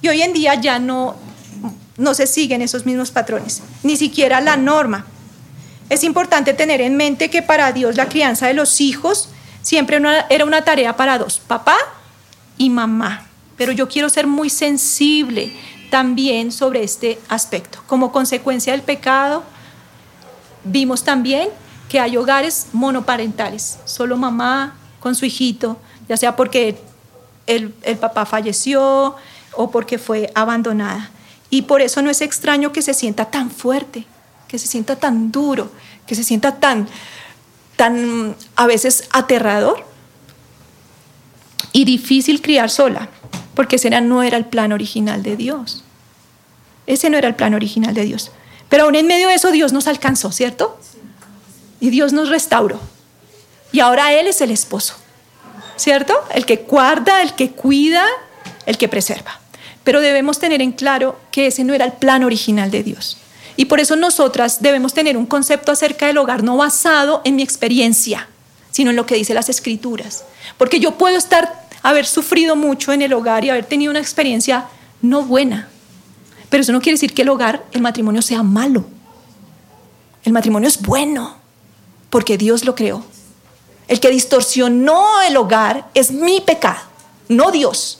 Y 0.01 0.07
hoy 0.07 0.21
en 0.21 0.33
día 0.33 0.55
ya 0.55 0.79
no, 0.79 1.15
no 1.97 2.13
se 2.13 2.27
siguen 2.27 2.61
esos 2.61 2.85
mismos 2.85 3.11
patrones, 3.11 3.61
ni 3.83 3.97
siquiera 3.97 4.39
la 4.41 4.55
norma. 4.55 5.05
Es 5.89 6.03
importante 6.03 6.53
tener 6.53 6.81
en 6.81 6.95
mente 6.95 7.29
que 7.29 7.41
para 7.41 7.71
Dios 7.71 7.95
la 7.95 8.09
crianza 8.09 8.47
de 8.47 8.53
los 8.53 8.81
hijos 8.81 9.29
siempre 9.61 9.99
era 10.29 10.45
una 10.45 10.63
tarea 10.63 10.95
para 10.95 11.17
dos, 11.17 11.39
papá 11.39 11.77
y 12.57 12.69
mamá. 12.69 13.27
Pero 13.57 13.71
yo 13.71 13.87
quiero 13.87 14.09
ser 14.09 14.27
muy 14.27 14.49
sensible 14.49 15.51
también 15.89 16.51
sobre 16.51 16.83
este 16.83 17.19
aspecto. 17.29 17.79
Como 17.87 18.11
consecuencia 18.11 18.73
del 18.73 18.81
pecado, 18.81 19.43
vimos 20.63 21.03
también 21.03 21.49
que 21.89 21.99
hay 21.99 22.17
hogares 22.17 22.67
monoparentales, 22.73 23.79
solo 23.85 24.17
mamá 24.17 24.75
con 24.99 25.15
su 25.15 25.25
hijito, 25.25 25.77
ya 26.09 26.17
sea 26.17 26.35
porque 26.35 26.77
el, 27.45 27.71
papá 27.99 28.25
falleció 28.25 29.15
o 29.53 29.71
porque 29.71 29.97
fue 29.97 30.31
abandonada. 30.35 31.11
Y 31.49 31.63
por 31.63 31.81
eso 31.81 32.01
no 32.01 32.09
es 32.09 32.21
extraño 32.21 32.71
que 32.71 32.81
se 32.81 32.93
sienta 32.93 33.25
tan 33.25 33.49
fuerte, 33.49 34.05
que 34.47 34.59
se 34.59 34.67
sienta 34.67 34.97
tan 34.97 35.31
duro, 35.31 35.71
que 36.05 36.15
se 36.15 36.23
sienta 36.23 36.59
tan, 36.59 36.87
tan 37.77 38.35
a 38.55 38.67
veces 38.67 39.07
aterrador 39.11 39.85
y 41.71 41.85
difícil 41.85 42.41
criar 42.41 42.69
sola, 42.69 43.09
porque 43.55 43.77
ese 43.77 43.89
no 44.01 44.23
era 44.23 44.37
el 44.37 44.45
plan 44.45 44.73
original 44.73 45.23
de 45.23 45.37
Dios. 45.37 45.83
Ese 46.85 47.09
no 47.09 47.17
era 47.17 47.27
el 47.27 47.35
plan 47.35 47.53
original 47.53 47.93
de 47.93 48.03
Dios. 48.03 48.31
Pero 48.69 48.83
aún 48.83 48.95
en 48.95 49.07
medio 49.07 49.29
de 49.29 49.35
eso 49.35 49.51
Dios 49.51 49.73
nos 49.73 49.87
alcanzó, 49.87 50.31
¿cierto? 50.31 50.77
Y 51.79 51.89
Dios 51.89 52.13
nos 52.13 52.29
restauró. 52.29 52.79
Y 53.71 53.79
ahora 53.79 54.13
Él 54.13 54.27
es 54.27 54.41
el 54.41 54.51
esposo, 54.51 54.95
¿cierto? 55.75 56.13
El 56.33 56.45
que 56.45 56.57
guarda, 56.57 57.21
el 57.21 57.35
que 57.35 57.51
cuida, 57.51 58.05
el 58.65 58.77
que 58.77 58.87
preserva. 58.87 59.39
Pero 59.83 60.01
debemos 60.01 60.39
tener 60.39 60.61
en 60.61 60.71
claro 60.71 61.19
que 61.31 61.47
ese 61.47 61.63
no 61.63 61.73
era 61.73 61.85
el 61.85 61.93
plan 61.93 62.23
original 62.23 62.71
de 62.71 62.83
Dios. 62.83 63.17
Y 63.55 63.65
por 63.65 63.79
eso 63.79 63.95
nosotras 63.95 64.61
debemos 64.61 64.93
tener 64.93 65.17
un 65.17 65.25
concepto 65.25 65.71
acerca 65.71 66.07
del 66.07 66.17
hogar 66.17 66.43
no 66.43 66.57
basado 66.57 67.21
en 67.23 67.35
mi 67.35 67.43
experiencia, 67.43 68.27
sino 68.71 68.91
en 68.91 68.95
lo 68.95 69.05
que 69.05 69.15
dice 69.15 69.33
las 69.33 69.49
escrituras. 69.49 70.23
Porque 70.57 70.79
yo 70.79 70.97
puedo 70.97 71.17
estar, 71.17 71.67
haber 71.83 72.05
sufrido 72.05 72.55
mucho 72.55 72.93
en 72.93 73.01
el 73.01 73.13
hogar 73.13 73.43
y 73.43 73.49
haber 73.49 73.65
tenido 73.65 73.91
una 73.91 73.99
experiencia 73.99 74.67
no 75.01 75.23
buena. 75.23 75.69
Pero 76.49 76.61
eso 76.61 76.71
no 76.71 76.81
quiere 76.81 76.95
decir 76.95 77.13
que 77.13 77.23
el 77.23 77.29
hogar, 77.29 77.65
el 77.71 77.81
matrimonio 77.81 78.21
sea 78.21 78.43
malo. 78.43 78.85
El 80.23 80.33
matrimonio 80.33 80.67
es 80.67 80.81
bueno 80.81 81.36
porque 82.09 82.37
Dios 82.37 82.65
lo 82.65 82.75
creó. 82.75 83.03
El 83.87 83.99
que 83.99 84.09
distorsionó 84.09 85.21
el 85.21 85.37
hogar 85.37 85.89
es 85.93 86.11
mi 86.11 86.41
pecado, 86.41 86.81
no 87.29 87.51
Dios. 87.51 87.99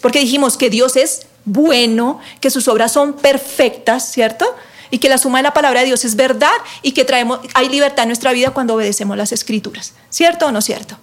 Porque 0.00 0.20
dijimos 0.20 0.56
que 0.56 0.70
Dios 0.70 0.96
es 0.96 1.26
bueno, 1.44 2.20
que 2.40 2.50
sus 2.50 2.68
obras 2.68 2.92
son 2.92 3.14
perfectas, 3.14 4.10
¿cierto? 4.12 4.46
Y 4.90 4.98
que 4.98 5.08
la 5.08 5.18
suma 5.18 5.38
de 5.38 5.44
la 5.44 5.54
palabra 5.54 5.80
de 5.80 5.86
Dios 5.86 6.04
es 6.04 6.16
verdad 6.16 6.52
y 6.82 6.92
que 6.92 7.04
traemos, 7.04 7.40
hay 7.54 7.68
libertad 7.68 8.04
en 8.04 8.08
nuestra 8.08 8.32
vida 8.32 8.50
cuando 8.50 8.74
obedecemos 8.74 9.16
las 9.16 9.32
escrituras. 9.32 9.94
¿Cierto 10.10 10.46
o 10.46 10.52
no 10.52 10.60
cierto? 10.60 10.96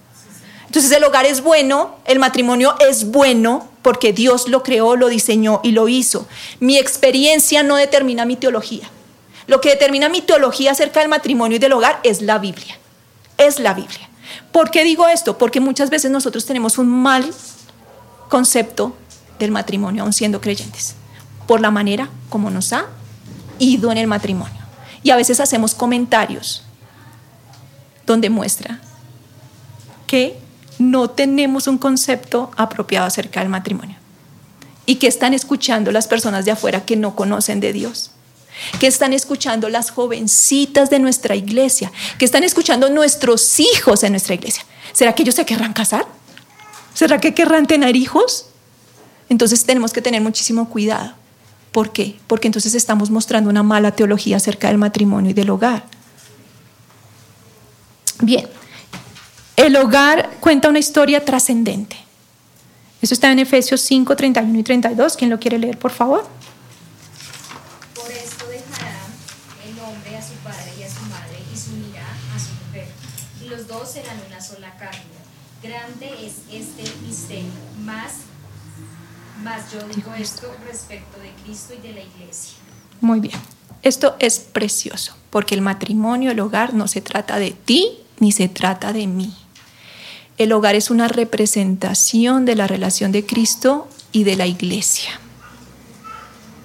Entonces 0.66 0.90
el 0.92 1.04
hogar 1.04 1.24
es 1.24 1.42
bueno, 1.42 1.96
el 2.04 2.18
matrimonio 2.18 2.74
es 2.80 3.10
bueno 3.10 3.68
porque 3.82 4.12
Dios 4.12 4.48
lo 4.48 4.62
creó, 4.62 4.96
lo 4.96 5.08
diseñó 5.08 5.60
y 5.62 5.72
lo 5.72 5.88
hizo. 5.88 6.26
Mi 6.60 6.76
experiencia 6.76 7.62
no 7.62 7.76
determina 7.76 8.24
mi 8.24 8.36
teología. 8.36 8.90
Lo 9.46 9.60
que 9.60 9.70
determina 9.70 10.08
mi 10.08 10.22
teología 10.22 10.72
acerca 10.72 11.00
del 11.00 11.08
matrimonio 11.08 11.56
y 11.56 11.58
del 11.58 11.72
hogar 11.72 12.00
es 12.02 12.22
la 12.22 12.38
Biblia. 12.38 12.78
Es 13.38 13.60
la 13.60 13.74
Biblia. 13.74 14.08
¿Por 14.50 14.70
qué 14.70 14.84
digo 14.84 15.06
esto? 15.08 15.38
Porque 15.38 15.60
muchas 15.60 15.90
veces 15.90 16.10
nosotros 16.10 16.46
tenemos 16.46 16.78
un 16.78 16.88
mal 16.88 17.32
concepto 18.28 18.96
del 19.38 19.50
matrimonio, 19.50 20.02
aun 20.02 20.12
siendo 20.12 20.40
creyentes, 20.40 20.94
por 21.46 21.60
la 21.60 21.70
manera 21.70 22.08
como 22.28 22.50
nos 22.50 22.72
ha 22.72 22.86
ido 23.58 23.92
en 23.92 23.98
el 23.98 24.06
matrimonio. 24.06 24.56
Y 25.02 25.10
a 25.10 25.16
veces 25.16 25.38
hacemos 25.38 25.74
comentarios 25.74 26.64
donde 28.04 28.30
muestra 28.30 28.80
que 30.06 30.38
no 30.78 31.10
tenemos 31.10 31.66
un 31.66 31.78
concepto 31.78 32.50
apropiado 32.56 33.06
acerca 33.06 33.40
del 33.40 33.48
matrimonio 33.48 33.96
y 34.84 34.96
que 34.96 35.06
están 35.06 35.34
escuchando 35.34 35.90
las 35.90 36.06
personas 36.06 36.44
de 36.44 36.52
afuera 36.52 36.84
que 36.84 36.96
no 36.96 37.16
conocen 37.16 37.60
de 37.60 37.72
Dios 37.72 38.12
que 38.78 38.86
están 38.86 39.12
escuchando 39.12 39.68
las 39.68 39.90
jovencitas 39.90 40.90
de 40.90 40.98
nuestra 40.98 41.34
iglesia, 41.34 41.92
que 42.18 42.24
están 42.24 42.44
escuchando 42.44 42.90
nuestros 42.90 43.60
hijos 43.60 44.02
en 44.02 44.12
nuestra 44.12 44.34
iglesia. 44.34 44.64
¿Será 44.92 45.14
que 45.14 45.22
ellos 45.22 45.34
se 45.34 45.46
querrán 45.46 45.72
casar? 45.72 46.06
¿Será 46.94 47.20
que 47.20 47.34
querrán 47.34 47.66
tener 47.66 47.96
hijos? 47.96 48.46
Entonces 49.28 49.64
tenemos 49.64 49.92
que 49.92 50.00
tener 50.02 50.20
muchísimo 50.20 50.68
cuidado. 50.68 51.12
¿Por 51.72 51.92
qué? 51.92 52.16
Porque 52.26 52.48
entonces 52.48 52.74
estamos 52.74 53.10
mostrando 53.10 53.50
una 53.50 53.62
mala 53.62 53.92
teología 53.92 54.38
acerca 54.38 54.68
del 54.68 54.78
matrimonio 54.78 55.32
y 55.32 55.34
del 55.34 55.50
hogar. 55.50 55.84
Bien, 58.22 58.48
el 59.56 59.76
hogar 59.76 60.30
cuenta 60.40 60.68
una 60.68 60.78
historia 60.78 61.24
trascendente. 61.24 61.96
Eso 63.02 63.12
está 63.12 63.30
en 63.30 63.40
Efesios 63.40 63.82
5, 63.82 64.16
31 64.16 64.58
y 64.58 64.62
32. 64.62 65.16
¿Quién 65.16 65.30
lo 65.30 65.38
quiere 65.38 65.58
leer, 65.58 65.78
por 65.78 65.90
favor? 65.90 66.26
Serán 73.86 74.20
una 74.26 74.40
sola 74.40 74.74
carne. 74.76 75.00
Grande 75.62 76.10
es 76.26 76.34
este 76.52 76.84
misterio, 77.06 77.50
más, 77.84 78.12
más 79.42 79.72
yo 79.72 79.80
digo 79.88 80.12
esto 80.14 80.54
respecto 80.66 81.18
de 81.20 81.30
Cristo 81.44 81.74
y 81.74 81.86
de 81.86 81.94
la 81.94 82.02
iglesia. 82.02 82.58
Muy 83.00 83.20
bien. 83.20 83.38
Esto 83.82 84.16
es 84.18 84.38
precioso, 84.40 85.16
porque 85.30 85.54
el 85.54 85.60
matrimonio, 85.60 86.30
el 86.30 86.40
hogar, 86.40 86.74
no 86.74 86.88
se 86.88 87.00
trata 87.00 87.38
de 87.38 87.52
ti 87.52 87.98
ni 88.18 88.32
se 88.32 88.48
trata 88.48 88.92
de 88.92 89.06
mí. 89.06 89.34
El 90.38 90.52
hogar 90.52 90.74
es 90.74 90.90
una 90.90 91.08
representación 91.08 92.44
de 92.44 92.56
la 92.56 92.66
relación 92.66 93.12
de 93.12 93.24
Cristo 93.24 93.88
y 94.12 94.24
de 94.24 94.36
la 94.36 94.46
iglesia. 94.46 95.20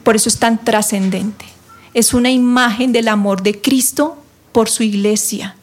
Por 0.03 0.15
eso 0.15 0.29
es 0.29 0.39
tan 0.39 0.63
trascendente. 0.63 1.45
Es 1.93 2.13
una 2.13 2.31
imagen 2.31 2.91
del 2.91 3.07
amor 3.07 3.43
de 3.43 3.61
Cristo 3.61 4.17
por 4.51 4.69
su 4.69 4.83
iglesia. 4.83 5.55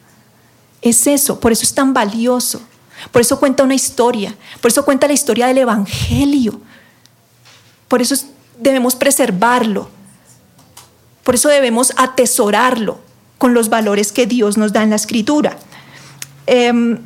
Es 0.83 1.07
eso, 1.07 1.41
por 1.41 1.53
eso 1.53 1.63
es 1.63 1.75
tan 1.75 1.93
valioso. 1.93 2.61
Por 3.13 3.23
eso 3.23 3.39
cuenta 3.39 3.63
una 3.63 3.75
historia, 3.75 4.35
por 4.61 4.71
eso 4.71 4.85
cuenta 4.85 5.07
la 5.07 5.13
historia 5.13 5.47
del 5.47 5.59
Evangelio. 5.59 6.61
Por 7.87 8.03
eso 8.03 8.15
debemos 8.59 8.97
preservarlo. 8.97 9.89
Por 11.25 11.35
eso 11.35 11.49
debemos 11.49 11.93
atesorarlo 11.97 12.99
con 13.39 13.55
los 13.55 13.69
valores 13.69 14.13
que 14.13 14.27
Dios 14.27 14.57
nos 14.57 14.73
da 14.73 14.83
en 14.83 14.91
la 14.91 14.97
escritura. 14.97 15.57
Em, 16.47 16.99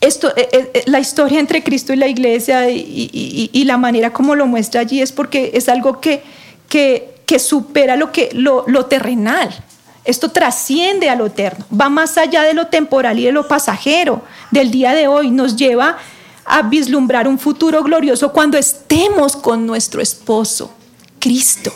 esto, 0.00 0.34
eh, 0.36 0.48
eh, 0.52 0.82
la 0.86 1.00
historia 1.00 1.40
entre 1.40 1.62
Cristo 1.62 1.92
y 1.92 1.96
la 1.96 2.08
iglesia 2.08 2.70
y, 2.70 3.64
la 3.64 3.76
manera 3.76 4.12
como 4.12 4.34
lo 4.34 4.46
muestra 4.46 4.80
allí 4.80 5.00
es 5.00 5.12
porque 5.12 5.52
es 5.54 5.68
algo 5.68 6.00
que, 6.00 6.22
que, 6.68 7.38
supera 7.38 7.96
lo, 7.96 8.10
que, 8.10 8.30
lo 8.34 8.86
terrenal. 8.86 9.64
Esto 10.04 10.30
trasciende 10.30 11.10
a 11.10 11.14
lo 11.14 11.26
eterno, 11.26 11.66
va 11.78 11.88
más 11.88 12.16
allá 12.16 12.42
de 12.42 12.54
lo 12.54 12.68
temporal 12.68 13.18
y 13.18 13.24
de 13.24 13.32
lo 13.32 13.46
pasajero 13.46 14.22
del 14.50 14.70
día 14.70 14.94
de 14.94 15.08
hoy, 15.08 15.30
nos 15.30 15.56
lleva 15.56 15.98
a 16.44 16.62
vislumbrar 16.62 17.28
un 17.28 17.38
futuro 17.38 17.82
glorioso 17.82 18.32
cuando 18.32 18.56
estemos 18.56 19.36
con 19.36 19.66
nuestro 19.66 20.00
esposo, 20.00 20.72
Cristo. 21.18 21.72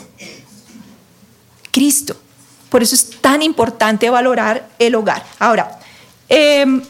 Cristo. 1.71 2.15
Por 2.69 2.81
eso 2.81 2.95
es 2.95 3.09
tan 3.21 3.41
importante 3.41 4.09
valorar 4.09 4.67
el 4.79 4.95
hogar. 4.95 5.23
Ahora, 5.39 5.79
em, 6.27 6.81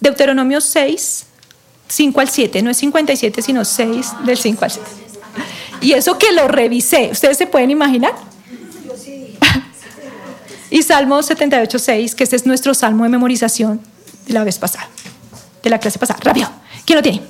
Deuteronomio 0.00 0.60
6, 0.60 1.26
5 1.88 2.20
al 2.20 2.28
7, 2.28 2.60
no 2.62 2.70
es 2.70 2.76
57, 2.78 3.40
sino 3.40 3.64
6 3.64 4.12
del 4.24 4.36
5 4.36 4.64
al 4.64 4.70
7. 4.70 4.90
Y 5.80 5.92
eso 5.92 6.18
que 6.18 6.32
lo 6.32 6.48
revisé, 6.48 7.08
¿ustedes 7.10 7.38
se 7.38 7.46
pueden 7.46 7.70
imaginar? 7.70 8.14
Y 10.70 10.82
Salmo 10.82 11.22
78, 11.22 11.78
6, 11.78 12.14
que 12.14 12.24
este 12.24 12.36
es 12.36 12.46
nuestro 12.46 12.74
salmo 12.74 13.04
de 13.04 13.10
memorización 13.10 13.80
de 14.26 14.32
la 14.32 14.44
vez 14.44 14.58
pasada, 14.58 14.88
de 15.62 15.70
la 15.70 15.80
clase 15.80 15.98
pasada. 15.98 16.20
Rápido, 16.22 16.48
¿quién 16.86 16.96
lo 16.96 17.02
tiene? 17.02 17.22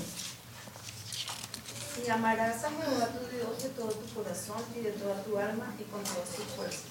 Y 2.07 2.11
amarás 2.11 2.65
a 2.65 2.69
Jehová 2.69 3.09
tu 3.09 3.35
Dios 3.35 3.63
de 3.63 3.69
todo 3.71 3.89
tu 3.89 4.15
corazón 4.15 4.63
y 4.79 4.83
de 4.83 4.91
toda 4.93 5.23
tu 5.23 5.39
alma 5.39 5.75
y 5.79 5.85
con 5.85 6.03
todas 6.05 6.29
tus 6.37 6.45
fuerzas. 6.57 6.83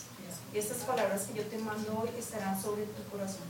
Y 0.54 0.58
estas 0.58 0.78
palabras 0.78 1.22
que 1.22 1.38
yo 1.38 1.43
te 1.45 1.60
mando 1.60 2.02
hoy 2.02 2.10
estarán 2.18 2.60
sobre 2.60 2.84
tu 2.84 3.04
corazón. 3.12 3.47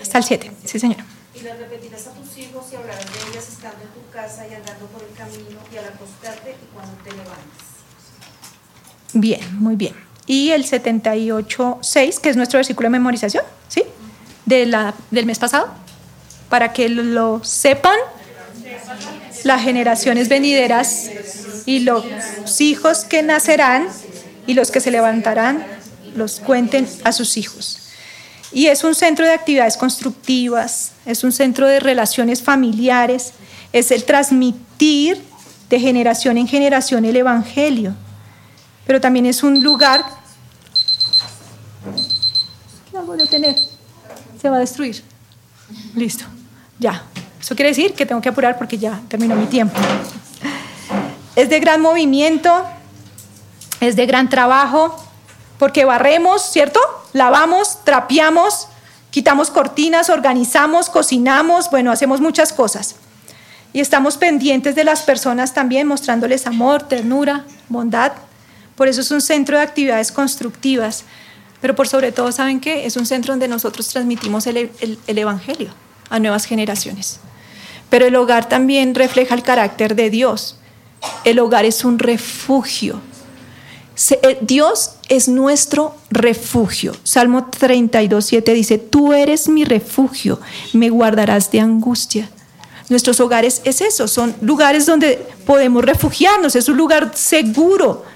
Hasta 0.00 0.18
el 0.18 0.24
7, 0.24 0.52
sí 0.64 0.78
señora. 0.78 1.04
Y 1.34 1.40
las 1.40 1.58
repetirás 1.58 2.06
a 2.06 2.12
tus 2.12 2.36
hijos 2.38 2.66
y 2.72 2.76
hablarás 2.76 3.06
de 3.06 3.30
ellas 3.30 3.48
estando 3.48 3.82
en 3.82 3.90
tu 3.90 4.08
casa 4.12 4.46
y 4.46 4.54
andando 4.54 4.86
por 4.86 5.02
el 5.02 5.12
camino 5.14 5.58
y 5.72 5.76
al 5.76 5.86
acostarte 5.86 6.50
y 6.52 6.74
cuando 6.74 6.92
te 7.02 7.10
levantes. 7.10 7.69
Bien, 9.12 9.40
muy 9.58 9.76
bien. 9.76 9.94
Y 10.26 10.50
el 10.50 10.64
78.6, 10.64 12.20
que 12.20 12.28
es 12.28 12.36
nuestro 12.36 12.58
versículo 12.58 12.86
de 12.86 12.90
memorización, 12.90 13.44
¿sí? 13.68 13.82
De 14.46 14.66
la, 14.66 14.94
del 15.10 15.26
mes 15.26 15.38
pasado, 15.38 15.68
para 16.48 16.72
que 16.72 16.88
lo 16.88 17.42
sepan 17.42 17.96
las 19.44 19.62
generaciones 19.62 20.28
venideras 20.28 21.10
y 21.66 21.80
los 21.80 22.04
hijos 22.60 23.04
que 23.04 23.22
nacerán 23.22 23.88
y 24.46 24.54
los 24.54 24.70
que 24.70 24.80
se 24.80 24.90
levantarán, 24.90 25.64
los 26.14 26.40
cuenten 26.40 26.88
a 27.04 27.12
sus 27.12 27.36
hijos. 27.36 27.78
Y 28.52 28.66
es 28.66 28.82
un 28.82 28.94
centro 28.94 29.24
de 29.24 29.32
actividades 29.32 29.76
constructivas, 29.76 30.92
es 31.06 31.22
un 31.22 31.32
centro 31.32 31.66
de 31.66 31.78
relaciones 31.78 32.42
familiares, 32.42 33.32
es 33.72 33.92
el 33.92 34.04
transmitir 34.04 35.22
de 35.68 35.78
generación 35.78 36.36
en 36.36 36.48
generación 36.48 37.04
el 37.04 37.16
Evangelio, 37.16 37.94
pero 38.90 39.00
también 39.00 39.24
es 39.24 39.44
un 39.44 39.62
lugar... 39.62 40.04
¿Qué 42.90 42.98
hago 42.98 43.16
de 43.16 43.24
tener? 43.24 43.54
Se 44.42 44.50
va 44.50 44.56
a 44.56 44.58
destruir. 44.58 45.04
Listo, 45.94 46.24
ya. 46.76 47.04
Eso 47.40 47.54
quiere 47.54 47.68
decir 47.68 47.94
que 47.94 48.04
tengo 48.04 48.20
que 48.20 48.30
apurar 48.30 48.58
porque 48.58 48.78
ya 48.78 49.00
terminó 49.06 49.36
mi 49.36 49.46
tiempo. 49.46 49.78
Es 51.36 51.48
de 51.50 51.60
gran 51.60 51.80
movimiento, 51.80 52.64
es 53.80 53.94
de 53.94 54.06
gran 54.06 54.28
trabajo, 54.28 55.00
porque 55.60 55.84
barremos, 55.84 56.42
¿cierto? 56.50 56.80
Lavamos, 57.12 57.84
trapeamos, 57.84 58.66
quitamos 59.12 59.50
cortinas, 59.50 60.10
organizamos, 60.10 60.90
cocinamos, 60.90 61.70
bueno, 61.70 61.92
hacemos 61.92 62.20
muchas 62.20 62.52
cosas. 62.52 62.96
Y 63.72 63.78
estamos 63.78 64.16
pendientes 64.16 64.74
de 64.74 64.82
las 64.82 65.02
personas 65.02 65.54
también, 65.54 65.86
mostrándoles 65.86 66.48
amor, 66.48 66.82
ternura, 66.88 67.44
bondad. 67.68 68.14
Por 68.80 68.88
eso 68.88 69.02
es 69.02 69.10
un 69.10 69.20
centro 69.20 69.58
de 69.58 69.62
actividades 69.62 70.10
constructivas. 70.10 71.04
Pero 71.60 71.74
por 71.76 71.86
sobre 71.86 72.12
todo, 72.12 72.32
¿saben 72.32 72.60
qué? 72.60 72.86
Es 72.86 72.96
un 72.96 73.04
centro 73.04 73.34
donde 73.34 73.46
nosotros 73.46 73.86
transmitimos 73.88 74.46
el, 74.46 74.56
el, 74.56 74.98
el 75.06 75.18
Evangelio 75.18 75.68
a 76.08 76.18
nuevas 76.18 76.46
generaciones. 76.46 77.20
Pero 77.90 78.06
el 78.06 78.16
hogar 78.16 78.48
también 78.48 78.94
refleja 78.94 79.34
el 79.34 79.42
carácter 79.42 79.94
de 79.96 80.08
Dios. 80.08 80.56
El 81.24 81.40
hogar 81.40 81.66
es 81.66 81.84
un 81.84 81.98
refugio. 81.98 83.02
Eh, 84.22 84.38
Dios 84.40 84.92
es 85.10 85.28
nuestro 85.28 85.94
refugio. 86.08 86.96
Salmo 87.02 87.50
32, 87.50 88.24
7 88.24 88.54
dice, 88.54 88.78
tú 88.78 89.12
eres 89.12 89.50
mi 89.50 89.66
refugio, 89.66 90.40
me 90.72 90.88
guardarás 90.88 91.50
de 91.50 91.60
angustia. 91.60 92.30
Nuestros 92.88 93.20
hogares 93.20 93.60
es 93.64 93.82
eso, 93.82 94.08
son 94.08 94.34
lugares 94.40 94.86
donde 94.86 95.18
podemos 95.44 95.84
refugiarnos, 95.84 96.56
es 96.56 96.66
un 96.70 96.78
lugar 96.78 97.10
seguro, 97.14 98.06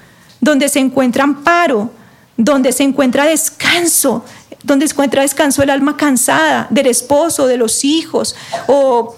donde 0.45 0.69
se 0.69 0.77
encuentra 0.77 1.23
amparo, 1.23 1.89
donde 2.37 2.71
se 2.71 2.83
encuentra 2.83 3.25
descanso, 3.25 4.23
donde 4.61 4.87
se 4.87 4.93
encuentra 4.93 5.23
descanso 5.23 5.63
el 5.63 5.71
alma 5.71 5.97
cansada, 5.97 6.67
del 6.69 6.85
esposo, 6.85 7.47
de 7.47 7.57
los 7.57 7.83
hijos 7.83 8.35
o 8.67 9.15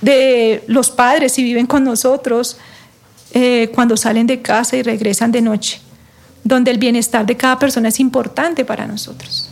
de 0.00 0.64
los 0.66 0.90
padres 0.90 1.32
si 1.34 1.44
viven 1.44 1.66
con 1.66 1.84
nosotros, 1.84 2.56
eh, 3.32 3.70
cuando 3.72 3.96
salen 3.96 4.26
de 4.26 4.42
casa 4.42 4.76
y 4.76 4.82
regresan 4.82 5.30
de 5.30 5.40
noche, 5.40 5.80
donde 6.42 6.72
el 6.72 6.78
bienestar 6.78 7.24
de 7.26 7.36
cada 7.36 7.56
persona 7.56 7.88
es 7.88 8.00
importante 8.00 8.64
para 8.64 8.88
nosotros. 8.88 9.50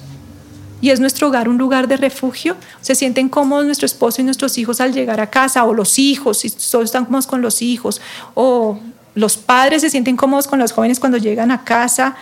Y 0.81 0.91
es 0.91 0.99
nuestro 0.99 1.29
hogar 1.29 1.49
un 1.49 1.59
lugar 1.59 1.87
de 1.87 1.97
refugio. 1.97 2.57
Se 2.81 2.97
sienten 2.97 3.29
cómodos 3.29 3.67
nuestro 3.67 3.87
esposo 3.87 4.21
y 4.21 4.25
nuestros 4.25 4.59
hijos 4.59 4.81
al 4.81 4.93
llegar 4.93 5.21
a 5.21 5.31
casa, 5.31 5.65
o 5.65 5.75
los 5.75 5.97
hijos, 6.01 6.39
si 6.39 6.51
todos 6.51 6.87
están 6.87 7.05
cómodos 7.05 7.29
con 7.29 7.41
los 7.41 7.63
hijos, 7.63 8.01
o 8.35 8.81
los 9.19 9.37
padres 9.37 9.83
se 9.83 9.91
sienten 9.91 10.17
cómodos 10.17 10.47
con 10.47 10.59
los 10.61 10.73
jóvenes 10.73 11.01
cuando 11.01 11.19
llegan 11.19 11.51
a 11.51 11.65
casa, 11.65 12.17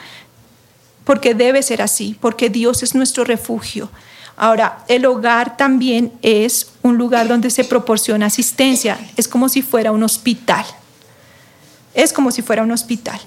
porque 1.05 1.35
debe 1.35 1.63
ser 1.63 1.83
así, 1.83 2.17
porque 2.21 2.49
Dios 2.49 2.83
es 2.83 2.95
nuestro 2.95 3.25
refugio. 3.25 3.91
Ahora, 4.35 4.85
el 4.89 5.05
hogar 5.05 5.57
también 5.57 6.13
es 6.23 6.71
un 6.83 6.97
lugar 6.97 7.29
donde 7.29 7.51
se 7.51 7.65
proporciona 7.65 8.27
asistencia, 8.27 8.99
es 9.17 9.29
como 9.29 9.49
si 9.49 9.61
fuera 9.61 9.93
un 9.93 10.03
hospital. 10.03 10.65
Es 11.93 12.13
como 12.13 12.31
si 12.31 12.43
fuera 12.43 12.63
un 12.63 12.73
hospital. 12.73 13.21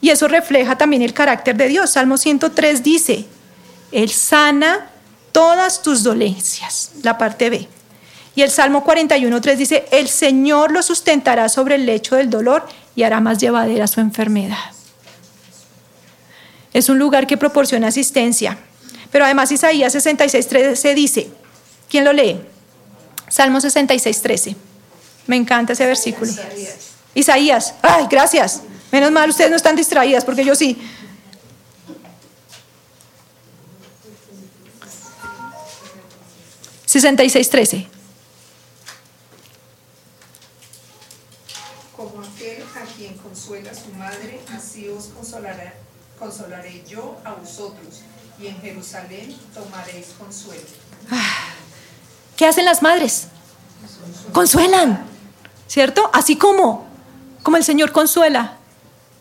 Y 0.00 0.10
eso 0.10 0.26
refleja 0.26 0.76
también 0.76 1.02
el 1.02 1.14
carácter 1.14 1.56
de 1.56 1.68
Dios. 1.68 1.90
Salmo 1.90 2.16
103 2.16 2.82
dice, 2.82 3.26
Él 3.92 4.10
sana 4.10 4.90
todas 5.32 5.82
tus 5.82 6.02
dolencias, 6.02 6.92
la 7.02 7.18
parte 7.18 7.50
B. 7.50 7.68
Y 8.34 8.42
el 8.42 8.50
Salmo 8.50 8.84
41.3 8.84 9.56
dice, 9.56 9.84
el 9.90 10.08
Señor 10.08 10.72
lo 10.72 10.82
sustentará 10.82 11.48
sobre 11.48 11.74
el 11.74 11.84
lecho 11.84 12.16
del 12.16 12.30
dolor 12.30 12.66
y 12.96 13.02
hará 13.02 13.20
más 13.20 13.38
llevadera 13.38 13.86
su 13.86 14.00
enfermedad. 14.00 14.56
Es 16.72 16.88
un 16.88 16.98
lugar 16.98 17.26
que 17.26 17.36
proporciona 17.36 17.88
asistencia. 17.88 18.58
Pero 19.10 19.26
además 19.26 19.52
Isaías 19.52 19.94
66.13 19.94 20.94
dice, 20.94 21.30
¿quién 21.90 22.04
lo 22.04 22.12
lee? 22.14 22.40
Salmo 23.28 23.58
66.13. 23.58 24.56
Me 25.26 25.36
encanta 25.36 25.74
ese 25.74 25.86
versículo. 25.86 26.32
Isaías. 27.14 27.74
Ay, 27.82 28.06
gracias. 28.10 28.62
Menos 28.90 29.10
mal 29.10 29.28
ustedes 29.28 29.50
no 29.50 29.56
están 29.56 29.76
distraídas 29.76 30.24
porque 30.24 30.44
yo 30.44 30.54
sí. 30.54 30.78
¿66.13? 36.86 37.86
Como 41.96 42.20
aquel 42.22 42.62
a 42.62 42.84
quien 42.96 43.16
su 43.60 43.92
madre, 43.98 44.40
así 44.54 44.88
os 44.88 45.10
consolaré, 46.18 46.82
yo 46.88 47.18
a 47.24 47.32
vosotros, 47.34 48.00
y 48.40 48.46
en 48.46 48.58
Jerusalén 48.60 49.36
tomaréis 49.52 50.06
consuelo. 50.18 50.62
¿Qué 52.36 52.46
hacen 52.46 52.64
las 52.64 52.82
madres? 52.82 53.28
Consuelan, 54.32 55.04
¿cierto? 55.68 56.10
Así 56.14 56.36
como, 56.36 56.86
como 57.42 57.58
el 57.58 57.64
Señor 57.64 57.92
consuela, 57.92 58.56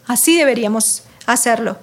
así 0.07 0.37
deberíamos 0.37 1.03
hacerlo. 1.25 1.77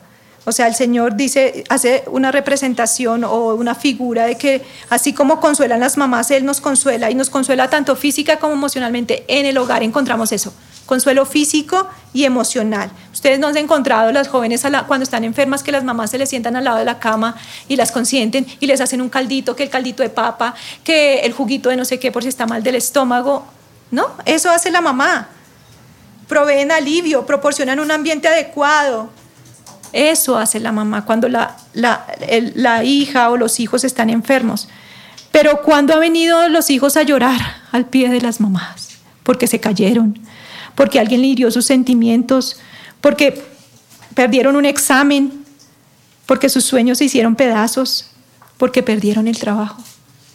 O 0.46 0.52
sea, 0.52 0.66
el 0.66 0.74
Señor 0.74 1.16
dice, 1.16 1.64
hace 1.68 2.04
una 2.06 2.32
representación 2.32 3.24
o 3.24 3.54
una 3.54 3.74
figura 3.74 4.24
de 4.24 4.38
que 4.38 4.64
así 4.88 5.12
como 5.12 5.40
consuelan 5.40 5.80
las 5.80 5.98
mamás, 5.98 6.30
Él 6.30 6.46
nos 6.46 6.62
consuela 6.62 7.10
y 7.10 7.14
nos 7.14 7.28
consuela 7.28 7.68
tanto 7.68 7.94
física 7.96 8.38
como 8.38 8.54
emocionalmente. 8.54 9.24
En 9.28 9.44
el 9.44 9.58
hogar 9.58 9.82
encontramos 9.82 10.32
eso, 10.32 10.54
consuelo 10.88 11.26
físico 11.26 11.86
y 12.14 12.24
emocional. 12.24 12.90
Ustedes 13.12 13.38
no 13.38 13.48
han 13.48 13.58
encontrado 13.58 14.10
las 14.10 14.26
jóvenes 14.26 14.64
cuando 14.86 15.04
están 15.04 15.22
enfermas 15.22 15.62
que 15.62 15.70
las 15.70 15.84
mamás 15.84 16.10
se 16.10 16.18
les 16.18 16.30
sientan 16.30 16.56
al 16.56 16.64
lado 16.64 16.78
de 16.78 16.86
la 16.86 16.98
cama 16.98 17.36
y 17.68 17.76
las 17.76 17.92
consienten 17.92 18.46
y 18.58 18.66
les 18.66 18.80
hacen 18.80 19.02
un 19.02 19.10
caldito, 19.10 19.54
que 19.54 19.64
el 19.64 19.70
caldito 19.70 20.02
de 20.02 20.08
papa, 20.08 20.54
que 20.82 21.20
el 21.20 21.32
juguito 21.34 21.68
de 21.68 21.76
no 21.76 21.84
sé 21.84 21.98
qué 21.98 22.10
por 22.10 22.22
si 22.22 22.30
está 22.30 22.46
mal 22.46 22.62
del 22.62 22.74
estómago. 22.74 23.46
No, 23.90 24.06
eso 24.24 24.50
hace 24.50 24.70
la 24.70 24.80
mamá. 24.80 25.28
Proveen 26.26 26.72
alivio, 26.72 27.26
proporcionan 27.26 27.80
un 27.80 27.90
ambiente 27.90 28.26
adecuado, 28.26 29.10
eso 29.92 30.38
hace 30.38 30.58
la 30.58 30.72
mamá 30.72 31.04
cuando 31.04 31.28
la, 31.28 31.56
la, 31.74 32.84
hija 32.84 33.30
o 33.30 33.36
los 33.36 33.60
hijos 33.60 33.84
están 33.84 34.08
enfermos. 34.08 34.68
Pero 35.32 35.60
cuando 35.62 35.92
han 35.92 36.00
venido 36.00 36.48
los 36.48 36.70
hijos 36.70 36.96
a 36.96 37.02
llorar 37.02 37.40
al 37.72 37.86
pie 37.86 38.08
de 38.08 38.22
las 38.22 38.40
mamás, 38.40 38.88
porque 39.22 39.46
se 39.46 39.60
cayeron, 39.60 40.18
porque 40.74 41.00
alguien 41.00 41.20
le 41.20 41.28
hirió 41.28 41.50
sus 41.50 41.66
sentimientos, 41.66 42.58
porque 43.00 43.44
perdieron 44.14 44.56
un 44.56 44.64
examen, 44.64 45.44
porque 46.26 46.48
sus 46.48 46.64
sueños 46.64 46.98
se 46.98 47.04
hicieron 47.04 47.36
pedazos, 47.36 48.10
porque 48.56 48.82
perdieron 48.82 49.28
el 49.28 49.38
trabajo. 49.38 49.82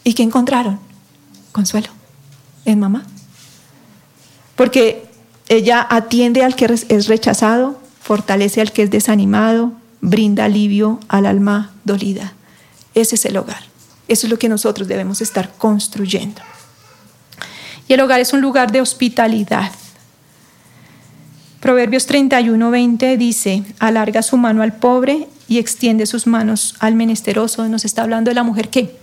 ¿Y 0.04 0.14
qué 0.14 0.24
encontraron? 0.24 0.80
Consuelo 1.52 1.90
en 2.66 2.80
mamá. 2.80 3.04
Porque 4.56 5.06
ella 5.50 5.86
atiende 5.90 6.44
al 6.44 6.56
que 6.56 6.66
es 6.90 7.08
rechazado, 7.08 7.80
fortalece 8.02 8.62
al 8.62 8.72
que 8.72 8.84
es 8.84 8.92
desanimado, 8.92 9.74
brinda 10.02 10.46
alivio 10.46 11.00
al 11.08 11.26
alma 11.26 11.72
dolida. 11.84 12.34
Ese 12.94 13.16
es 13.16 13.26
el 13.26 13.38
hogar. 13.38 13.64
Eso 14.08 14.28
es 14.28 14.32
lo 14.32 14.38
que 14.38 14.50
nosotros 14.50 14.88
debemos 14.88 15.22
estar 15.22 15.54
construyendo. 15.58 16.42
Y 17.88 17.94
el 17.94 18.02
hogar 18.02 18.20
es 18.20 18.34
un 18.34 18.42
lugar 18.42 18.72
de 18.72 18.82
hospitalidad. 18.82 19.72
Proverbios 21.64 22.07
31, 22.07 22.72
20 22.72 23.16
dice, 23.16 23.64
alarga 23.80 24.22
su 24.22 24.36
mano 24.36 24.64
al 24.64 24.74
pobre 24.74 25.30
y 25.47 25.59
extiende 25.59 26.05
sus 26.05 26.28
manos 26.28 26.76
al 26.80 26.93
menesteroso. 26.93 27.70
Nos 27.70 27.86
está 27.86 28.03
hablando 28.03 28.30
de 28.30 28.36
la 28.36 28.43
mujer 28.43 28.68
qué? 28.68 28.97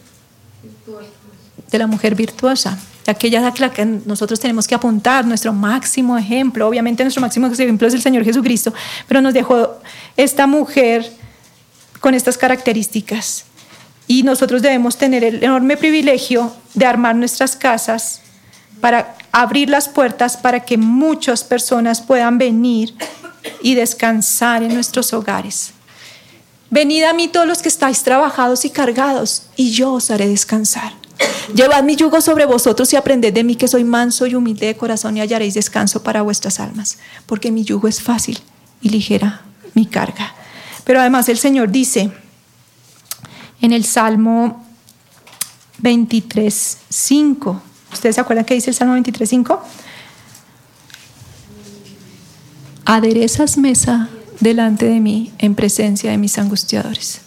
De 1.71 1.79
la 1.79 1.87
mujer 1.87 2.15
virtuosa, 2.15 2.79
aquella 3.07 3.39
a 3.49 3.55
la 3.59 3.73
que 3.73 3.87
nosotros 3.87 4.39
tenemos 4.39 4.69
que 4.69 4.75
apuntar, 4.75 5.25
nuestro 5.25 5.55
máximo 5.55 6.19
ejemplo. 6.19 6.69
Obviamente 6.69 7.03
nuestro 7.03 7.23
máximo 7.23 7.47
ejemplo 7.47 7.89
es 7.89 7.95
el 7.95 8.03
Señor 8.03 8.25
Jesucristo, 8.25 8.75
pero 9.09 9.23
nos 9.23 9.33
dejó 9.33 9.79
esta 10.19 10.47
mujer 10.47 11.11
con 11.99 12.13
estas 12.13 12.37
características. 12.37 13.47
Y 14.07 14.23
nosotros 14.23 14.61
debemos 14.61 14.99
tener 14.99 15.25
el 15.25 15.43
enorme 15.43 15.79
privilegio 15.79 16.53
de 16.75 16.85
armar 16.85 17.17
nuestras 17.17 17.57
casas 17.57 18.21
para 18.83 19.17
abrir 19.33 19.69
las 19.71 19.89
puertas 19.89 20.37
para 20.37 20.61
que 20.61 20.77
muchas 20.77 21.45
personas 21.45 22.01
puedan 22.01 22.39
venir 22.39 22.95
y 23.63 23.75
descansar 23.75 24.63
en 24.63 24.75
nuestros 24.75 25.13
hogares. 25.13 25.73
Venid 26.71 27.03
a 27.05 27.13
mí 27.13 27.29
todos 27.29 27.47
los 27.47 27.63
que 27.63 27.69
estáis 27.69 28.03
trabajados 28.03 28.65
y 28.65 28.71
cargados, 28.71 29.45
y 29.57 29.71
yo 29.73 29.93
os 29.93 30.11
haré 30.11 30.29
descansar. 30.29 30.93
Llevad 31.55 31.83
mi 31.83 31.97
yugo 31.97 32.21
sobre 32.21 32.47
vosotros 32.47 32.93
y 32.93 32.97
aprended 32.97 33.35
de 33.35 33.45
mí 33.45 33.57
que 33.57 33.69
soy 33.69 33.85
manso 33.85 34.27
y 34.27 34.35
humilde 34.35 34.67
de 34.67 34.77
corazón 34.77 35.17
y 35.17 35.21
hallaréis 35.21 35.55
descanso 35.55 36.03
para 36.03 36.23
vuestras 36.23 36.61
almas, 36.61 36.99
porque 37.27 37.51
mi 37.51 37.65
yugo 37.65 37.89
es 37.89 38.01
fácil 38.01 38.39
y 38.81 38.91
ligera 38.91 39.43
mi 39.75 39.87
carga. 39.87 40.35
Pero 40.85 41.01
además 41.01 41.29
el 41.29 41.39
Señor 41.39 41.71
dice 41.71 42.13
en 43.61 43.73
el 43.73 43.85
Salmo 43.85 44.65
23, 45.79 46.79
5, 46.89 47.63
¿ustedes 47.93 48.15
se 48.15 48.21
acuerdan 48.21 48.45
que 48.45 48.55
dice 48.55 48.71
el 48.71 48.77
Salmo 48.77 48.95
23, 48.95 49.29
5? 49.29 49.63
Aderezas 52.85 53.57
mesa 53.57 54.09
delante 54.41 54.87
de 54.87 55.01
mí 55.01 55.33
en 55.39 55.55
presencia 55.55 56.11
de 56.11 56.19
mis 56.19 56.39
angustiadores. 56.39 57.21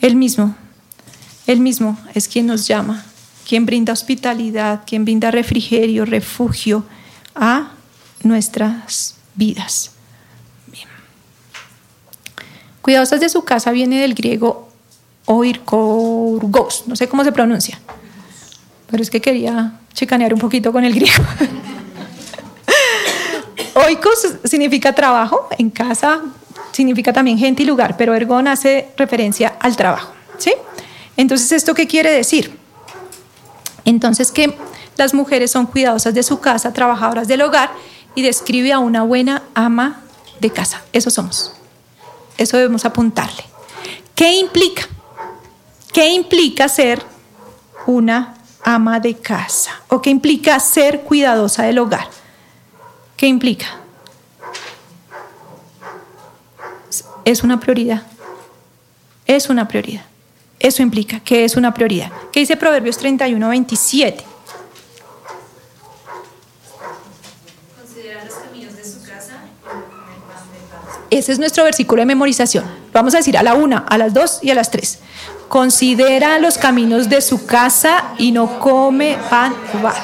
Él 0.00 0.16
mismo, 0.16 0.56
Él 1.46 1.60
mismo 1.60 1.96
es 2.14 2.26
quien 2.26 2.46
nos 2.46 2.66
llama, 2.66 3.04
quien 3.48 3.66
brinda 3.66 3.92
hospitalidad, 3.92 4.82
quien 4.86 5.04
brinda 5.04 5.30
refrigerio, 5.30 6.04
refugio 6.04 6.84
a 7.34 7.72
nuestras 8.22 9.16
vidas. 9.34 9.92
Cuidadosas 12.82 13.20
de 13.20 13.28
su 13.28 13.44
casa 13.44 13.70
viene 13.70 14.00
del 14.00 14.14
griego 14.14 14.68
oirkorgos, 15.26 16.84
no 16.88 16.96
sé 16.96 17.08
cómo 17.08 17.22
se 17.22 17.30
pronuncia, 17.30 17.78
pero 18.92 19.02
es 19.02 19.08
que 19.08 19.22
quería 19.22 19.72
chicanear 19.94 20.34
un 20.34 20.38
poquito 20.38 20.70
con 20.70 20.84
el 20.84 20.92
griego. 20.94 21.24
Oikos 23.74 24.34
significa 24.44 24.94
trabajo, 24.94 25.48
en 25.56 25.70
casa 25.70 26.20
significa 26.72 27.10
también 27.10 27.38
gente 27.38 27.62
y 27.62 27.66
lugar, 27.66 27.96
pero 27.96 28.14
ergon 28.14 28.46
hace 28.48 28.90
referencia 28.98 29.54
al 29.60 29.76
trabajo. 29.76 30.12
¿sí? 30.36 30.52
Entonces, 31.16 31.52
¿esto 31.52 31.72
qué 31.72 31.86
quiere 31.86 32.12
decir? 32.12 32.58
Entonces, 33.86 34.30
que 34.30 34.54
las 34.98 35.14
mujeres 35.14 35.50
son 35.50 35.64
cuidadosas 35.64 36.12
de 36.12 36.22
su 36.22 36.40
casa, 36.40 36.74
trabajadoras 36.74 37.26
del 37.26 37.40
hogar 37.40 37.70
y 38.14 38.20
describe 38.20 38.74
a 38.74 38.78
una 38.78 39.04
buena 39.04 39.42
ama 39.54 40.02
de 40.38 40.50
casa. 40.50 40.82
Eso 40.92 41.08
somos. 41.08 41.54
Eso 42.36 42.58
debemos 42.58 42.84
apuntarle. 42.84 43.42
¿Qué 44.14 44.34
implica? 44.36 44.86
¿Qué 45.94 46.12
implica 46.12 46.68
ser 46.68 47.02
una 47.86 48.36
ama 48.62 49.00
de 49.00 49.16
casa? 49.16 49.72
¿O 49.88 50.00
qué 50.00 50.10
implica 50.10 50.58
ser 50.60 51.02
cuidadosa 51.02 51.64
del 51.64 51.78
hogar? 51.78 52.08
¿Qué 53.16 53.26
implica? 53.26 53.66
Es 57.24 57.42
una 57.42 57.60
prioridad. 57.60 58.02
Es 59.26 59.48
una 59.48 59.68
prioridad. 59.68 60.04
Eso 60.58 60.82
implica 60.82 61.20
que 61.20 61.44
es 61.44 61.56
una 61.56 61.74
prioridad. 61.74 62.10
¿Qué 62.32 62.40
dice 62.40 62.56
Proverbios 62.56 62.96
31, 62.98 63.48
27? 63.48 64.24
Considerar 67.80 68.24
los 68.24 68.34
caminos 68.34 68.76
de 68.76 68.84
su 68.84 69.02
casa 69.02 69.40
Ese 71.10 71.32
es 71.32 71.38
nuestro 71.38 71.64
versículo 71.64 72.02
de 72.02 72.06
memorización. 72.06 72.64
Vamos 72.92 73.14
a 73.14 73.18
decir 73.18 73.36
a 73.36 73.42
la 73.42 73.54
una, 73.54 73.78
a 73.78 73.98
las 73.98 74.14
dos 74.14 74.38
y 74.42 74.50
a 74.50 74.54
las 74.54 74.70
tres. 74.70 75.00
Considera 75.52 76.38
los 76.38 76.56
caminos 76.56 77.10
de 77.10 77.20
su 77.20 77.44
casa 77.44 78.14
y 78.16 78.32
no 78.32 78.58
come 78.58 79.18
pan 79.28 79.54
balde. 79.82 80.00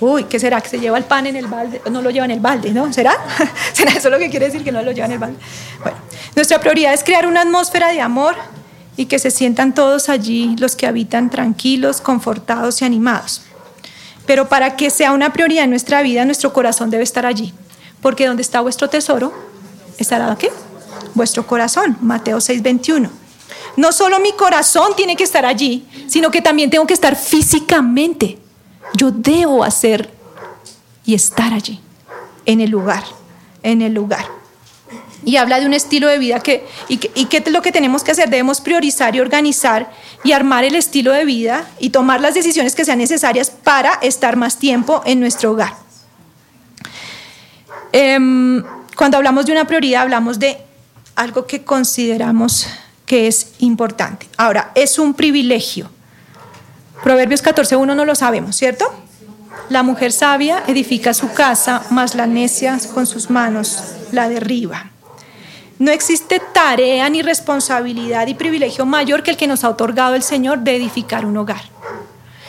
Uy, 0.00 0.24
¿qué 0.24 0.40
será? 0.40 0.60
¿Que 0.60 0.68
se 0.68 0.80
lleva 0.80 0.98
el 0.98 1.04
pan 1.04 1.28
en 1.28 1.36
el 1.36 1.46
balde? 1.46 1.80
No 1.92 2.02
lo 2.02 2.10
lleva 2.10 2.24
en 2.24 2.32
el 2.32 2.40
balde, 2.40 2.72
¿no? 2.72 2.92
¿Será? 2.92 3.16
¿Será 3.72 3.92
eso 3.92 4.10
lo 4.10 4.18
que 4.18 4.28
quiere 4.28 4.46
decir 4.46 4.64
que 4.64 4.72
no 4.72 4.82
lo 4.82 4.90
lleva 4.90 5.06
en 5.06 5.12
el 5.12 5.18
balde? 5.20 5.38
Bueno, 5.80 5.96
nuestra 6.34 6.58
prioridad 6.58 6.92
es 6.92 7.04
crear 7.04 7.24
una 7.24 7.42
atmósfera 7.42 7.90
de 7.92 8.00
amor 8.00 8.34
y 8.96 9.06
que 9.06 9.20
se 9.20 9.30
sientan 9.30 9.74
todos 9.74 10.08
allí 10.08 10.56
los 10.58 10.74
que 10.74 10.88
habitan 10.88 11.30
tranquilos, 11.30 12.00
confortados 12.00 12.82
y 12.82 12.84
animados. 12.84 13.42
Pero 14.26 14.48
para 14.48 14.74
que 14.74 14.90
sea 14.90 15.12
una 15.12 15.32
prioridad 15.32 15.62
en 15.62 15.70
nuestra 15.70 16.02
vida, 16.02 16.24
nuestro 16.24 16.52
corazón 16.52 16.90
debe 16.90 17.04
estar 17.04 17.26
allí. 17.26 17.54
Porque 18.00 18.26
donde 18.26 18.42
está 18.42 18.60
vuestro 18.60 18.90
tesoro, 18.90 19.32
estará 19.98 20.34
¿qué? 20.34 20.50
Vuestro 21.14 21.46
corazón. 21.46 21.96
Mateo 22.00 22.38
6:21. 22.38 23.08
No 23.76 23.92
solo 23.92 24.20
mi 24.20 24.32
corazón 24.32 24.94
tiene 24.96 25.16
que 25.16 25.24
estar 25.24 25.44
allí, 25.44 25.86
sino 26.06 26.30
que 26.30 26.40
también 26.40 26.70
tengo 26.70 26.86
que 26.86 26.94
estar 26.94 27.16
físicamente. 27.16 28.38
Yo 28.94 29.10
debo 29.10 29.64
hacer 29.64 30.10
y 31.04 31.14
estar 31.14 31.52
allí, 31.52 31.80
en 32.46 32.60
el 32.60 32.70
lugar, 32.70 33.04
en 33.62 33.82
el 33.82 33.92
lugar. 33.92 34.26
Y 35.24 35.36
habla 35.36 35.58
de 35.58 35.66
un 35.66 35.74
estilo 35.74 36.08
de 36.08 36.18
vida 36.18 36.40
que, 36.40 36.66
y, 36.88 36.98
que, 36.98 37.10
y 37.14 37.24
qué 37.26 37.38
es 37.38 37.50
lo 37.50 37.62
que 37.62 37.72
tenemos 37.72 38.04
que 38.04 38.12
hacer. 38.12 38.28
Debemos 38.28 38.60
priorizar 38.60 39.16
y 39.16 39.20
organizar 39.20 39.90
y 40.22 40.32
armar 40.32 40.64
el 40.64 40.74
estilo 40.74 41.12
de 41.12 41.24
vida 41.24 41.66
y 41.78 41.90
tomar 41.90 42.20
las 42.20 42.34
decisiones 42.34 42.74
que 42.74 42.84
sean 42.84 42.98
necesarias 42.98 43.50
para 43.50 43.94
estar 44.02 44.36
más 44.36 44.58
tiempo 44.58 45.02
en 45.06 45.20
nuestro 45.20 45.52
hogar. 45.52 45.74
Em, 47.92 48.62
cuando 48.96 49.16
hablamos 49.16 49.46
de 49.46 49.52
una 49.52 49.66
prioridad, 49.66 50.02
hablamos 50.02 50.38
de 50.38 50.58
algo 51.16 51.46
que 51.46 51.64
consideramos 51.64 52.66
que 53.06 53.26
es 53.26 53.52
importante. 53.58 54.28
Ahora, 54.36 54.72
es 54.74 54.98
un 54.98 55.14
privilegio. 55.14 55.90
Proverbios 57.02 57.44
14.1 57.44 57.94
no 57.94 58.04
lo 58.04 58.14
sabemos, 58.14 58.56
¿cierto? 58.56 58.86
La 59.68 59.82
mujer 59.82 60.12
sabia 60.12 60.62
edifica 60.66 61.14
su 61.14 61.32
casa, 61.32 61.84
mas 61.90 62.14
la 62.14 62.26
necia 62.26 62.78
con 62.92 63.06
sus 63.06 63.30
manos 63.30 63.82
la 64.12 64.28
derriba. 64.28 64.90
No 65.78 65.90
existe 65.90 66.40
tarea 66.52 67.08
ni 67.08 67.22
responsabilidad 67.22 68.26
y 68.26 68.34
privilegio 68.34 68.86
mayor 68.86 69.22
que 69.22 69.32
el 69.32 69.36
que 69.36 69.46
nos 69.46 69.64
ha 69.64 69.70
otorgado 69.70 70.14
el 70.14 70.22
Señor 70.22 70.60
de 70.60 70.76
edificar 70.76 71.26
un 71.26 71.36
hogar. 71.36 71.62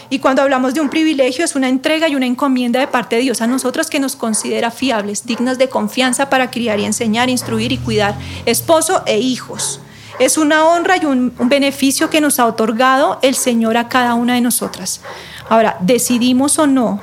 Y 0.09 0.19
cuando 0.19 0.43
hablamos 0.43 0.75
de 0.75 0.81
un 0.81 0.89
privilegio 0.89 1.43
es 1.43 1.55
una 1.55 1.67
entrega 1.67 2.07
y 2.07 2.15
una 2.15 2.27
encomienda 2.27 2.79
de 2.79 2.87
parte 2.87 3.15
de 3.15 3.23
Dios 3.23 3.41
a 3.41 3.47
nosotros 3.47 3.89
que 3.89 3.99
nos 3.99 4.15
considera 4.15 4.69
fiables, 4.69 5.25
dignas 5.25 5.57
de 5.57 5.69
confianza 5.69 6.29
para 6.29 6.51
criar 6.51 6.79
y 6.79 6.85
enseñar, 6.85 7.29
instruir 7.29 7.71
y 7.71 7.77
cuidar 7.77 8.15
esposo 8.45 9.01
e 9.07 9.17
hijos. 9.17 9.79
Es 10.19 10.37
una 10.37 10.65
honra 10.65 10.97
y 10.97 11.05
un, 11.05 11.33
beneficio 11.37 12.09
que 12.09 12.21
nos 12.21 12.39
ha 12.39 12.45
otorgado 12.45 13.19
el 13.21 13.35
Señor 13.35 13.77
a 13.77 13.89
cada 13.89 14.13
una 14.13 14.35
de 14.35 14.41
nosotras. 14.41 15.01
Ahora, 15.49 15.77
decidimos 15.81 16.57
o 16.59 16.67
no 16.67 17.01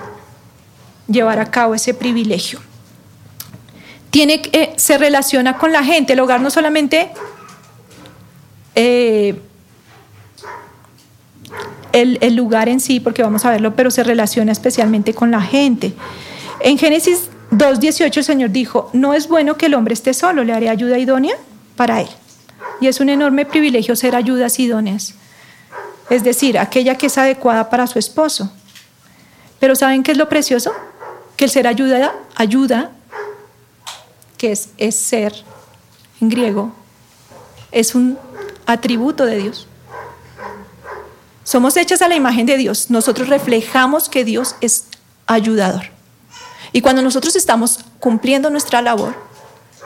llevar 1.06 1.38
a 1.38 1.50
cabo 1.50 1.74
ese 1.74 1.94
privilegio. 1.94 2.60
Tiene, 4.10 4.42
eh, 4.52 4.72
se 4.76 4.98
relaciona 4.98 5.58
con 5.58 5.72
la 5.72 5.84
gente. 5.84 6.14
El 6.14 6.20
hogar 6.20 6.40
no 6.40 6.50
solamente 6.50 7.10
eh, 8.74 9.40
el, 11.92 12.18
el, 12.20 12.34
lugar 12.34 12.68
en 12.68 12.80
sí, 12.80 13.00
porque 13.00 13.22
vamos 13.22 13.44
a 13.44 13.50
verlo, 13.50 13.74
pero 13.74 13.90
se 13.90 14.02
relaciona 14.02 14.52
especialmente 14.52 15.14
con 15.14 15.30
la 15.30 15.40
gente. 15.40 15.94
En 16.60 16.78
Génesis 16.78 17.28
2.18 17.52 18.16
el 18.16 18.24
Señor 18.24 18.50
dijo, 18.50 18.88
no 18.94 19.12
es 19.12 19.28
bueno 19.28 19.56
que 19.56 19.66
el 19.66 19.74
hombre 19.74 19.92
esté 19.92 20.14
solo, 20.14 20.42
le 20.42 20.54
haré 20.54 20.70
ayuda 20.70 20.98
idónea 20.98 21.36
para 21.76 22.00
él. 22.00 22.08
Y 22.80 22.88
es 22.88 23.00
un 23.00 23.08
enorme 23.08 23.46
privilegio 23.46 23.96
ser 23.96 24.16
ayudas 24.16 24.58
idóneas, 24.58 25.14
es 26.10 26.24
decir, 26.24 26.58
aquella 26.58 26.96
que 26.96 27.06
es 27.06 27.16
adecuada 27.16 27.70
para 27.70 27.86
su 27.86 27.98
esposo. 27.98 28.52
Pero 29.60 29.76
¿saben 29.76 30.02
qué 30.02 30.12
es 30.12 30.18
lo 30.18 30.28
precioso? 30.28 30.72
Que 31.36 31.44
el 31.44 31.50
ser 31.50 31.66
ayuda, 31.66 32.14
ayuda 32.34 32.90
que 34.36 34.52
es, 34.52 34.70
es 34.76 34.96
ser 34.96 35.32
en 36.20 36.28
griego, 36.28 36.72
es 37.70 37.94
un 37.94 38.18
atributo 38.66 39.24
de 39.24 39.36
Dios. 39.38 39.66
Somos 41.44 41.76
hechas 41.76 42.02
a 42.02 42.08
la 42.08 42.14
imagen 42.14 42.46
de 42.46 42.56
Dios. 42.56 42.90
Nosotros 42.90 43.28
reflejamos 43.28 44.08
que 44.08 44.24
Dios 44.24 44.56
es 44.60 44.86
ayudador. 45.26 45.86
Y 46.72 46.80
cuando 46.80 47.02
nosotros 47.02 47.36
estamos 47.36 47.80
cumpliendo 48.00 48.48
nuestra 48.50 48.80
labor, 48.80 49.14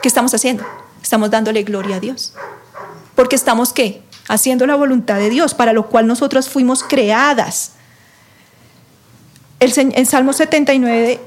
¿qué 0.01 0.07
estamos 0.07 0.33
haciendo? 0.33 0.65
Estamos 1.01 1.29
dándole 1.29 1.63
gloria 1.63 1.97
a 1.97 1.99
Dios. 1.99 2.33
Porque 3.17 3.35
estamos 3.35 3.73
qué? 3.73 4.01
haciendo 4.27 4.65
la 4.67 4.75
voluntad 4.75 5.17
de 5.17 5.29
Dios, 5.29 5.53
para 5.53 5.73
lo 5.73 5.87
cual 5.87 6.07
nosotros 6.07 6.49
fuimos 6.49 6.83
creadas. 6.83 7.73
El, 9.59 9.73
en 9.75 10.05
Salmo 10.05 10.33
79, 10.33 11.19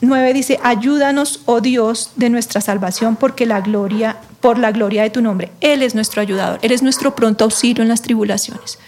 9 0.00 0.34
dice, 0.34 0.60
ayúdanos, 0.62 1.40
oh 1.46 1.60
Dios, 1.60 2.10
de 2.16 2.28
nuestra 2.28 2.60
salvación, 2.60 3.16
porque 3.16 3.46
la 3.46 3.60
gloria, 3.60 4.18
por 4.40 4.58
la 4.58 4.72
gloria 4.72 5.02
de 5.02 5.10
tu 5.10 5.22
nombre. 5.22 5.50
Él 5.60 5.82
es 5.82 5.94
nuestro 5.94 6.20
ayudador, 6.20 6.58
Él 6.62 6.72
es 6.72 6.82
nuestro 6.82 7.14
pronto 7.14 7.44
auxilio 7.44 7.82
en 7.82 7.88
las 7.88 8.02
tribulaciones. 8.02 8.78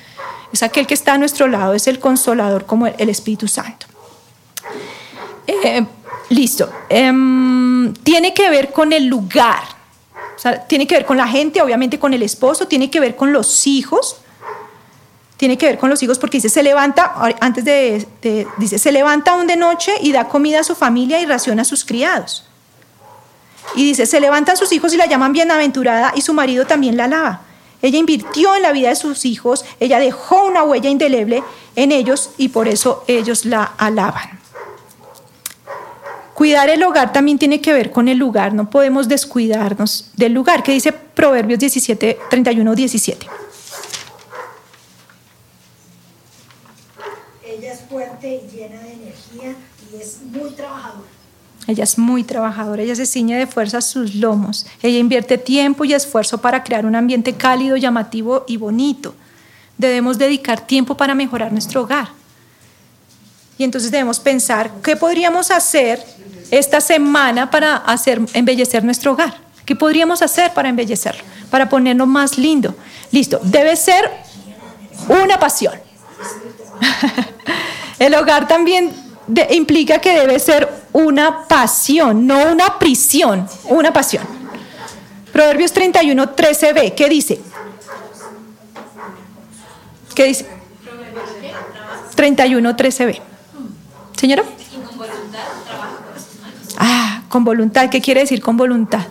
Es 0.53 0.63
aquel 0.63 0.87
que 0.87 0.95
está 0.95 1.15
a 1.15 1.19
nuestro 1.19 1.47
lado, 1.47 1.75
es 1.75 1.87
el 1.87 1.99
consolador 1.99 2.67
como 2.67 2.87
el, 2.89 2.95
el 2.99 3.09
Espíritu 3.09 3.49
Santo. 3.49 3.87
Eh, 5.47 5.87
listo. 6.29 6.71
Em, 6.89 7.95
tiene 8.03 8.35
que 8.35 8.51
ver 8.51 8.73
con 8.73 8.93
el 8.93 9.07
lugar. 9.07 9.80
O 10.41 10.43
sea, 10.43 10.67
tiene 10.67 10.87
que 10.87 10.95
ver 10.95 11.05
con 11.05 11.19
la 11.19 11.29
gente, 11.29 11.61
obviamente 11.61 11.99
con 11.99 12.15
el 12.15 12.23
esposo, 12.23 12.67
tiene 12.67 12.91
que 12.91 12.99
ver 12.99 13.15
con 13.15 13.31
los 13.31 13.67
hijos. 13.67 14.17
Tiene 15.37 15.59
que 15.59 15.67
ver 15.67 15.79
con 15.79 15.91
los 15.91 16.03
hijos 16.03 16.19
porque 16.19 16.39
dice, 16.39 16.49
se 16.49 16.63
levanta, 16.63 17.13
antes 17.43 17.63
de, 17.63 18.07
dice, 18.57 18.79
se 18.79 18.91
levanta 18.91 19.33
aún 19.33 19.47
de 19.47 19.57
noche 19.57 19.93
y 20.01 20.13
da 20.13 20.29
comida 20.29 20.61
a 20.61 20.65
su 20.65 20.75
familia 20.75 21.21
y 21.21 21.27
raciona 21.27 21.61
a 21.61 21.65
sus 21.67 21.85
criados. 21.85 22.47
Y 23.75 23.85
dice, 23.85 24.07
se 24.07 24.19
levantan 24.19 24.57
sus 24.57 24.73
hijos 24.73 24.95
y 24.95 24.97
la 24.97 25.05
llaman 25.05 25.35
bienaventurada 25.35 26.15
y 26.17 26.23
su 26.23 26.33
marido 26.33 26.67
también 26.67 26.97
la 26.97 27.05
alaba. 27.05 27.43
Ella 27.83 27.99
invirtió 27.99 28.57
en 28.57 28.63
la 28.63 28.73
vida 28.73 28.89
de 28.89 28.97
sus 28.97 29.27
hijos, 29.27 29.67
ella 29.79 29.99
dejó 29.99 30.47
una 30.47 30.63
huella 30.63 30.89
indeleble 30.89 31.45
en 31.77 31.93
ellos 31.93 32.31
y 32.39 32.49
por 32.49 32.67
eso 32.67 33.05
ellos 33.09 33.45
la 33.45 33.75
alaban. 33.77 34.40
Cuidar 36.41 36.71
el 36.71 36.83
hogar 36.83 37.13
también 37.13 37.39
tiene 37.39 37.61
que 37.61 37.71
ver 37.75 37.91
con 37.91 38.09
el 38.09 38.17
lugar, 38.17 38.55
no 38.55 38.71
podemos 38.71 39.09
descuidarnos 39.09 40.11
del 40.17 40.33
lugar, 40.33 40.63
que 40.63 40.73
dice 40.73 40.91
Proverbios 40.91 41.61
17, 41.61 42.19
31, 42.31 42.75
17. 42.75 43.27
Ella 47.45 47.73
es 47.75 47.81
fuerte 47.83 48.41
y 48.43 48.57
llena 48.57 48.81
de 48.81 48.93
energía 48.95 49.55
y 49.93 50.01
es 50.01 50.23
muy 50.23 50.49
trabajadora. 50.53 51.09
Ella 51.67 51.85
es 51.85 51.99
muy 51.99 52.25
trabajadora, 52.25 52.83
ella 52.85 52.97
se 52.97 53.05
ciñe 53.05 53.37
de 53.37 53.47
fuerza 53.47 53.83
sus 53.83 54.15
lomos, 54.15 54.67
ella 54.83 54.99
invierte 54.99 55.37
tiempo 55.37 55.85
y 55.85 55.93
esfuerzo 55.93 56.39
para 56.39 56.65
crear 56.65 56.87
un 56.87 56.97
ambiente 56.97 57.35
cálido, 57.35 57.77
llamativo 57.77 58.47
y 58.49 58.57
bonito. 58.57 59.15
Debemos 59.77 60.17
dedicar 60.17 60.67
tiempo 60.67 60.97
para 60.97 61.15
mejorar 61.15 61.53
nuestro 61.53 61.83
hogar. 61.83 62.09
Y 63.59 63.65
entonces 63.65 63.91
debemos 63.91 64.19
pensar 64.19 64.71
qué 64.83 64.97
podríamos 64.97 65.51
hacer 65.51 66.03
esta 66.51 66.81
semana 66.81 67.51
para 67.51 67.77
hacer 67.77 68.21
embellecer 68.35 68.85
nuestro 68.85 69.13
hogar. 69.13 69.35
¿Qué 69.65 69.77
podríamos 69.77 70.23
hacer 70.23 70.53
para 70.53 70.69
embellecerlo? 70.69 71.23
Para 71.51 71.69
ponerlo 71.69 72.07
más 72.07 72.39
lindo. 72.39 72.75
Listo, 73.13 73.41
debe 73.43 73.77
ser 73.77 74.11
una 75.09 75.39
pasión. 75.39 75.75
El 77.99 78.15
hogar 78.15 78.49
también 78.49 78.93
implica 79.51 79.99
que 79.99 80.13
debe 80.13 80.39
ser 80.39 80.69
una 80.93 81.47
pasión, 81.47 82.27
no 82.27 82.51
una 82.51 82.79
prisión, 82.79 83.49
una 83.65 83.93
pasión. 83.93 84.25
Proverbios 85.33 85.73
31, 85.73 86.35
13b, 86.35 86.95
¿qué 86.95 87.09
dice? 87.09 87.41
¿Qué 90.15 90.25
dice? 90.25 90.47
31, 92.17 92.77
13b. 92.77 93.21
Señora. 94.17 94.45
Con 97.31 97.45
voluntad. 97.45 97.89
¿Qué 97.89 98.01
quiere 98.01 98.23
decir 98.23 98.43
con 98.43 98.57
voluntad? 98.57 99.07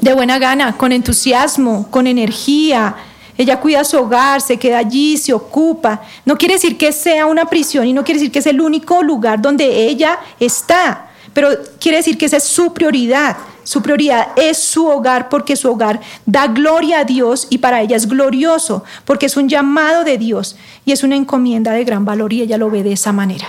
De 0.00 0.14
buena 0.14 0.38
gana, 0.38 0.74
con 0.78 0.90
entusiasmo, 0.90 1.86
con 1.90 2.06
energía. 2.06 2.96
Ella 3.36 3.60
cuida 3.60 3.84
su 3.84 3.98
hogar, 3.98 4.40
se 4.40 4.58
queda 4.58 4.78
allí, 4.78 5.18
se 5.18 5.34
ocupa. 5.34 6.00
No 6.24 6.38
quiere 6.38 6.54
decir 6.54 6.78
que 6.78 6.92
sea 6.92 7.26
una 7.26 7.44
prisión 7.44 7.86
y 7.86 7.92
no 7.92 8.04
quiere 8.04 8.20
decir 8.20 8.32
que 8.32 8.38
es 8.38 8.46
el 8.46 8.62
único 8.62 9.02
lugar 9.02 9.42
donde 9.42 9.66
ella 9.86 10.18
está, 10.40 11.10
pero 11.34 11.50
quiere 11.78 11.98
decir 11.98 12.16
que 12.16 12.24
esa 12.24 12.38
es 12.38 12.44
su 12.44 12.72
prioridad. 12.72 13.36
Su 13.62 13.82
prioridad 13.82 14.28
es 14.36 14.56
su 14.56 14.86
hogar 14.86 15.28
porque 15.28 15.56
su 15.56 15.70
hogar 15.70 16.00
da 16.24 16.46
gloria 16.46 17.00
a 17.00 17.04
Dios 17.04 17.48
y 17.50 17.58
para 17.58 17.82
ella 17.82 17.96
es 17.96 18.08
glorioso 18.08 18.82
porque 19.04 19.26
es 19.26 19.36
un 19.36 19.46
llamado 19.46 20.04
de 20.04 20.16
Dios 20.16 20.56
y 20.86 20.92
es 20.92 21.02
una 21.02 21.16
encomienda 21.16 21.72
de 21.72 21.84
gran 21.84 22.06
valor 22.06 22.32
y 22.32 22.40
ella 22.40 22.56
lo 22.56 22.70
ve 22.70 22.82
de 22.82 22.94
esa 22.94 23.12
manera. 23.12 23.46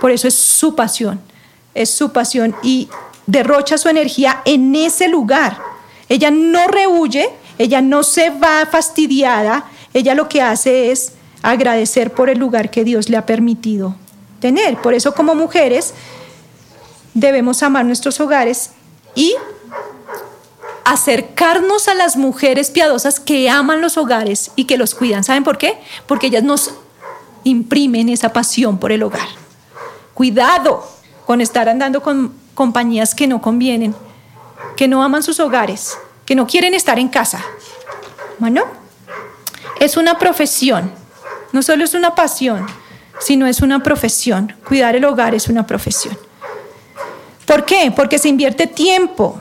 Por 0.00 0.10
eso 0.10 0.26
es 0.26 0.34
su 0.34 0.74
pasión, 0.74 1.20
es 1.76 1.90
su 1.90 2.12
pasión 2.12 2.56
y 2.62 2.88
derrocha 3.26 3.78
su 3.78 3.88
energía 3.88 4.42
en 4.44 4.74
ese 4.74 5.08
lugar. 5.08 5.58
Ella 6.08 6.30
no 6.30 6.66
rehuye, 6.68 7.30
ella 7.58 7.80
no 7.80 8.02
se 8.02 8.30
va 8.30 8.66
fastidiada, 8.66 9.66
ella 9.94 10.14
lo 10.14 10.28
que 10.28 10.42
hace 10.42 10.90
es 10.90 11.12
agradecer 11.42 12.12
por 12.12 12.30
el 12.30 12.38
lugar 12.38 12.70
que 12.70 12.84
Dios 12.84 13.08
le 13.08 13.16
ha 13.16 13.26
permitido 13.26 13.96
tener. 14.40 14.80
Por 14.80 14.94
eso 14.94 15.14
como 15.14 15.34
mujeres 15.34 15.94
debemos 17.14 17.62
amar 17.62 17.84
nuestros 17.84 18.20
hogares 18.20 18.70
y 19.14 19.34
acercarnos 20.84 21.88
a 21.88 21.94
las 21.94 22.16
mujeres 22.16 22.70
piadosas 22.70 23.18
que 23.18 23.50
aman 23.50 23.80
los 23.80 23.96
hogares 23.96 24.52
y 24.54 24.64
que 24.64 24.76
los 24.76 24.94
cuidan. 24.94 25.24
¿Saben 25.24 25.42
por 25.42 25.58
qué? 25.58 25.78
Porque 26.06 26.28
ellas 26.28 26.44
nos 26.44 26.72
imprimen 27.42 28.08
esa 28.08 28.32
pasión 28.32 28.78
por 28.78 28.92
el 28.92 29.02
hogar. 29.02 29.28
Cuidado 30.14 30.95
con 31.26 31.40
estar 31.40 31.68
andando 31.68 32.02
con 32.02 32.32
compañías 32.54 33.14
que 33.14 33.26
no 33.26 33.42
convienen, 33.42 33.94
que 34.76 34.88
no 34.88 35.02
aman 35.02 35.22
sus 35.22 35.40
hogares, 35.40 35.98
que 36.24 36.34
no 36.34 36.46
quieren 36.46 36.72
estar 36.72 36.98
en 36.98 37.08
casa. 37.08 37.44
Bueno, 38.38 38.64
es 39.80 39.96
una 39.96 40.18
profesión, 40.18 40.90
no 41.52 41.62
solo 41.62 41.84
es 41.84 41.94
una 41.94 42.14
pasión, 42.14 42.66
sino 43.18 43.46
es 43.46 43.60
una 43.60 43.82
profesión. 43.82 44.54
Cuidar 44.66 44.94
el 44.94 45.04
hogar 45.04 45.34
es 45.34 45.48
una 45.48 45.66
profesión. 45.66 46.16
¿Por 47.44 47.64
qué? 47.64 47.92
Porque 47.94 48.18
se 48.18 48.28
invierte 48.28 48.66
tiempo, 48.66 49.40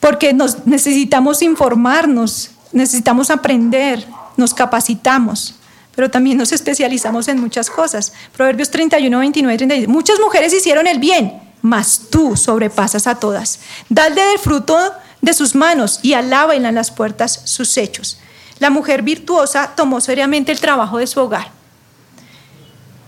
porque 0.00 0.32
nos 0.32 0.66
necesitamos 0.66 1.42
informarnos, 1.42 2.50
necesitamos 2.72 3.30
aprender, 3.30 4.06
nos 4.36 4.52
capacitamos, 4.52 5.54
pero 5.94 6.10
también 6.10 6.36
nos 6.36 6.52
especializamos 6.52 7.28
en 7.28 7.40
muchas 7.40 7.70
cosas. 7.70 8.12
Proverbios 8.36 8.70
31, 8.70 9.18
29 9.18 9.54
y 9.54 9.66
30. 9.66 9.90
Muchas 9.90 10.18
mujeres 10.20 10.52
hicieron 10.52 10.86
el 10.86 10.98
bien, 10.98 11.40
mas 11.62 12.02
tú 12.10 12.36
sobrepasas 12.36 13.06
a 13.06 13.16
todas. 13.16 13.60
Dale 13.88 14.22
del 14.22 14.38
fruto 14.38 14.92
de 15.20 15.34
sus 15.34 15.54
manos 15.54 16.00
y 16.02 16.14
alábala 16.14 16.68
en 16.68 16.74
las 16.74 16.90
puertas 16.90 17.40
sus 17.44 17.76
hechos. 17.76 18.18
La 18.58 18.70
mujer 18.70 19.02
virtuosa 19.02 19.72
tomó 19.74 20.00
seriamente 20.00 20.52
el 20.52 20.60
trabajo 20.60 20.98
de 20.98 21.06
su 21.06 21.20
hogar. 21.20 21.50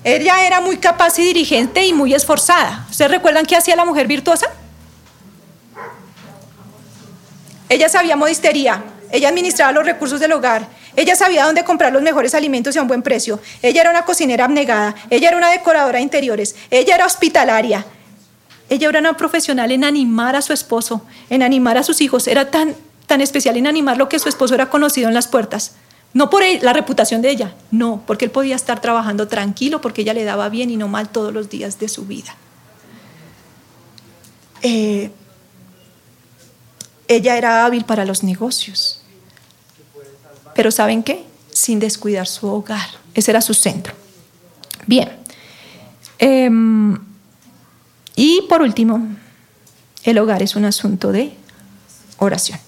Ella 0.02 0.46
era 0.46 0.60
muy 0.60 0.76
capaz 0.76 1.18
y 1.18 1.24
dirigente 1.24 1.84
y 1.84 1.92
muy 1.92 2.14
esforzada. 2.14 2.86
¿Ustedes 2.90 3.10
recuerdan 3.10 3.44
qué 3.44 3.56
hacía 3.56 3.74
la 3.74 3.84
mujer 3.84 4.06
virtuosa? 4.06 4.46
Ella 7.68 7.88
sabía 7.88 8.14
modistería, 8.14 8.84
ella 9.10 9.28
administraba 9.28 9.72
los 9.72 9.84
recursos 9.84 10.20
del 10.20 10.32
hogar, 10.32 10.68
ella 10.96 11.14
sabía 11.14 11.44
dónde 11.44 11.64
comprar 11.64 11.92
los 11.92 12.02
mejores 12.02 12.34
alimentos 12.34 12.74
y 12.74 12.78
a 12.78 12.82
un 12.82 12.88
buen 12.88 13.02
precio, 13.02 13.38
ella 13.62 13.82
era 13.82 13.90
una 13.90 14.04
cocinera 14.04 14.46
abnegada, 14.46 14.94
ella 15.10 15.28
era 15.28 15.36
una 15.36 15.50
decoradora 15.50 15.98
de 15.98 16.02
interiores, 16.02 16.56
ella 16.70 16.94
era 16.94 17.06
hospitalaria, 17.06 17.84
ella 18.68 18.88
era 18.88 18.98
una 18.98 19.16
profesional 19.16 19.70
en 19.70 19.84
animar 19.84 20.34
a 20.34 20.42
su 20.42 20.52
esposo, 20.52 21.02
en 21.30 21.42
animar 21.42 21.78
a 21.78 21.82
sus 21.82 22.00
hijos, 22.00 22.26
era 22.26 22.50
tan, 22.50 22.74
tan 23.06 23.20
especial 23.20 23.56
en 23.56 23.66
animar 23.66 23.96
lo 23.96 24.08
que 24.08 24.18
su 24.18 24.28
esposo 24.28 24.54
era 24.54 24.70
conocido 24.70 25.08
en 25.08 25.14
las 25.14 25.28
puertas. 25.28 25.76
No 26.14 26.30
por 26.30 26.42
la 26.62 26.72
reputación 26.72 27.20
de 27.20 27.30
ella, 27.30 27.54
no, 27.70 28.02
porque 28.06 28.24
él 28.24 28.30
podía 28.30 28.56
estar 28.56 28.80
trabajando 28.80 29.28
tranquilo, 29.28 29.82
porque 29.82 30.00
ella 30.00 30.14
le 30.14 30.24
daba 30.24 30.48
bien 30.48 30.70
y 30.70 30.76
no 30.76 30.88
mal 30.88 31.10
todos 31.10 31.32
los 31.32 31.50
días 31.50 31.78
de 31.78 31.88
su 31.88 32.06
vida. 32.06 32.34
Eh, 34.62 35.10
ella 37.06 37.36
era 37.36 37.66
hábil 37.66 37.84
para 37.84 38.04
los 38.06 38.22
negocios. 38.22 39.02
Pero 40.56 40.70
¿saben 40.70 41.02
qué? 41.02 41.24
Sin 41.52 41.78
descuidar 41.78 42.26
su 42.26 42.48
hogar. 42.48 42.88
Ese 43.14 43.30
era 43.30 43.42
su 43.42 43.52
centro. 43.52 43.92
Bien. 44.86 45.10
Em, 46.18 46.98
y 48.16 48.40
por 48.48 48.62
último, 48.62 49.06
el 50.02 50.18
hogar 50.18 50.42
es 50.42 50.56
un 50.56 50.64
asunto 50.64 51.12
de 51.12 51.36
oración. 52.16 52.58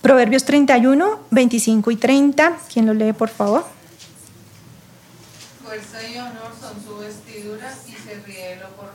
Proverbios 0.00 0.44
31, 0.44 1.20
25 1.30 1.90
y 1.90 1.96
30. 1.96 2.58
¿Quién 2.72 2.86
lo 2.86 2.94
lee, 2.94 3.12
por 3.12 3.28
favor? 3.28 3.66
Fuerza 5.62 6.08
y 6.08 6.16
honor 6.16 6.52
son 6.58 6.82
su 6.82 6.96
vestidura 6.98 7.74
y 7.86 7.92
se 7.92 8.14
ríe 8.24 8.58
porvenir. 8.76 8.85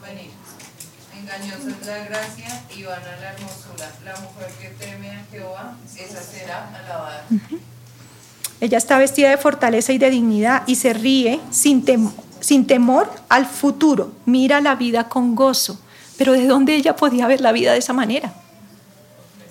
Ella 8.59 8.77
está 8.77 8.97
vestida 8.97 9.29
de 9.29 9.37
fortaleza 9.37 9.91
y 9.93 9.97
de 9.97 10.09
dignidad 10.09 10.63
y 10.67 10.75
se 10.75 10.93
ríe 10.93 11.39
sin, 11.51 11.83
tem- 11.85 12.11
sin 12.39 12.67
temor 12.67 13.11
al 13.29 13.45
futuro. 13.45 14.11
Mira 14.25 14.61
la 14.61 14.75
vida 14.75 15.09
con 15.09 15.35
gozo. 15.35 15.79
Pero 16.17 16.33
¿de 16.33 16.45
dónde 16.45 16.75
ella 16.75 16.95
podía 16.95 17.25
ver 17.27 17.41
la 17.41 17.51
vida 17.51 17.71
de 17.73 17.79
esa 17.79 17.93
manera? 17.93 18.33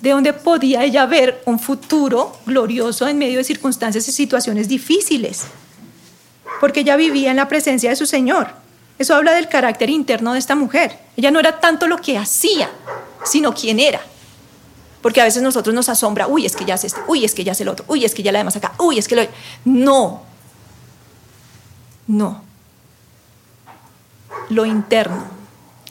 de 0.01 0.09
dónde 0.09 0.33
podía 0.33 0.83
ella 0.83 1.05
ver 1.05 1.43
un 1.45 1.59
futuro 1.59 2.35
glorioso 2.47 3.07
en 3.07 3.19
medio 3.19 3.37
de 3.37 3.43
circunstancias 3.43 4.07
y 4.07 4.11
situaciones 4.11 4.67
difíciles, 4.67 5.43
porque 6.59 6.79
ella 6.79 6.95
vivía 6.95 7.29
en 7.29 7.37
la 7.37 7.47
presencia 7.47 7.91
de 7.91 7.95
su 7.95 8.07
Señor. 8.07 8.47
Eso 9.01 9.15
habla 9.15 9.33
del 9.33 9.47
carácter 9.47 9.89
interno 9.89 10.33
de 10.33 10.37
esta 10.37 10.53
mujer. 10.53 10.95
Ella 11.17 11.31
no 11.31 11.39
era 11.39 11.59
tanto 11.59 11.87
lo 11.87 11.97
que 11.97 12.19
hacía, 12.19 12.69
sino 13.25 13.51
quién 13.51 13.79
era. 13.79 13.99
Porque 15.01 15.19
a 15.19 15.23
veces 15.23 15.41
nosotros 15.41 15.73
nos 15.73 15.89
asombra, 15.89 16.27
uy, 16.27 16.45
es 16.45 16.55
que 16.55 16.65
ya 16.65 16.75
hace 16.75 16.85
este, 16.85 17.01
uy, 17.07 17.25
es 17.25 17.33
que 17.33 17.43
ya 17.43 17.53
hace 17.53 17.63
el 17.63 17.69
otro, 17.69 17.83
uy, 17.87 18.05
es 18.05 18.13
que 18.13 18.21
ya 18.21 18.31
la 18.31 18.37
demás 18.37 18.55
acá, 18.57 18.73
uy, 18.77 18.99
es 18.99 19.07
que 19.07 19.15
lo... 19.15 19.23
No, 19.65 20.21
no. 22.05 22.43
Lo 24.49 24.67
interno, 24.67 25.23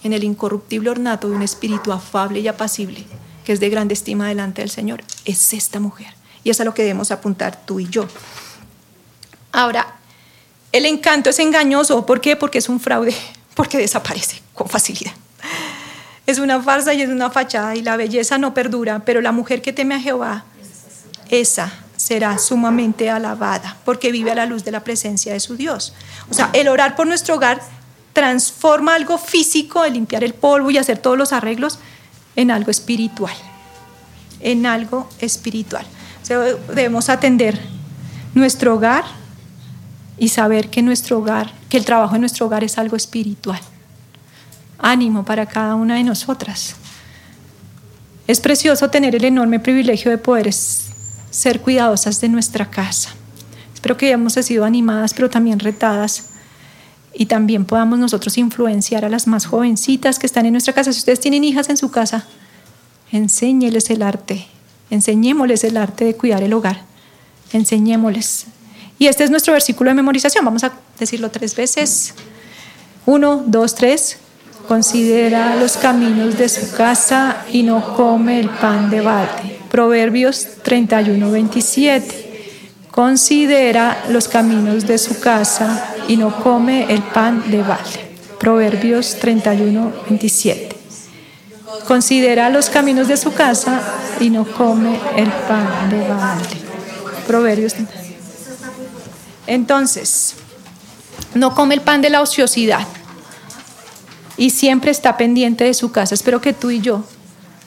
en 0.05 0.13
el 0.13 0.23
incorruptible 0.23 0.91
ornato 0.91 1.29
de 1.29 1.35
un 1.35 1.43
espíritu 1.43 1.91
afable 1.91 2.39
y 2.39 2.47
apacible, 2.47 3.05
que 3.45 3.53
es 3.53 3.59
de 3.59 3.71
grande 3.71 3.95
estima 3.95 4.29
delante 4.29 4.63
del 4.63 4.71
Señor, 4.71 5.03
es 5.25 5.53
esta 5.53 5.81
mujer. 5.81 6.15
Y 6.45 6.51
es 6.51 6.61
a 6.61 6.65
lo 6.65 6.75
que 6.75 6.83
debemos 6.83 7.11
apuntar 7.11 7.61
tú 7.67 7.81
y 7.81 7.89
yo. 7.89 8.07
Ahora, 9.51 9.97
el 10.73 10.87
encanto 10.87 11.31
es 11.31 11.39
engañoso. 11.39 12.05
¿Por 12.07 12.21
qué? 12.21 12.37
Porque 12.37 12.59
es 12.59 12.69
un 12.69 12.81
fraude, 12.81 13.15
porque 13.55 13.79
desaparece 13.79 14.41
con 14.55 14.69
facilidad. 14.69 15.13
Es 16.27 16.39
una 16.39 16.63
farsa 16.63 16.95
y 16.95 17.03
es 17.03 17.09
una 17.09 17.31
fachada 17.31 17.75
y 17.75 17.83
la 17.83 17.97
belleza 17.97 18.39
no 18.39 18.55
perdura, 18.55 19.01
pero 19.05 19.21
la 19.21 19.33
mujer 19.33 19.63
que 19.63 19.73
teme 19.73 19.97
a 19.97 20.01
Jehová, 20.01 20.45
esa 21.29 21.73
será 21.97 22.39
sumamente 22.39 23.11
alabada 23.11 23.77
porque 23.85 24.11
vive 24.13 24.31
a 24.31 24.35
la 24.35 24.47
luz 24.47 24.65
de 24.65 24.71
la 24.71 24.85
presencia 24.85 25.33
de 25.33 25.41
su 25.41 25.57
Dios. 25.57 25.93
O 26.31 26.35
sea, 26.35 26.51
el 26.53 26.69
orar 26.69 26.95
por 26.95 27.07
nuestro 27.07 27.35
hogar 27.35 27.61
transforma 28.13 28.95
algo 28.95 29.19
físico, 29.19 29.85
el 29.85 29.95
limpiar 29.95 30.25
el 30.25 30.35
polvo 30.35 30.71
y 30.71 30.79
hacer 30.79 30.99
todos 30.99 31.19
los 31.19 31.33
arreglos, 31.33 31.79
en 32.37 32.51
algo 32.51 32.71
espiritual. 32.71 33.35
En 34.41 34.67
algo 34.67 35.09
espiritual. 35.19 35.85
Debemos 36.69 37.09
atender 37.09 37.61
nuestro 38.35 38.75
hogar 38.75 39.05
y 40.21 40.29
saber 40.29 40.69
que 40.69 40.83
nuestro 40.83 41.19
hogar, 41.19 41.51
que 41.71 41.79
el 41.79 41.87
trabajo 41.87 42.15
en 42.15 42.21
nuestro 42.21 42.47
hogar 42.47 42.63
es 42.63 42.77
algo 42.77 42.95
espiritual. 42.95 43.59
Ánimo 44.79 45.25
para 45.25 45.47
cada 45.47 45.75
una 45.75 45.97
de 45.97 46.05
nosotras. 46.05 46.77
Es 48.27 48.39
precioso 48.39 48.91
tener 48.91 49.17
el 49.17 49.25
enorme 49.25 49.61
privilegio 49.61 50.11
de 50.11 50.19
poder 50.19 50.53
ser 50.53 51.61
cuidadosas 51.63 52.21
de 52.21 52.29
nuestra 52.29 52.71
casa. 52.71 53.09
Espero 53.75 53.97
que 53.97 54.07
hayamos 54.07 54.35
sido 54.35 54.67
animadas, 54.67 55.15
pero 55.15 55.31
también 55.31 55.59
retadas 55.59 56.29
y 57.15 57.27
también 57.27 57.65
podamos 57.65 57.99
nosotros 57.99 58.37
influenciar 58.37 59.07
a 59.07 59.09
las 59.09 59.27
más 59.27 59.47
jovencitas 59.47 60.19
que 60.19 60.27
están 60.27 60.45
en 60.45 60.53
nuestra 60.53 60.75
casa. 60.75 60.93
Si 60.93 60.99
ustedes 60.99 61.21
tienen 61.21 61.45
hijas 61.45 61.71
en 61.71 61.79
su 61.79 61.91
casa, 61.91 62.27
enséñeles 63.11 63.89
el 63.89 64.03
arte, 64.03 64.47
enseñémosles 64.91 65.65
el 65.65 65.79
arte 65.79 66.05
de 66.05 66.15
cuidar 66.15 66.43
el 66.43 66.53
hogar, 66.53 66.83
enseñémosles. 67.55 68.47
Y 69.01 69.07
este 69.07 69.25
es 69.25 69.31
nuestro 69.31 69.55
versículo 69.55 69.91
de 69.91 69.95
memorización, 69.95 70.45
vamos 70.45 70.63
a 70.63 70.73
decirlo 70.99 71.31
tres 71.31 71.57
veces. 71.57 72.13
Uno, 73.07 73.43
dos, 73.47 73.75
tres. 73.75 74.19
Considera 74.69 75.57
los 75.57 75.79
caminos 75.79 76.37
de 76.37 76.51
su 76.51 76.71
casa 76.77 77.45
y 77.51 77.63
no 77.63 77.97
come 77.97 78.39
el 78.39 78.51
pan 78.51 78.91
de 78.91 79.01
balde. 79.01 79.59
Proverbios 79.71 80.47
31, 80.63 81.31
27 81.31 82.31
considera 82.91 84.05
los 84.11 84.29
caminos 84.29 84.87
de 84.87 84.99
su 84.99 85.19
casa 85.21 85.95
y 86.07 86.19
no 86.19 86.37
come 86.43 86.93
el 86.93 87.01
pan 87.01 87.51
de 87.51 87.63
balde. 87.63 88.11
Proverbios 88.39 89.17
31, 89.19 89.93
27. 90.09 90.77
Considera 91.87 92.51
los 92.51 92.69
caminos 92.69 93.09
de 93.09 93.17
su 93.17 93.33
casa 93.33 93.81
y 94.21 94.29
no 94.29 94.45
come 94.45 95.01
el 95.17 95.31
pan 95.49 95.89
de 95.89 96.07
balde. 96.07 96.57
Proverbios. 97.27 97.75
Entonces, 99.51 100.37
no 101.35 101.57
come 101.57 101.75
el 101.75 101.81
pan 101.81 102.03
de 102.03 102.09
la 102.09 102.23
ociosidad 102.23 102.87
y 104.37 104.51
siempre 104.51 104.93
está 104.93 105.17
pendiente 105.17 105.65
de 105.65 105.75
su 105.75 105.91
casa. 105.91 106.15
Espero 106.15 106.41
que 106.41 106.53
tú 106.53 106.71
y 106.71 106.81
yo 106.81 107.05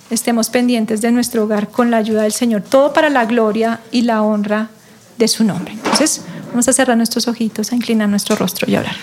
estemos 0.10 0.50
pendientes 0.50 1.02
de 1.02 1.12
nuestro 1.12 1.44
hogar 1.44 1.68
con 1.68 1.92
la 1.92 1.98
ayuda 1.98 2.22
del 2.22 2.32
Señor. 2.32 2.62
Todo 2.62 2.94
para 2.94 3.10
la 3.10 3.26
gloria 3.26 3.82
y 3.92 4.04
la 4.04 4.22
honra 4.22 4.70
de 5.18 5.28
su 5.28 5.44
nombre. 5.44 5.74
Entonces, 5.74 6.22
vamos 6.52 6.70
a 6.70 6.72
cerrar 6.72 6.96
nuestros 6.96 7.28
ojitos, 7.28 7.74
a 7.74 7.76
inclinar 7.76 8.08
nuestro 8.08 8.38
rostro 8.38 8.72
y 8.72 8.78
orar. 8.78 8.96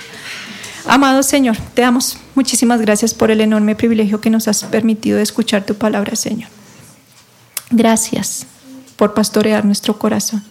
Amado 0.87 1.23
Señor, 1.23 1.59
te 1.75 1.83
damos 1.83 2.17
muchísimas 2.35 2.81
gracias 2.81 3.13
por 3.13 3.31
el 3.31 3.43
enorme 3.43 3.77
privilegio 3.77 4.23
que 4.23 4.31
nos 4.31 4.49
has 4.49 4.65
permitido 4.65 5.19
de 5.19 5.23
escuchar 5.23 5.67
tu 5.67 5.75
palabra, 5.75 6.17
Señor. 6.17 6.49
Gracias 7.71 8.47
por 8.97 9.13
pastorear 9.13 9.67
nuestro 9.67 9.99
corazón. 9.99 10.43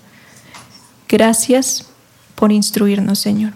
Gracias 1.08 1.89
por 2.40 2.54
instruirnos, 2.54 3.20
Señor. 3.20 3.52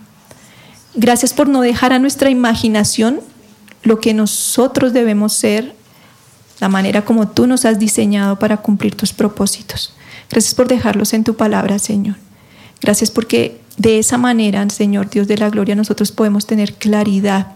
Gracias 0.94 1.34
por 1.34 1.48
no 1.48 1.62
dejar 1.62 1.94
a 1.94 2.00
nuestra 2.00 2.30
imaginación 2.30 3.22
lo 3.82 4.02
que 4.02 4.14
nosotros 4.14 4.92
debemos 4.92 5.32
ser, 5.32 5.74
la 6.60 6.68
manera 6.68 7.06
como 7.06 7.30
tú 7.30 7.48
nos 7.48 7.64
has 7.64 7.80
diseñado 7.80 8.38
para 8.38 8.58
cumplir 8.58 8.94
tus 8.96 9.14
propósitos. 9.14 9.96
Gracias 10.30 10.54
por 10.54 10.68
dejarlos 10.68 11.14
en 11.14 11.24
tu 11.24 11.36
palabra, 11.36 11.80
Señor. 11.80 12.18
Gracias 12.82 13.10
porque 13.10 13.62
de 13.78 14.00
esa 14.00 14.18
manera, 14.18 14.70
Señor 14.70 15.10
Dios 15.10 15.30
de 15.30 15.38
la 15.38 15.50
gloria, 15.50 15.76
nosotros 15.76 16.12
podemos 16.12 16.46
tener 16.46 16.74
claridad 16.74 17.54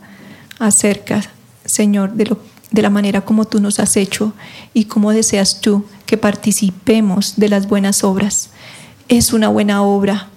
acerca, 0.59 1.21
Señor, 1.65 2.13
de, 2.13 2.38
de 2.71 2.82
la 2.82 2.89
manera 2.89 3.21
como 3.21 3.43
tú 3.43 3.59
nos 3.59 3.82
has 3.82 3.97
hecho 3.97 4.32
y 4.73 4.86
cómo 4.86 5.11
deseas 5.11 5.59
tú 5.59 5.84
que 6.05 6.17
participemos 6.17 7.34
de 7.36 7.49
las 7.49 7.67
buenas 7.67 8.05
obras. 8.05 8.49
Es 9.09 9.34
una 9.34 9.49
buena 9.49 9.84
obra 9.84 10.30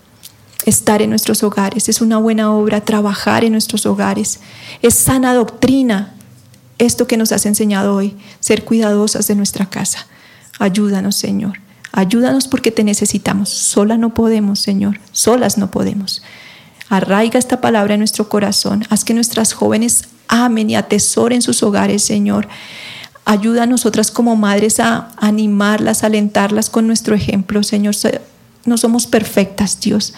estar 0.66 1.02
en 1.02 1.11
nuestros 1.11 1.42
hogares, 1.42 1.88
es 1.88 2.00
una 2.00 2.18
buena 2.18 2.52
obra 2.52 2.80
trabajar 2.82 3.44
en 3.44 3.52
nuestros 3.52 3.86
hogares, 3.86 4.40
es 4.82 4.94
sana 4.94 5.34
doctrina 5.34 6.14
esto 6.78 7.06
que 7.06 7.16
nos 7.16 7.32
has 7.32 7.44
enseñado 7.44 7.94
hoy, 7.94 8.16
ser 8.40 8.64
cuidadosas 8.64 9.26
de 9.26 9.34
nuestra 9.34 9.68
casa. 9.68 10.06
Ayúdanos, 10.58 11.14
Señor. 11.16 11.61
Ayúdanos 11.92 12.48
porque 12.48 12.70
te 12.70 12.84
necesitamos. 12.84 13.50
Sola 13.50 13.98
no 13.98 14.14
podemos, 14.14 14.61
Señor. 14.61 14.98
Solas 15.12 15.58
no 15.58 15.70
podemos. 15.70 16.22
Arraiga 16.88 17.38
esta 17.38 17.61
palabra 17.61 17.94
en 17.94 18.00
nuestro 18.00 18.28
corazón. 18.28 18.84
Haz 18.88 19.04
que 19.04 19.14
nuestras 19.14 19.52
jóvenes 19.52 20.08
amen 20.28 20.70
y 20.70 20.76
atesoren 20.76 21.42
sus 21.42 21.62
hogares, 21.62 22.02
Señor. 22.02 22.48
Ayuda 23.24 23.64
a 23.64 23.66
nosotras 23.66 24.11
como 24.11 24.36
madres 24.36 24.80
a 24.80 25.11
animarlas, 25.18 26.02
a 26.02 26.06
alentarlas 26.06 26.70
con 26.70 26.86
nuestro 26.86 27.14
ejemplo, 27.14 27.62
Señor. 27.62 27.94
No 28.64 28.78
somos 28.78 29.06
perfectas, 29.06 29.80
Dios, 29.80 30.14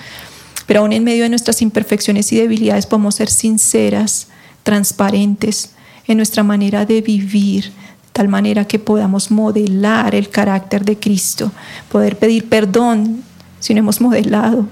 pero 0.67 0.81
aún 0.81 0.93
en 0.93 1.05
medio 1.05 1.25
de 1.25 1.29
nuestras 1.29 1.63
imperfecciones 1.63 2.33
y 2.33 2.37
debilidades 2.37 2.87
podemos 2.87 3.15
ser 3.15 3.29
sinceras, 3.29 4.29
transparentes 4.63 5.71
en 6.07 6.17
nuestra 6.17 6.43
manera 6.43 6.85
de 6.85 7.01
vivir, 7.01 7.73
tal 8.13 8.29
manera 8.29 8.67
que 8.67 8.79
podamos 8.79 9.31
modelar 9.31 10.15
el 10.15 10.29
carácter 10.29 10.85
de 10.85 10.99
Cristo, 10.99 11.51
poder 11.91 12.19
pedir 12.19 12.49
perdón 12.49 13.23
si 13.61 13.75
no 13.75 13.81
hemos 13.81 14.01
modelado, 14.01 14.67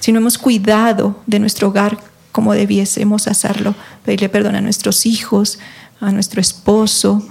si 0.00 0.12
no 0.12 0.18
hemos 0.18 0.38
cuidado 0.38 1.20
de 1.26 1.38
nuestro 1.38 1.68
hogar 1.68 1.98
como 2.32 2.54
debiésemos 2.54 3.26
hacerlo, 3.26 3.74
pedirle 4.04 4.28
perdón 4.28 4.54
a 4.54 4.60
nuestros 4.60 5.04
hijos, 5.06 5.58
a 6.00 6.12
nuestro 6.12 6.40
esposo 6.40 7.22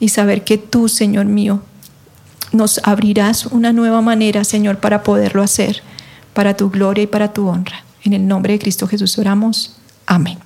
y 0.00 0.08
saber 0.08 0.44
que 0.44 0.58
tú, 0.58 0.88
Señor 0.88 1.26
mío, 1.26 1.62
nos 2.52 2.80
abrirás 2.84 3.46
una 3.46 3.72
nueva 3.72 4.00
manera, 4.00 4.44
Señor, 4.44 4.78
para 4.78 5.02
poderlo 5.02 5.42
hacer, 5.42 5.82
para 6.38 6.56
tu 6.56 6.70
gloria 6.70 7.02
y 7.02 7.08
para 7.08 7.32
tu 7.32 7.48
honra. 7.48 7.82
En 8.04 8.12
el 8.12 8.28
nombre 8.28 8.52
de 8.52 8.60
Cristo 8.60 8.86
Jesús 8.86 9.18
oramos. 9.18 9.76
Amén. 10.06 10.38